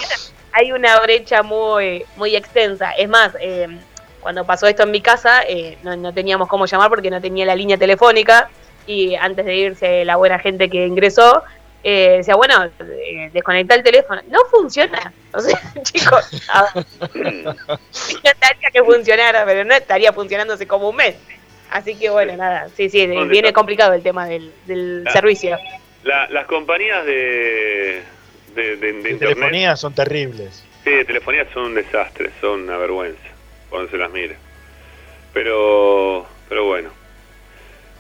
[0.53, 2.93] Hay una brecha muy, muy extensa.
[2.93, 3.69] Es más, eh,
[4.21, 7.45] cuando pasó esto en mi casa, eh, no, no teníamos cómo llamar porque no tenía
[7.47, 8.49] la línea telefónica.
[8.87, 11.43] Y antes de irse la buena gente que ingresó,
[11.85, 14.21] eh, decía, bueno, eh, desconecta el teléfono.
[14.29, 15.13] No funciona.
[15.33, 16.85] O sea, chicos, a ver,
[18.25, 21.15] estaría que funcionara, pero no estaría funcionando hace como un mes.
[21.71, 23.59] Así que bueno, nada, sí, sí, ¿Dónde viene está?
[23.61, 25.57] complicado el tema del, del servicio.
[26.03, 28.03] La- las compañías de,
[28.57, 30.65] de, de- de De internet, telefonía son terribles.
[30.83, 33.21] sí, de telefonía son un desastre, son una vergüenza
[33.71, 34.37] cuando se las mire.
[35.33, 36.91] Pero, pero bueno.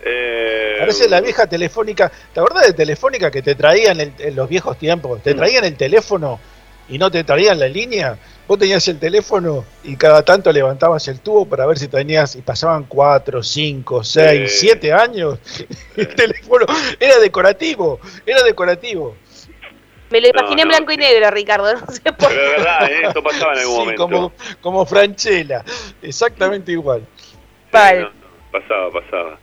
[0.02, 2.10] Eh, Parece la vieja telefónica.
[2.32, 5.22] ¿Te acordás de telefónica que te traían el- en los viejos tiempos?
[5.22, 6.40] Te traían el teléfono
[6.88, 8.18] y no te traían la línea.
[8.48, 12.34] Vos tenías el teléfono y cada tanto levantabas el tubo para ver si tenías.
[12.34, 14.58] Y pasaban cuatro, cinco, seis, Sí.
[14.68, 15.38] siete años.
[15.96, 16.66] Y el teléfono
[16.98, 18.00] era decorativo.
[18.26, 19.16] Era decorativo.
[20.10, 21.72] Me lo No, imaginé en blanco y negro, Ricardo.
[21.74, 23.00] No sé por Pero de verdad, ¿eh?
[23.06, 24.02] esto pasaba en algún Sí, momento.
[24.02, 25.64] como, como Franchella.
[26.02, 27.06] Exactamente igual.
[27.72, 28.00] Vale.
[28.02, 28.10] No,
[28.50, 29.38] pasaba, pasaba.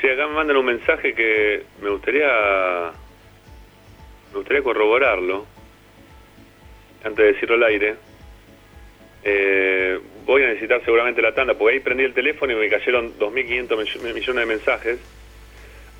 [0.00, 2.26] Sí, acá me mandan un mensaje que me gustaría
[4.32, 5.44] me gustaría corroborarlo
[7.04, 7.96] antes de decirlo al aire.
[9.24, 13.16] Eh, voy a necesitar seguramente la tanda, porque ahí prendí el teléfono y me cayeron
[13.18, 14.98] 2.500 mill- millones de mensajes.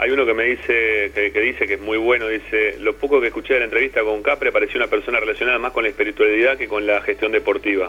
[0.02, 3.20] Hay uno que me dice, que, que dice que es muy bueno, dice, lo poco
[3.20, 6.56] que escuché de la entrevista con Capre pareció una persona relacionada más con la espiritualidad
[6.58, 7.88] que con la gestión deportiva.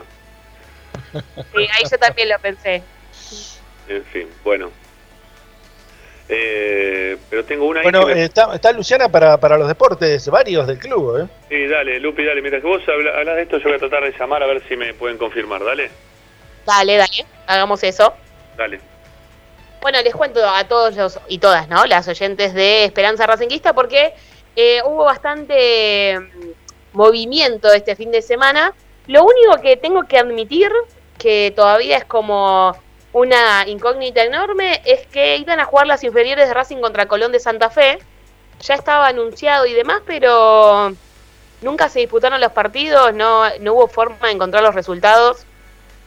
[1.11, 2.83] Sí, ahí yo también lo pensé.
[3.89, 4.71] En fin, bueno.
[6.29, 10.67] Eh, pero tengo una Bueno, me- eh, está, está Luciana para, para los deportes, varios
[10.67, 11.27] del club, ¿eh?
[11.49, 12.41] Sí, dale, Lupi, dale.
[12.41, 14.61] Mientras que vos habla- hablas de esto, yo voy a tratar de llamar a ver
[14.69, 15.63] si me pueden confirmar.
[15.63, 15.89] Dale,
[16.65, 18.13] Dale, dale, hagamos eso.
[18.55, 18.79] dale.
[19.83, 21.85] Bueno, les cuento a todos los y todas, ¿no?
[21.85, 24.13] Las oyentes de Esperanza Racinguista, porque
[24.55, 28.73] eh, hubo bastante mm, movimiento este fin de semana.
[29.07, 30.71] Lo único que tengo que admitir,
[31.17, 32.73] que todavía es como
[33.11, 37.41] una incógnita enorme, es que iban a jugar las inferiores de Racing contra Colón de
[37.41, 37.99] Santa Fe.
[38.61, 40.93] Ya estaba anunciado y demás, pero
[41.61, 45.45] nunca se disputaron los partidos, no, no hubo forma de encontrar los resultados.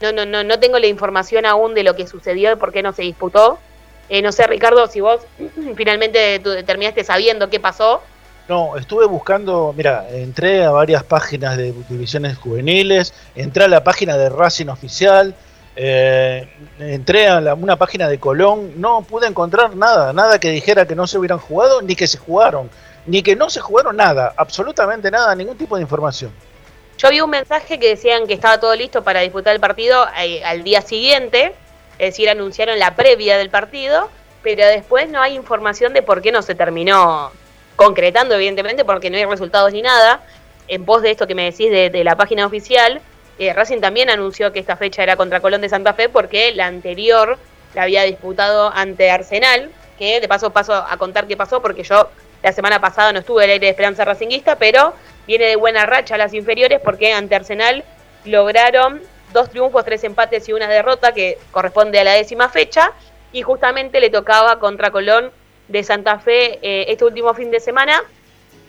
[0.01, 2.83] No, no, no, no tengo la información aún de lo que sucedió y por qué
[2.83, 3.59] no se disputó.
[4.09, 5.21] Eh, no sé, Ricardo, si vos
[5.77, 8.03] finalmente terminaste sabiendo qué pasó.
[8.49, 14.17] No, estuve buscando, mira, entré a varias páginas de divisiones juveniles, entré a la página
[14.17, 15.35] de Racing Oficial,
[15.79, 16.49] Eh,
[16.79, 21.07] entré a una página de Colón, no pude encontrar nada, nada que dijera que no
[21.07, 22.71] se hubieran jugado, ni que se jugaron,
[23.05, 26.33] ni que no se jugaron nada, absolutamente nada, ningún tipo de información.
[26.99, 30.43] Yo vi un mensaje que decían que estaba todo listo para disputar el partido eh,
[30.45, 31.53] al día siguiente,
[31.99, 34.09] es decir, anunciaron la previa del partido,
[34.43, 37.33] pero después no hay información de por qué no se terminó
[37.77, 40.23] concretando, evidentemente, porque no hay resultados ni nada.
[40.69, 43.03] En pos de esto que me decís de, la página oficial,
[43.39, 46.67] eh, Racing también anunció que esta fecha era contra Colón de Santa Fe porque la
[46.67, 47.39] anterior
[47.75, 52.09] la había disputado ante Arsenal, que de paso paso a contar qué pasó porque yo
[52.43, 54.95] la semana pasada no estuve el aire de Esperanza Racinguista, pero
[55.27, 57.85] viene de buena racha las inferiores porque ante Arsenal
[58.25, 62.93] lograron dos triunfos, tres empates y una derrota que corresponde a la décima fecha
[63.33, 65.31] y justamente le tocaba contra Colón
[65.69, 68.03] de Santa Fe eh, este último fin de semana.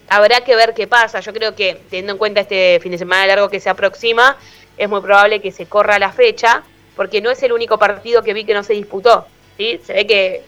[0.09, 1.19] Habrá que ver qué pasa.
[1.19, 4.38] Yo creo que teniendo en cuenta este fin de semana largo que se aproxima,
[4.77, 6.63] es muy probable que se corra la fecha,
[6.95, 9.27] porque no es el único partido que vi que no se disputó.
[9.57, 9.79] ¿sí?
[9.85, 10.43] Se ve que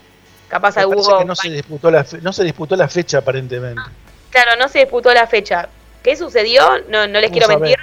[0.48, 1.20] capaz hubo...
[1.20, 3.82] Que no, se disputó la no se disputó la fecha aparentemente.
[4.30, 5.68] Claro, no se disputó la fecha.
[6.04, 6.64] ¿Qué sucedió?
[6.88, 7.78] No, no les quiero mentir.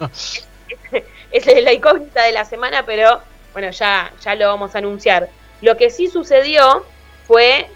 [1.32, 3.20] es, es la incógnita de la semana, pero
[3.52, 5.28] bueno, ya, ya lo vamos a anunciar.
[5.60, 6.84] Lo que sí sucedió
[7.26, 7.66] fue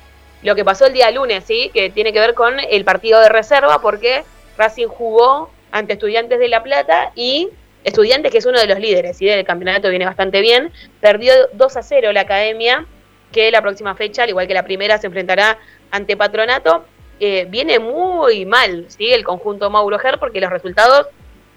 [0.43, 1.71] lo que pasó el día lunes, ¿sí?
[1.73, 4.25] que tiene que ver con el partido de reserva, porque
[4.57, 7.49] Racing jugó ante Estudiantes de La Plata y
[7.85, 9.27] Estudiantes, que es uno de los líderes ¿sí?
[9.27, 12.87] del campeonato, viene bastante bien, perdió 2 a 0 la academia,
[13.33, 15.59] que la próxima fecha, al igual que la primera, se enfrentará
[15.91, 16.85] ante Patronato.
[17.19, 19.13] Eh, viene muy mal ¿sí?
[19.13, 21.07] el conjunto Mauro Ger porque los resultados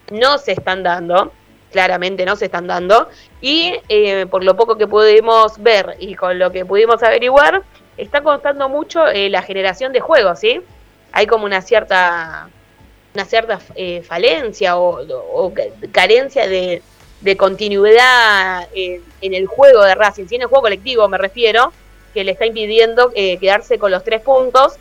[0.09, 1.33] no se están dando
[1.71, 3.07] claramente no se están dando.
[3.41, 7.63] Y eh, por lo poco que pudimos ver y con lo que pudimos averiguar,
[7.97, 10.61] está costando mucho eh, la generación de juegos, ¿sí?
[11.11, 12.49] Hay como una cierta
[13.15, 15.51] una cierta eh, falencia o,
[15.91, 16.83] carencia de,
[17.37, 21.73] continuidad en el juego de Racing, si en el juego colectivo me refiero,
[22.13, 24.77] que le está impidiendo quedarse con los tres puntos.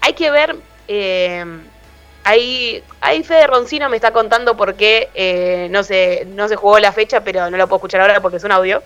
[0.00, 0.56] Hay que ver
[2.22, 6.78] Ahí, ahí Fede Roncino me está contando por qué eh, no, se, no se jugó
[6.78, 8.82] la fecha, pero no lo puedo escuchar ahora porque es un audio.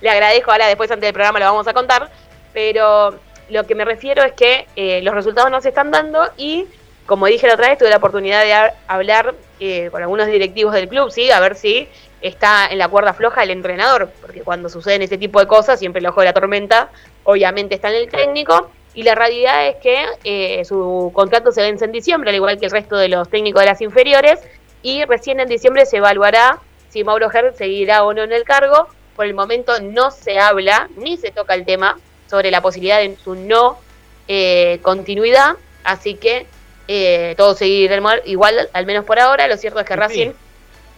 [0.00, 2.10] Le agradezco, ahora después antes del programa lo vamos a contar.
[2.52, 3.18] Pero
[3.48, 6.66] lo que me refiero es que eh, los resultados no se están dando y,
[7.06, 10.88] como dije la otra vez, tuve la oportunidad de hablar eh, con algunos directivos del
[10.88, 11.30] club, ¿sí?
[11.30, 11.88] A ver si
[12.20, 16.00] está en la cuerda floja el entrenador, porque cuando suceden este tipo de cosas, siempre
[16.00, 16.90] el ojo de la tormenta,
[17.24, 21.84] obviamente está en el técnico y la realidad es que eh, su contrato se vence
[21.84, 24.40] en diciembre, al igual que el resto de los técnicos de las inferiores,
[24.82, 26.58] y recién en diciembre se evaluará
[26.88, 28.88] si Mauro Ger seguirá o no en el cargo.
[29.14, 31.96] Por el momento no se habla ni se toca el tema
[32.28, 33.78] sobre la posibilidad de su no
[34.26, 35.54] eh, continuidad,
[35.84, 36.46] así que
[36.88, 39.46] eh, todo seguirá igual, al menos por ahora.
[39.46, 40.32] Lo cierto es que Racing,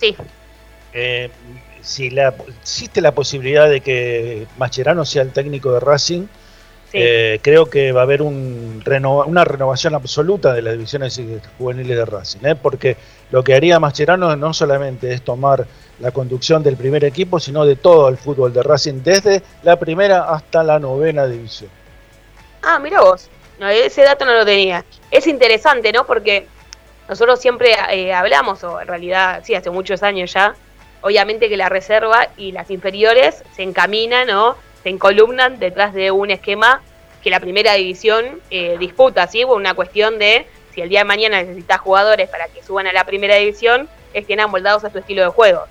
[0.00, 0.16] sí.
[1.82, 2.32] si la,
[2.62, 6.28] existe la posibilidad de que Mascherano sea el técnico de Racing,
[6.92, 8.82] eh, creo que va a haber un
[9.26, 11.20] una renovación absoluta de las divisiones
[11.58, 12.54] juveniles de Racing, ¿eh?
[12.54, 12.96] porque
[13.30, 15.66] lo que haría Mascherano no solamente es tomar
[16.00, 20.32] la conducción del primer equipo, sino de todo el fútbol de Racing, desde la primera
[20.32, 21.70] hasta la novena división.
[22.62, 23.28] Ah, mira vos,
[23.60, 24.84] ese dato no lo tenía.
[25.10, 26.06] Es interesante, ¿no?
[26.06, 26.46] Porque
[27.08, 30.54] nosotros siempre eh, hablamos, o en realidad, sí, hace muchos años ya,
[31.02, 34.56] obviamente que la reserva y las inferiores se encaminan, ¿no?
[34.82, 36.82] Se encolumnan detrás de un esquema
[37.22, 39.44] que la primera división eh, disputa, ¿sí?
[39.44, 43.04] Una cuestión de si el día de mañana necesitas jugadores para que suban a la
[43.04, 45.64] primera división, estén amoldados a tu estilo de juego.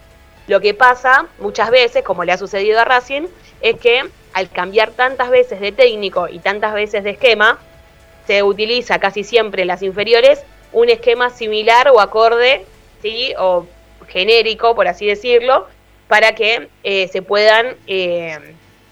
[0.47, 3.27] Lo que pasa muchas veces, como le ha sucedido a Racing,
[3.61, 4.03] es que
[4.33, 7.59] al cambiar tantas veces de técnico y tantas veces de esquema,
[8.27, 12.65] se utiliza casi siempre en las inferiores un esquema similar o acorde,
[13.01, 13.33] ¿sí?
[13.39, 13.65] o
[14.07, 15.67] genérico, por así decirlo,
[16.07, 18.37] para que eh, se puedan eh,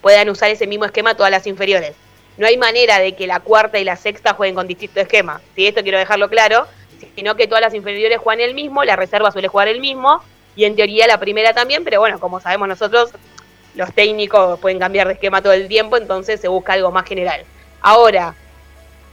[0.01, 1.93] puedan usar ese mismo esquema todas las inferiores.
[2.37, 5.41] No hay manera de que la cuarta y la sexta jueguen con distinto esquema.
[5.55, 6.67] Si esto quiero dejarlo claro,
[7.15, 10.21] sino que todas las inferiores juegan el mismo, la reserva suele jugar el mismo
[10.55, 13.11] y en teoría la primera también, pero bueno, como sabemos nosotros,
[13.75, 17.43] los técnicos pueden cambiar de esquema todo el tiempo, entonces se busca algo más general.
[17.81, 18.33] Ahora,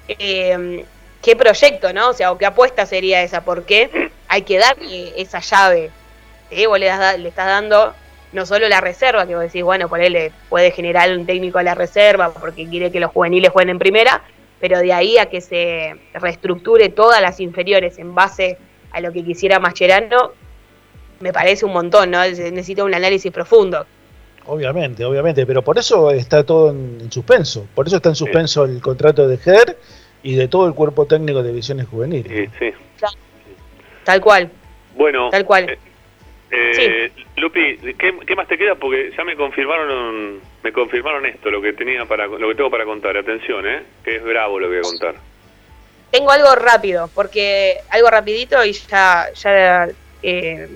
[0.08, 0.84] eh,
[1.22, 2.10] ¿qué proyecto, no?
[2.10, 3.44] O sea, o qué apuesta sería esa?
[3.44, 5.90] Porque hay que darle esa llave.
[6.50, 6.66] ¿sí?
[6.66, 7.94] Vos le, das, le estás dando
[8.34, 11.62] no solo la reserva, que vos decís, bueno, por él puede generar un técnico a
[11.62, 14.22] la reserva porque quiere que los juveniles jueguen en primera,
[14.60, 18.58] pero de ahí a que se reestructure todas las inferiores en base
[18.90, 20.32] a lo que quisiera Mascherano,
[21.20, 22.20] me parece un montón, ¿no?
[22.20, 23.86] Necesita un análisis profundo.
[24.46, 28.80] Obviamente, obviamente, pero por eso está todo en, suspenso, por eso está en suspenso el
[28.82, 29.78] contrato de GER
[30.22, 32.50] y de todo el cuerpo técnico de divisiones juveniles.
[32.58, 32.66] Sí,
[34.04, 34.50] Tal cual.
[34.96, 35.70] Bueno, tal cual.
[35.70, 35.78] Eh,
[36.56, 38.74] Eh, Lupi, ¿qué, ¿qué, más te queda?
[38.76, 42.84] Porque ya me confirmaron me confirmaron esto, lo que tenía para lo que tengo para
[42.84, 43.16] contar.
[43.16, 43.82] Atención, ¿eh?
[44.04, 45.14] Que es bravo lo que voy a contar.
[46.10, 49.88] Tengo algo rápido, porque algo rapidito y ya, ya
[50.22, 50.68] eh,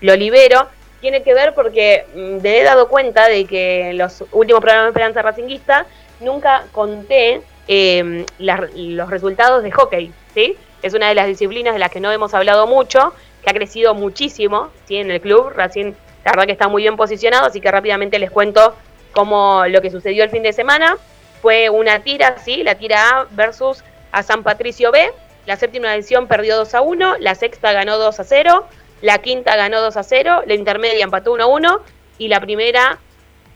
[0.00, 0.68] lo libero.
[1.00, 4.90] Tiene que ver porque me he dado cuenta de que en los últimos programas de
[4.90, 5.86] Esperanza Racinguista
[6.20, 10.56] nunca conté eh, los resultados de hockey, ¿sí?
[10.82, 13.12] Es una de las disciplinas de las que no hemos hablado mucho,
[13.46, 14.96] que ha crecido muchísimo, ¿sí?
[14.96, 15.92] En el club, Racing,
[16.24, 18.74] la verdad que está muy bien posicionado, así que rápidamente les cuento
[19.12, 20.96] cómo lo que sucedió el fin de semana.
[21.42, 22.64] Fue una tira, ¿sí?
[22.64, 25.12] La tira A versus a San Patricio B.
[25.46, 28.66] La séptima edición perdió 2 a 1, la sexta ganó 2 a 0,
[29.02, 31.80] la quinta ganó 2 a 0, la intermedia empató 1 a 1
[32.18, 32.98] y la primera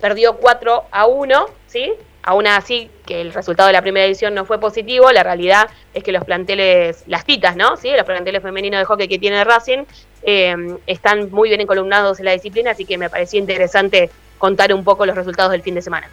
[0.01, 1.95] perdió 4 a 1, ¿sí?
[2.23, 6.05] Aún así, que el resultado de la primera edición no fue positivo, la realidad es
[6.05, 7.77] que los planteles, las citas, ¿no?
[7.77, 7.91] ¿Sí?
[7.91, 9.85] Los planteles femeninos de hockey que tiene Racing
[10.23, 10.55] eh,
[10.87, 15.07] están muy bien encolumnados en la disciplina, así que me pareció interesante contar un poco
[15.07, 16.11] los resultados del fin de semana.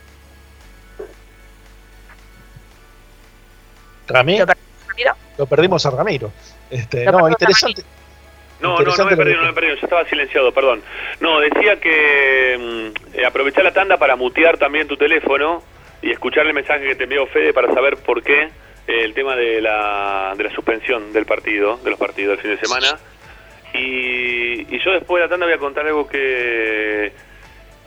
[4.08, 4.46] ¿Ramiro?
[5.38, 6.32] ¿Lo, perdimos a Ramiro.
[6.70, 7.84] Este, no, interesante.
[8.60, 10.82] No, no, no me perdí, no me perdí, yo estaba silenciado, perdón.
[11.20, 15.62] No, decía que mm, aprovechar la tanda para mutear también tu teléfono
[16.02, 18.50] y escuchar el mensaje que te envió Fede para saber por qué eh,
[18.88, 22.68] el tema de la, de la suspensión del partido, de los partidos del fin de
[22.68, 23.00] semana.
[23.74, 27.12] Y, y yo después de la tanda voy a contar algo que,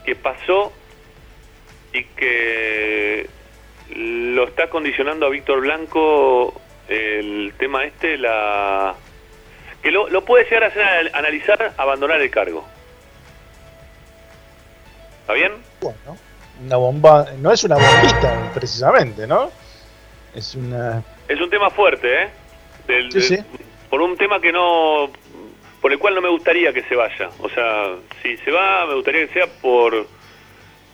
[0.05, 0.71] que pasó
[1.93, 3.27] y que
[3.95, 8.95] lo está condicionando a Víctor Blanco el tema este, la
[9.81, 12.65] que lo, puede llegar a hacer analizar abandonar el cargo.
[15.21, 15.53] ¿Está bien?
[15.81, 16.17] Bueno,
[16.65, 19.51] una bomba, no es una bombita precisamente, ¿no?
[20.33, 21.03] Es una...
[21.27, 23.43] Es un tema fuerte, ¿eh?
[23.89, 25.09] Por un tema que no...
[25.81, 27.29] Por el cual no me gustaría que se vaya.
[27.39, 30.07] O sea, si se va, me gustaría que sea por...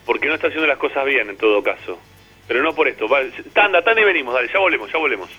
[0.05, 1.99] Porque no está haciendo las cosas bien en todo caso.
[2.47, 3.07] Pero no por esto.
[3.53, 5.29] Tanda, tanda y venimos, dale, ya volvemos, ya volvemos.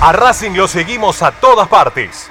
[0.00, 2.30] A Racing lo seguimos a todas partes,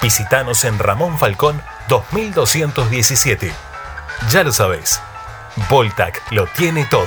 [0.00, 3.52] Visítanos en Ramón Falcón 2217.
[4.30, 5.00] Ya lo sabes,
[5.68, 7.06] Voltac lo tiene todo.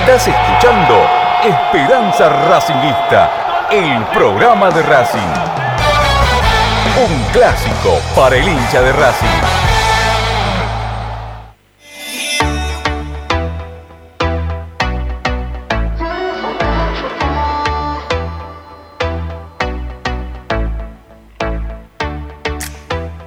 [0.00, 1.06] Estás escuchando
[1.44, 5.20] Esperanza Racingista, el programa de Racing.
[6.96, 9.28] Un clásico para el hincha de Racing.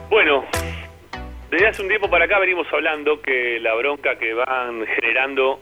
[0.09, 0.43] Bueno,
[1.51, 5.61] desde hace un tiempo para acá venimos hablando que la bronca que van generando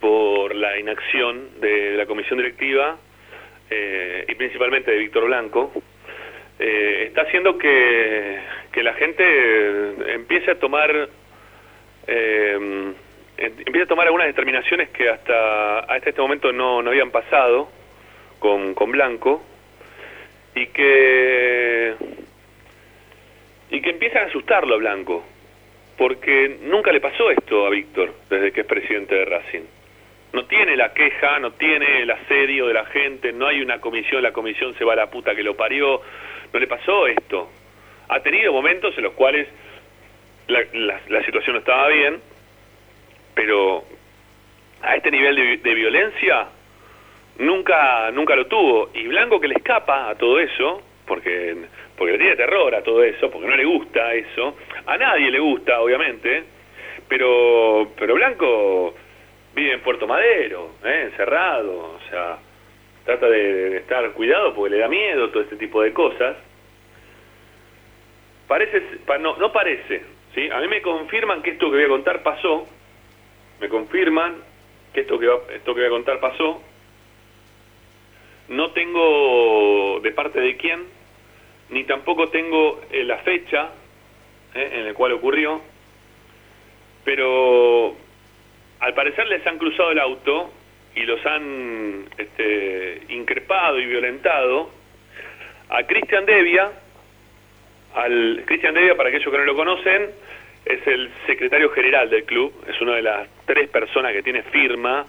[0.00, 2.96] por la inacción de la comisión directiva
[3.70, 5.72] eh, y principalmente de Víctor Blanco,
[6.58, 8.38] eh, está haciendo que,
[8.72, 11.08] que, la gente empiece a tomar
[12.06, 12.94] eh,
[13.36, 17.68] empiece a tomar algunas determinaciones que hasta, hasta este momento no, no habían pasado
[18.38, 19.42] con, con Blanco
[20.54, 21.94] y que
[23.70, 25.24] y que empiezan a asustarlo a Blanco
[25.98, 29.75] porque nunca le pasó esto a Víctor desde que es presidente de Racing
[30.36, 34.22] no tiene la queja, no tiene el asedio de la gente, no hay una comisión,
[34.22, 36.02] la comisión se va a la puta que lo parió,
[36.52, 37.48] no le pasó esto.
[38.08, 39.48] Ha tenido momentos en los cuales
[40.48, 42.20] la, situación no estaba bien,
[43.34, 43.82] pero
[44.82, 46.48] a este nivel de, de, violencia
[47.38, 48.90] nunca nunca lo tuvo.
[48.92, 51.56] Y Blanco que le escapa a todo eso, porque,
[51.96, 54.54] porque le tiene terror a todo eso, porque no le gusta eso,
[54.84, 56.44] a nadie le gusta, obviamente,
[57.08, 58.94] pero, pero Blanco
[59.56, 61.08] vive en Puerto Madero, ¿eh?
[61.10, 62.38] encerrado, o sea,
[63.06, 66.36] trata de, estar cuidado porque le da miedo todo este tipo de cosas.
[68.46, 68.82] Parece,
[69.18, 70.04] no, no parece,
[70.34, 70.48] ¿sí?
[70.50, 72.66] A mí me confirman que esto que voy a contar pasó,
[73.58, 74.36] me confirman
[74.92, 76.62] que esto que, esto que voy a contar pasó.
[78.48, 80.84] No tengo de parte de quién,
[81.70, 83.70] ni tampoco tengo eh, la fecha
[84.54, 84.68] ¿eh?
[84.74, 85.62] en la cual ocurrió,
[87.04, 87.96] pero
[88.80, 90.52] al parecer les han cruzado el auto
[90.94, 94.70] y los han este, increpado y violentado
[95.68, 96.70] a Cristian Devia,
[97.94, 100.10] al Cristian Devia, para aquellos que no lo conocen,
[100.64, 105.06] es el secretario general del club, es una de las tres personas que tiene firma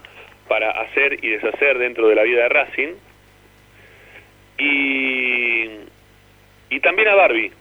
[0.48, 2.94] para hacer y deshacer dentro de la vida de Racing,
[4.58, 5.70] y,
[6.70, 7.52] y también a Barbie,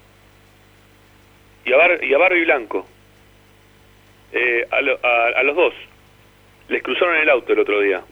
[1.64, 2.86] y a, Bar, y a Barbie Blanco,
[4.32, 5.74] eh, a, a los dos
[6.68, 8.02] les cruzaron el auto el otro día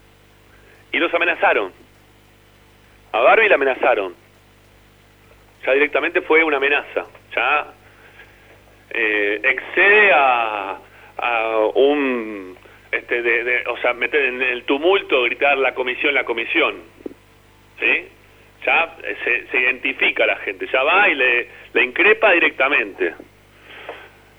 [0.92, 1.72] y los amenazaron.
[3.12, 4.14] A Barbie la amenazaron.
[5.66, 7.06] Ya directamente fue una amenaza.
[7.34, 7.66] Ya
[8.90, 10.78] eh, excede a,
[11.16, 12.56] a un
[12.92, 16.76] este de, o sea meter en el tumulto gritar la comisión la comisión
[17.80, 18.08] sí
[18.64, 23.14] ya se, se identifica la gente ya va y le, le increpa directamente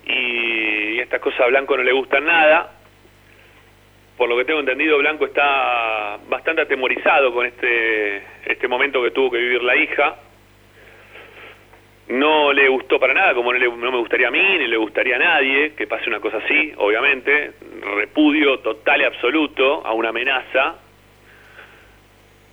[0.06, 2.75] y, y estas cosas a Blanco no le gustan nada
[4.16, 9.30] por lo que tengo entendido, Blanco está bastante atemorizado con este, este momento que tuvo
[9.30, 10.16] que vivir la hija.
[12.08, 15.18] No le gustó para nada, como no, me gustaría a mí, ni le gustaría a
[15.18, 17.52] nadie que pase una cosa así, obviamente.
[17.96, 20.76] repudio total y absoluto a una amenaza,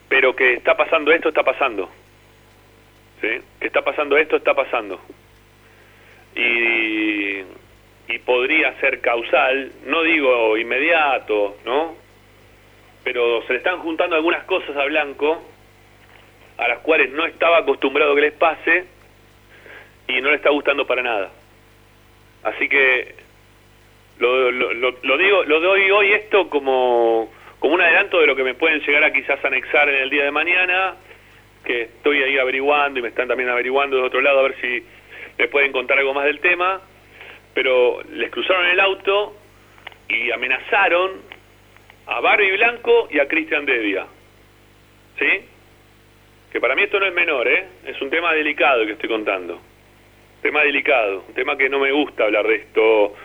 [0.09, 1.89] pero que está pasando esto, está pasando.
[3.21, 3.29] ¿Sí?
[3.59, 4.99] Que está pasando esto, está pasando.
[6.35, 7.41] Y,
[8.13, 11.95] y podría ser causal, no digo inmediato, ¿no?
[13.03, 15.41] Pero se le están juntando algunas cosas a Blanco
[16.57, 18.85] a las cuales no estaba acostumbrado que les pase
[20.07, 21.31] y no le está gustando para nada.
[22.43, 23.15] Así que
[24.19, 28.43] lo, lo, lo, digo, lo doy hoy esto como, como un adelanto de lo que
[28.43, 30.97] me pueden llegar a quizás anexar en el día de mañana,
[31.65, 34.85] que estoy ahí averiguando y me están también averiguando de otro lado a ver si
[35.39, 36.79] me pueden contar algo más del tema,
[37.53, 39.35] pero les cruzaron el auto
[40.09, 41.21] y amenazaron
[42.07, 44.05] a Barbie Blanco y a Cristian Devia.
[45.19, 45.45] ¿Sí?
[46.51, 47.65] Que para mí esto no es menor, ¿eh?
[47.85, 49.59] Es un tema delicado que estoy contando.
[50.41, 53.15] Tema delicado, un tema que no me gusta hablar de esto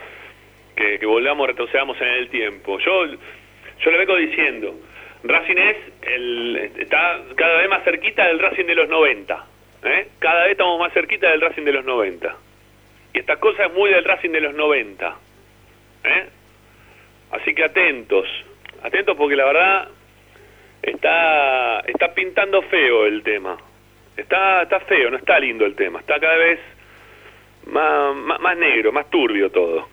[0.75, 2.79] que, volvamos, retrocedamos en el tiempo.
[2.79, 4.75] Yo, yo le vengo diciendo,
[5.23, 9.45] Racing es el, está cada vez más cerquita del Racing de los 90.
[9.83, 10.07] ¿eh?
[10.19, 12.35] Cada vez estamos más cerquita del Racing de los 90.
[13.13, 15.17] Y esta cosa es muy del Racing de los 90.
[16.03, 16.29] ¿eh?
[17.31, 18.27] Así que atentos,
[18.83, 19.87] atentos porque la verdad
[20.81, 23.57] está, está pintando feo el tema.
[24.15, 25.99] Está, está feo, no está lindo el tema.
[25.99, 26.59] Está cada vez
[27.67, 29.87] más, más negro, más turbio todo.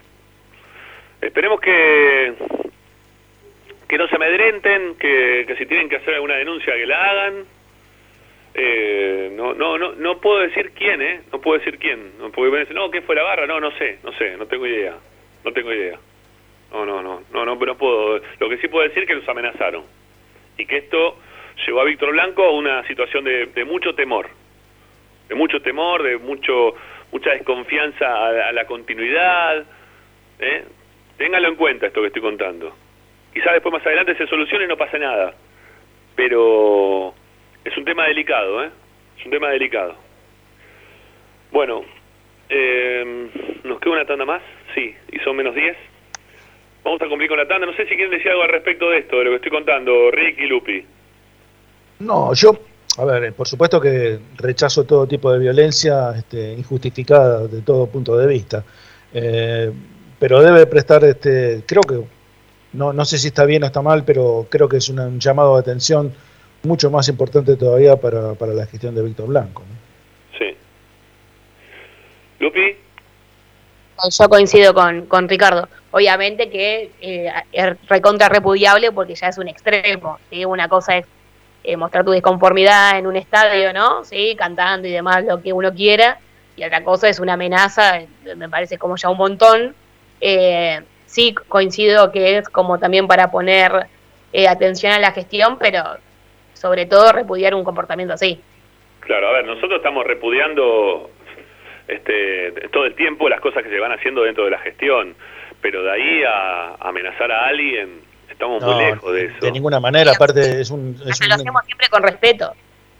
[1.20, 2.34] Esperemos que
[3.88, 7.44] que no se amedrenten, que, que, si tienen que hacer alguna denuncia que la hagan.
[8.58, 11.20] Eh, no, no, no, no puedo decir quién, ¿eh?
[11.30, 12.12] No puedo decir quién.
[12.18, 13.46] No puedo decir, no, ¿qué fue la barra?
[13.46, 14.96] No, no sé, no sé, no tengo idea.
[15.44, 15.98] No tengo idea.
[16.72, 18.18] No, no, no, no, no, pero no puedo.
[18.40, 19.84] Lo que sí puedo decir es que los amenazaron.
[20.56, 21.18] Y que esto
[21.66, 24.30] llevó a Víctor Blanco a una situación de, mucho temor.
[25.28, 26.74] De mucho temor, de mucho
[27.12, 29.66] mucha desconfianza a, la continuidad.
[30.38, 30.64] ¿eh?
[31.18, 32.74] En cuenta esto que estoy contando.
[33.34, 35.34] Quizás después más adelante se solucione y no pase nada.
[36.14, 37.14] Pero
[37.66, 38.70] es un tema delicado, ¿eh?
[39.18, 39.94] Es un tema delicado.
[41.50, 41.82] Bueno,
[42.48, 43.28] eh,
[43.64, 44.42] ¿nos queda una tanda más?
[44.74, 45.76] Sí, y son menos 10.
[46.84, 47.66] Vamos a cumplir con la tanda.
[47.66, 50.10] No sé si quieren decir algo al respecto de esto, de lo que estoy contando,
[50.12, 50.84] Rick y Lupi.
[51.98, 52.52] No, yo,
[52.98, 58.16] a ver, por supuesto que rechazo todo tipo de violencia este, injustificada de todo punto
[58.16, 58.64] de vista.
[59.12, 59.72] Eh,
[60.20, 62.00] pero debe prestar, este, creo que,
[62.74, 65.54] no, no sé si está bien o está mal, pero creo que es un llamado
[65.54, 66.12] de atención
[66.66, 69.62] mucho más importante todavía para, para la gestión de Víctor Blanco.
[70.38, 70.56] Sí.
[72.40, 72.76] Lupi.
[74.10, 75.68] Yo coincido con, con Ricardo.
[75.90, 80.18] Obviamente que eh, es recontra repudiable porque ya es un extremo.
[80.46, 81.06] Una cosa es
[81.64, 84.04] eh, mostrar tu disconformidad en un estadio, ¿no?
[84.04, 86.18] Sí, cantando y demás, lo que uno quiera.
[86.54, 88.00] Y otra cosa es una amenaza,
[88.36, 89.74] me parece como ya un montón.
[90.20, 93.88] Eh, sí, coincido que es como también para poner
[94.32, 95.82] eh, atención a la gestión, pero
[96.56, 98.40] sobre todo repudiar un comportamiento así.
[99.00, 101.10] Claro, a ver, nosotros estamos repudiando
[101.86, 105.14] este, todo el tiempo las cosas que se van haciendo dentro de la gestión,
[105.60, 109.36] pero de ahí a amenazar a alguien, estamos muy lejos de eso.
[109.40, 110.96] De ninguna manera, aparte es un...
[111.06, 112.52] Es lo hacemos siempre con respeto.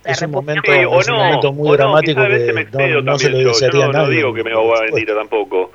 [0.04, 2.68] Es un, momento, es un momento muy dramático que
[3.02, 5.72] no, se lo desearía yo no, digo que me va a venir tampoco,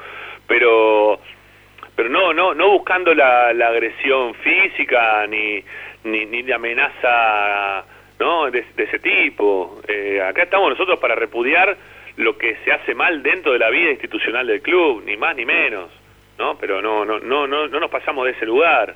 [0.47, 1.19] pero
[1.97, 5.61] pero no no no buscando la, la agresión física ni
[6.03, 7.85] ni, ni de amenaza
[8.19, 9.81] no de, ese tipo.
[9.87, 11.75] Eh, acá estamos nosotros para repudiar
[12.17, 15.45] lo que se hace mal dentro de la vida institucional del club ni más ni
[15.45, 15.89] menos
[16.37, 18.95] no pero no no no no no nos pasamos de ese lugar.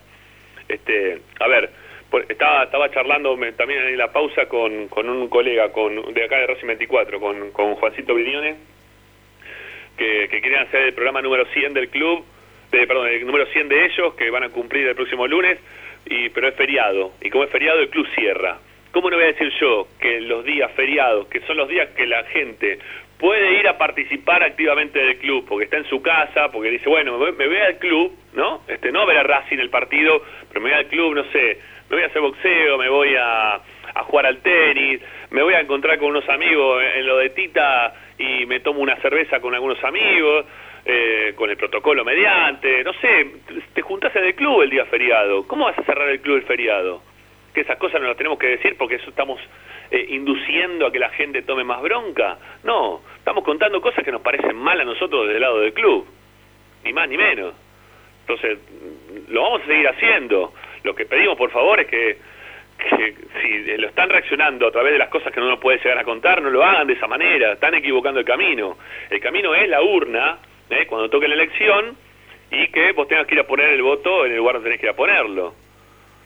[0.68, 1.70] Este a ver
[2.30, 6.48] estaba estaba charlando también en la pausa con, con un colega con de acá de
[6.48, 8.56] Racing 24 con, con Juancito Brignone
[9.98, 12.26] que, que querían hacer el programa número 100 del club
[12.86, 15.58] perdón, el número 100 de ellos que van a cumplir el próximo lunes,
[16.06, 17.14] y, pero es feriado.
[17.22, 18.58] Y como es feriado, el club cierra.
[18.92, 22.06] ¿Cómo no voy a decir yo que los días feriados, que son los días que
[22.08, 22.80] la gente
[23.18, 27.18] puede ir a participar activamente del club, porque está en su casa, porque dice, bueno,
[27.18, 28.62] me voy, al club, ¿no?
[28.68, 31.60] Este, no ver a Racing el partido, pero me voy al club, no sé,
[31.90, 35.02] me voy a hacer boxeo, me voy a, a jugar al tenis,
[35.32, 38.98] me voy a encontrar con unos amigos en lo de Tita y me tomo una
[38.98, 40.46] cerveza con algunos amigos,
[40.88, 43.28] eh, con el protocolo mediante, no sé,
[43.74, 46.44] te juntás en el club el día feriado, ¿cómo vas a cerrar el club el
[46.44, 47.02] feriado?
[47.54, 49.40] Que esas cosas no las tenemos que decir porque eso estamos
[49.90, 52.38] eh, induciendo a que la gente tome más bronca.
[52.64, 56.06] No, estamos contando cosas que nos parecen mal a nosotros desde el lado del club,
[56.84, 57.54] ni más ni menos.
[58.22, 58.60] Entonces,
[59.30, 60.54] lo vamos a seguir haciendo.
[60.84, 62.18] Lo que pedimos, por favor, es que,
[62.78, 65.98] que si lo están reaccionando a través de las cosas que no nos puede llegar
[65.98, 68.78] a contar, no lo hagan de esa manera, están equivocando el camino.
[69.10, 70.40] El camino es la urna,
[70.70, 70.86] ¿eh?
[70.88, 71.96] cuando toque la elección,
[72.52, 74.80] y que vos tengas que ir a poner el voto en el lugar donde tenés
[74.80, 75.54] que ir a ponerlo.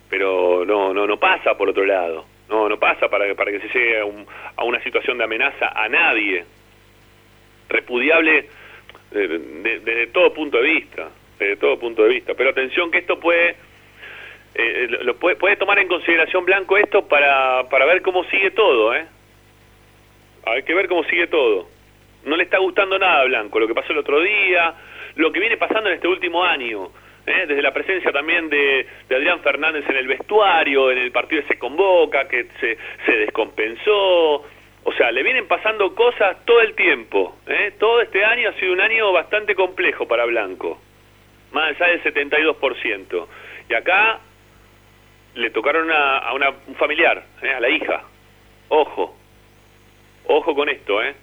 [0.09, 2.25] Pero no, no, no pasa por otro lado.
[2.49, 4.25] No, no pasa para, para que se llegue a, un-
[4.55, 6.45] a una situación de amenaza a nadie.
[7.69, 8.47] Repudiable
[9.11, 12.33] desde de, desde todo punto de vista, desde todo punto de vista.
[12.33, 13.55] Pero atención que esto puede,
[14.55, 18.51] eh, lo lo puede, puede tomar en consideración Blanco esto para, para ver cómo sigue
[18.51, 19.05] todo, ¿eh?
[20.45, 21.67] Hay que ver cómo sigue todo.
[22.25, 24.73] No le está gustando nada a Blanco, lo que pasó el otro día,
[25.15, 26.89] lo que viene pasando en este último año.
[27.25, 27.45] ¿eh?
[27.47, 31.57] Desde la presencia también de, de Adrián Fernández en el vestuario, en el partido se
[31.57, 34.45] convoca, que se, se descompensó.
[34.83, 37.37] O sea, le vienen pasando cosas todo el tiempo.
[37.47, 37.73] ¿eh?
[37.79, 40.79] Todo este año ha sido un año bastante complejo para Blanco.
[41.51, 43.27] Más allá del 72%.
[43.69, 44.19] Y acá
[45.35, 47.51] le tocaron a, a una, un familiar, ¿eh?
[47.51, 48.03] a la hija.
[48.69, 49.15] Ojo.
[50.25, 51.15] Ojo con esto, ¿eh?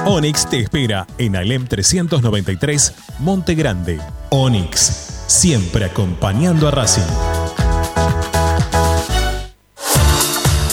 [0.06, 4.00] Onyx te espera en Alem 393, Monte Grande.
[4.30, 7.47] Onyx, siempre acompañando a Racing.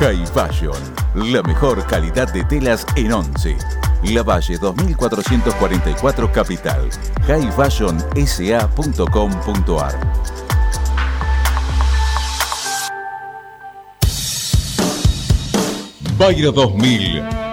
[0.00, 0.72] High Fashion,
[1.14, 3.56] la mejor calidad de telas en Once.
[4.04, 6.88] La Valle 2444 Capital.
[7.26, 9.98] highfashionsa.com.ar
[16.18, 17.22] Bayro 2000,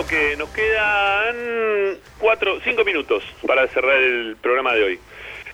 [0.00, 0.36] bloque.
[0.36, 4.98] Nos quedan cuatro, cinco minutos para cerrar el programa de hoy.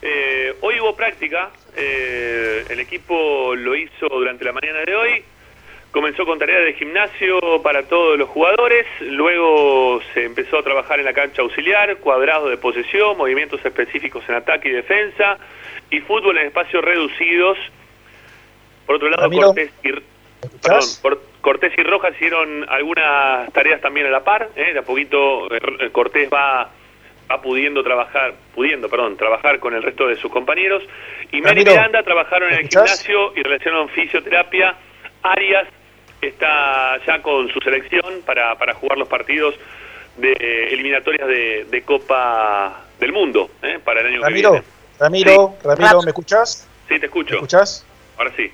[0.02, 1.51] Eh, hoy hubo práctica.
[1.77, 5.24] eh, el equipo lo hizo durante la mañana de hoy.
[5.90, 8.86] Comenzó con tareas de gimnasio para todos los jugadores.
[9.01, 14.35] Luego se empezó a trabajar en la cancha auxiliar, cuadrados de posesión, movimientos específicos en
[14.36, 15.39] ataque y defensa
[15.90, 17.59] y fútbol en espacios reducidos.
[18.86, 19.93] Por otro lado, Ramiro, Cortés y,
[20.62, 24.48] perdón, Cor- Cortés y Rojas hicieron algunas tareas también a la par.
[24.56, 24.73] ¿eh?
[24.73, 26.68] De a poquito eh, R- Cortés va,
[27.31, 30.82] va pudiendo trabajar, pudiendo, perdón, trabajar con el resto de sus compañeros.
[31.31, 33.01] Y Mary Ramiro, Miranda trabajaron en el escuchás?
[33.06, 34.74] gimnasio y realizaron fisioterapia.
[35.23, 35.68] Arias
[36.20, 39.55] está ya con su selección para, para jugar los partidos
[40.16, 40.32] de
[40.73, 43.78] eliminatorias de, de Copa del Mundo ¿eh?
[43.85, 44.66] para el año Ramiro, que viene.
[44.98, 45.68] Ramiro, Sí.
[45.68, 46.68] Ramiro, ¿me escuchás?
[46.89, 47.31] Sí, te escucho.
[47.31, 47.86] ¿Me escuchás?
[48.18, 48.51] Ahora sí.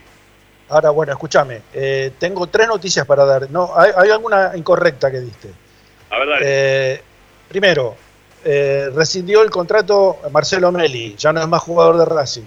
[0.68, 1.62] Ahora, bueno, escúchame.
[1.72, 3.50] eh, tengo tres noticias para dar.
[3.50, 5.48] No, hay, hay alguna incorrecta que diste.
[6.10, 6.44] A ver, dale.
[6.44, 7.02] Eh,
[7.48, 7.94] primero,
[8.44, 12.42] eh, rescindió el contrato Marcelo Meli, ya no es más jugador de Racing.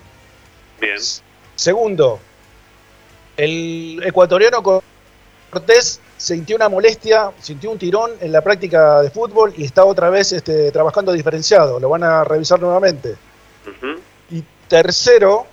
[0.82, 0.98] Bien.
[1.56, 2.20] Segundo,
[3.38, 4.62] el ecuatoriano
[5.50, 10.10] Cortés sintió una molestia, sintió un tirón en la práctica de fútbol y está otra
[10.10, 11.80] vez este, trabajando diferenciado.
[11.80, 13.16] Lo van a revisar nuevamente.
[14.32, 15.46] Y tercero,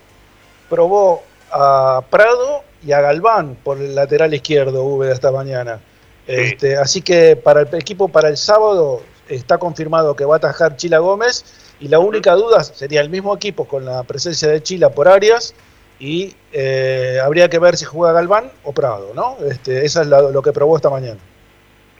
[0.69, 1.23] probó
[1.53, 5.81] a Prado y a Galván por el lateral izquierdo, V de esta mañana.
[6.27, 10.77] Este, así que para el equipo para el sábado está confirmado que va a atajar
[10.77, 11.45] Chila Gómez
[11.81, 15.55] y la única duda sería el mismo equipo con la presencia de Chila por Arias
[15.99, 19.37] y eh, habría que ver si juega Galván o Prado, ¿no?
[19.49, 21.19] Este, esa es la- lo que probó esta mañana.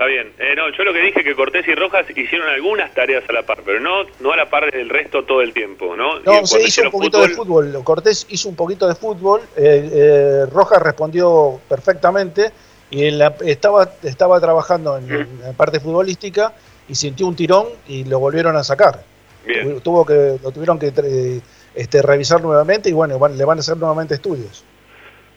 [0.03, 0.33] Está bien.
[0.41, 3.33] Eh, no, yo lo que dije es que Cortés y Rojas hicieron algunas tareas a
[3.33, 6.19] la par, pero no, no a la par del resto todo el tiempo, ¿no?
[6.21, 7.85] No, se hizo un poquito de fútbol.
[7.85, 9.43] Cortés hizo un poquito de fútbol.
[9.57, 12.51] eh, eh, Rojas respondió perfectamente
[12.91, 16.53] y en la- estaba, estaba trabajando en, en la parte futbolística
[16.89, 19.05] y sintió un tirón y lo volvieron a sacar.
[19.47, 19.81] Bien.
[19.83, 21.41] Tuvo que, lo tuvieron que eh,
[21.77, 24.65] este, revisar nuevamente y bueno, van- le van a hacer nuevamente estudios.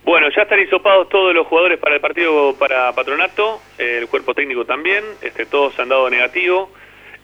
[0.06, 4.64] Bueno, ya están hisopados todos los jugadores para el partido para Patronato, el cuerpo técnico
[4.64, 6.70] también, este, todos han dado negativo.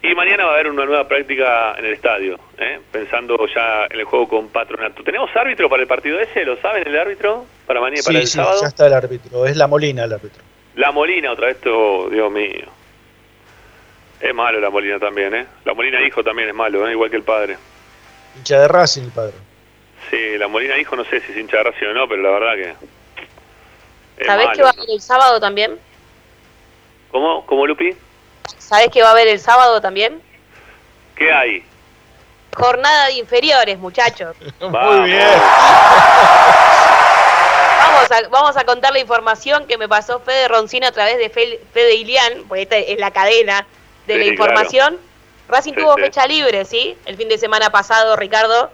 [0.03, 2.79] Y mañana va a haber una nueva práctica en el estadio, ¿eh?
[2.91, 5.03] pensando ya en el juego con Patronato.
[5.03, 6.43] ¿Tenemos árbitro para el partido ese?
[6.43, 7.45] ¿Lo saben el árbitro?
[7.67, 8.61] Para mañana, para Sí, el sí, sábado.
[8.61, 9.45] ya está el árbitro.
[9.45, 10.41] Es la Molina el árbitro.
[10.73, 12.65] La Molina otra vez, esto, Dios mío.
[14.19, 15.45] Es malo la Molina también, ¿eh?
[15.65, 16.93] La Molina hijo también es malo, ¿eh?
[16.93, 17.57] igual que el padre.
[18.37, 19.33] Hincha de Racing, el padre.
[20.09, 22.29] Sí, la Molina hijo no sé si es hincha de Racing o no, pero la
[22.31, 22.55] verdad
[24.17, 24.25] que...
[24.25, 24.57] ¿Sabés malo.
[24.57, 25.79] que va a haber el sábado también?
[27.11, 27.45] ¿Cómo?
[27.45, 27.95] ¿Cómo, Lupi?
[28.57, 30.21] ¿Sabés que va a haber el sábado también?
[31.15, 31.63] ¿Qué hay?
[32.55, 34.35] Jornada de inferiores, muchachos.
[34.59, 35.27] Muy bien.
[37.79, 41.29] Vamos a, vamos a contar la información que me pasó Fede Roncino a través de
[41.29, 43.65] Fe- Fede Ilián, porque esta es la cadena
[44.07, 44.97] de la información.
[45.47, 46.01] Racing Sí, tuvo sí.
[46.03, 46.97] fecha libre, ¿sí?
[47.05, 48.71] El fin de semana pasado, Ricardo.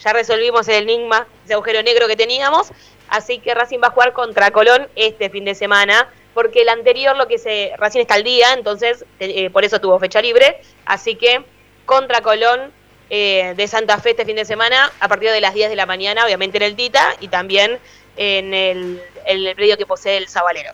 [0.00, 2.72] Ya resolvimos el enigma, ese agujero negro que teníamos.
[3.08, 6.08] Así que Racing va a jugar contra Colón este fin de semana.
[6.34, 7.72] Porque el anterior, lo que se.
[7.76, 10.60] Racing está al día, entonces eh, por eso tuvo fecha libre.
[10.86, 11.42] Así que
[11.86, 12.72] contra Colón
[13.10, 15.86] eh, de Santa Fe este fin de semana a partir de las 10 de la
[15.86, 17.80] mañana, obviamente en el Tita y también
[18.16, 20.72] en el, el predio que posee el Zabalero.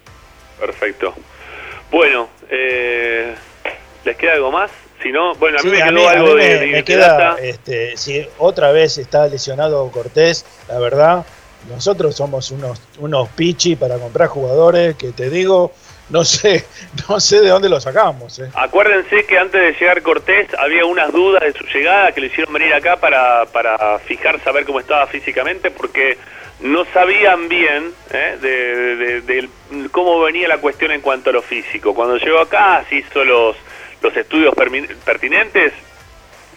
[0.61, 1.15] Perfecto.
[1.91, 3.35] Bueno, eh,
[4.05, 4.71] ¿les queda algo más?
[5.03, 6.73] Si no, bueno, a mí Sí, me a a algo mí de, me- de- me
[6.79, 11.27] de queda, este, si otra vez está lesionado Cortés, la verdad,
[11.69, 15.73] nosotros somos unos, unos pichi para comprar jugadores que te digo,
[16.09, 16.65] no sé,
[17.09, 18.39] no sé de dónde lo sacamos.
[18.39, 18.51] eh.
[18.55, 22.53] Acuérdense que antes de llegar Cortés había unas dudas de su llegada que le hicieron
[22.55, 26.17] venir acá para, para fijar, saber cómo estaba físicamente, porque
[26.61, 28.39] no sabían bien ¿eh?
[28.41, 28.49] de,
[28.97, 29.49] de- de- de
[29.91, 31.95] cómo venía la cuestión en cuanto a lo físico.
[31.95, 33.57] Cuando llegó acá se hizo los,
[34.03, 34.55] los estudios
[35.05, 35.73] pertinentes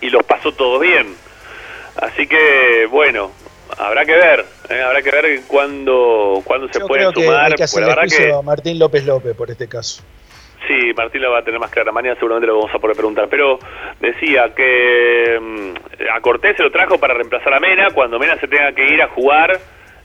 [0.01, 1.15] y los pasó todos bien.
[2.01, 3.31] Así que, bueno,
[3.77, 4.81] habrá que ver, ¿eh?
[4.81, 7.45] habrá que ver cuándo, cuándo se Yo pueden creo que sumar.
[7.45, 10.03] hay que pues a Martín López López por este caso.
[10.67, 11.91] Sí, Martín lo va a tener más clara.
[11.91, 13.27] Mañana seguramente lo vamos a poder preguntar.
[13.29, 13.59] Pero
[13.99, 15.73] decía que mm,
[16.13, 19.01] a Cortés se lo trajo para reemplazar a Mena cuando Mena se tenga que ir
[19.01, 19.59] a jugar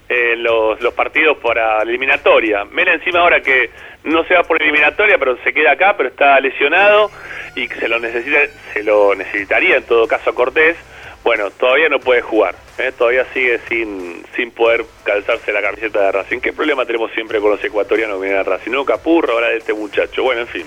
[0.08, 2.64] eh, los, los partidos para eliminatoria.
[2.64, 3.70] Mena encima ahora que
[4.04, 7.10] no se va por eliminatoria, pero se queda acá, pero está lesionado
[7.56, 8.38] y se lo necesita,
[8.72, 10.76] se lo necesitaría en todo caso a Cortés.
[11.24, 12.92] Bueno, todavía no puede jugar, ¿eh?
[12.96, 16.40] todavía sigue sin, sin poder calzarse la camiseta de Racing.
[16.40, 18.72] ¿Qué problema tenemos siempre con los ecuatorianos que vienen a Racing?
[18.72, 20.22] No, Capurro, ahora de este muchacho.
[20.22, 20.66] Bueno, en fin.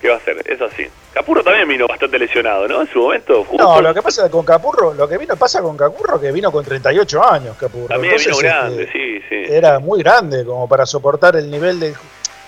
[0.00, 0.36] ¿Qué va a hacer?
[0.48, 0.86] Es así.
[1.12, 2.82] Capurro también vino bastante lesionado, ¿no?
[2.82, 3.44] En su momento.
[3.44, 6.52] jugó No, lo que pasa con Capurro, lo que vino pasa con Capurro que vino
[6.52, 7.88] con 38 años, Capurro.
[7.88, 9.52] También vino Entonces, grande, este, sí, sí.
[9.52, 11.94] Era muy grande como para soportar el nivel del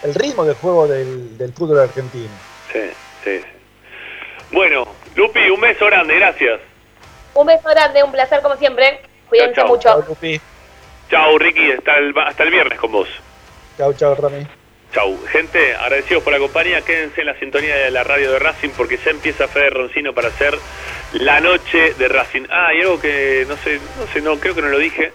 [0.03, 2.31] el ritmo de juego del, del fútbol argentino.
[2.73, 2.81] Sí,
[3.25, 3.47] sí, sí.
[4.53, 6.61] Bueno, Lupi, un beso grande, gracias.
[7.35, 9.01] Un beso grande, un placer como siempre.
[9.29, 10.05] Cuídense Chau, mucho.
[11.11, 13.09] Chao, Ricky, hasta el, hasta el viernes con vos.
[13.77, 14.47] Chau, chau, Rami.
[14.93, 16.83] Chau, gente, agradecidos por la compañía.
[16.83, 20.29] Quédense en la sintonía de la radio de Racing porque ya empieza Fede Roncino para
[20.29, 20.59] hacer
[21.13, 22.47] la noche de Racing.
[22.51, 25.13] Ah, y algo que no sé, no sé, no, creo que no lo dije.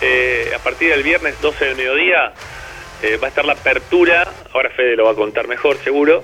[0.00, 2.32] Eh, a partir del viernes 12 del mediodía
[3.02, 4.24] eh, va a estar la apertura.
[4.52, 6.22] Ahora Fede lo va a contar mejor, seguro.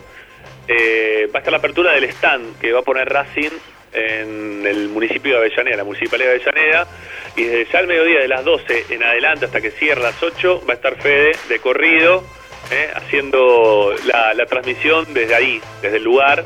[0.68, 3.50] Eh, va a estar la apertura del stand que va a poner Racing
[3.92, 6.86] en el municipio de Avellaneda, la municipalidad de Avellaneda.
[7.34, 10.62] Y desde ya al mediodía de las 12 en adelante hasta que cierre las 8
[10.64, 12.22] va a estar Fede de corrido
[12.70, 12.90] ¿eh?
[12.94, 16.44] haciendo la, transmisión desde ahí, desde el lugar,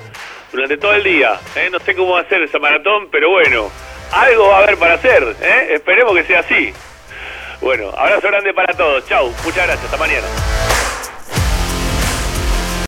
[0.52, 1.38] durante todo el día.
[1.56, 1.68] ¿eh?
[1.70, 3.70] No sé cómo va a ser esa maratón, pero bueno,
[4.12, 5.36] algo va a haber para hacer.
[5.40, 5.68] ¿eh?
[5.74, 6.72] Esperemos que sea así.
[7.60, 9.06] Bueno, abrazo grande para todos.
[9.06, 9.84] Chau, muchas gracias.
[9.84, 10.57] Hasta mañana.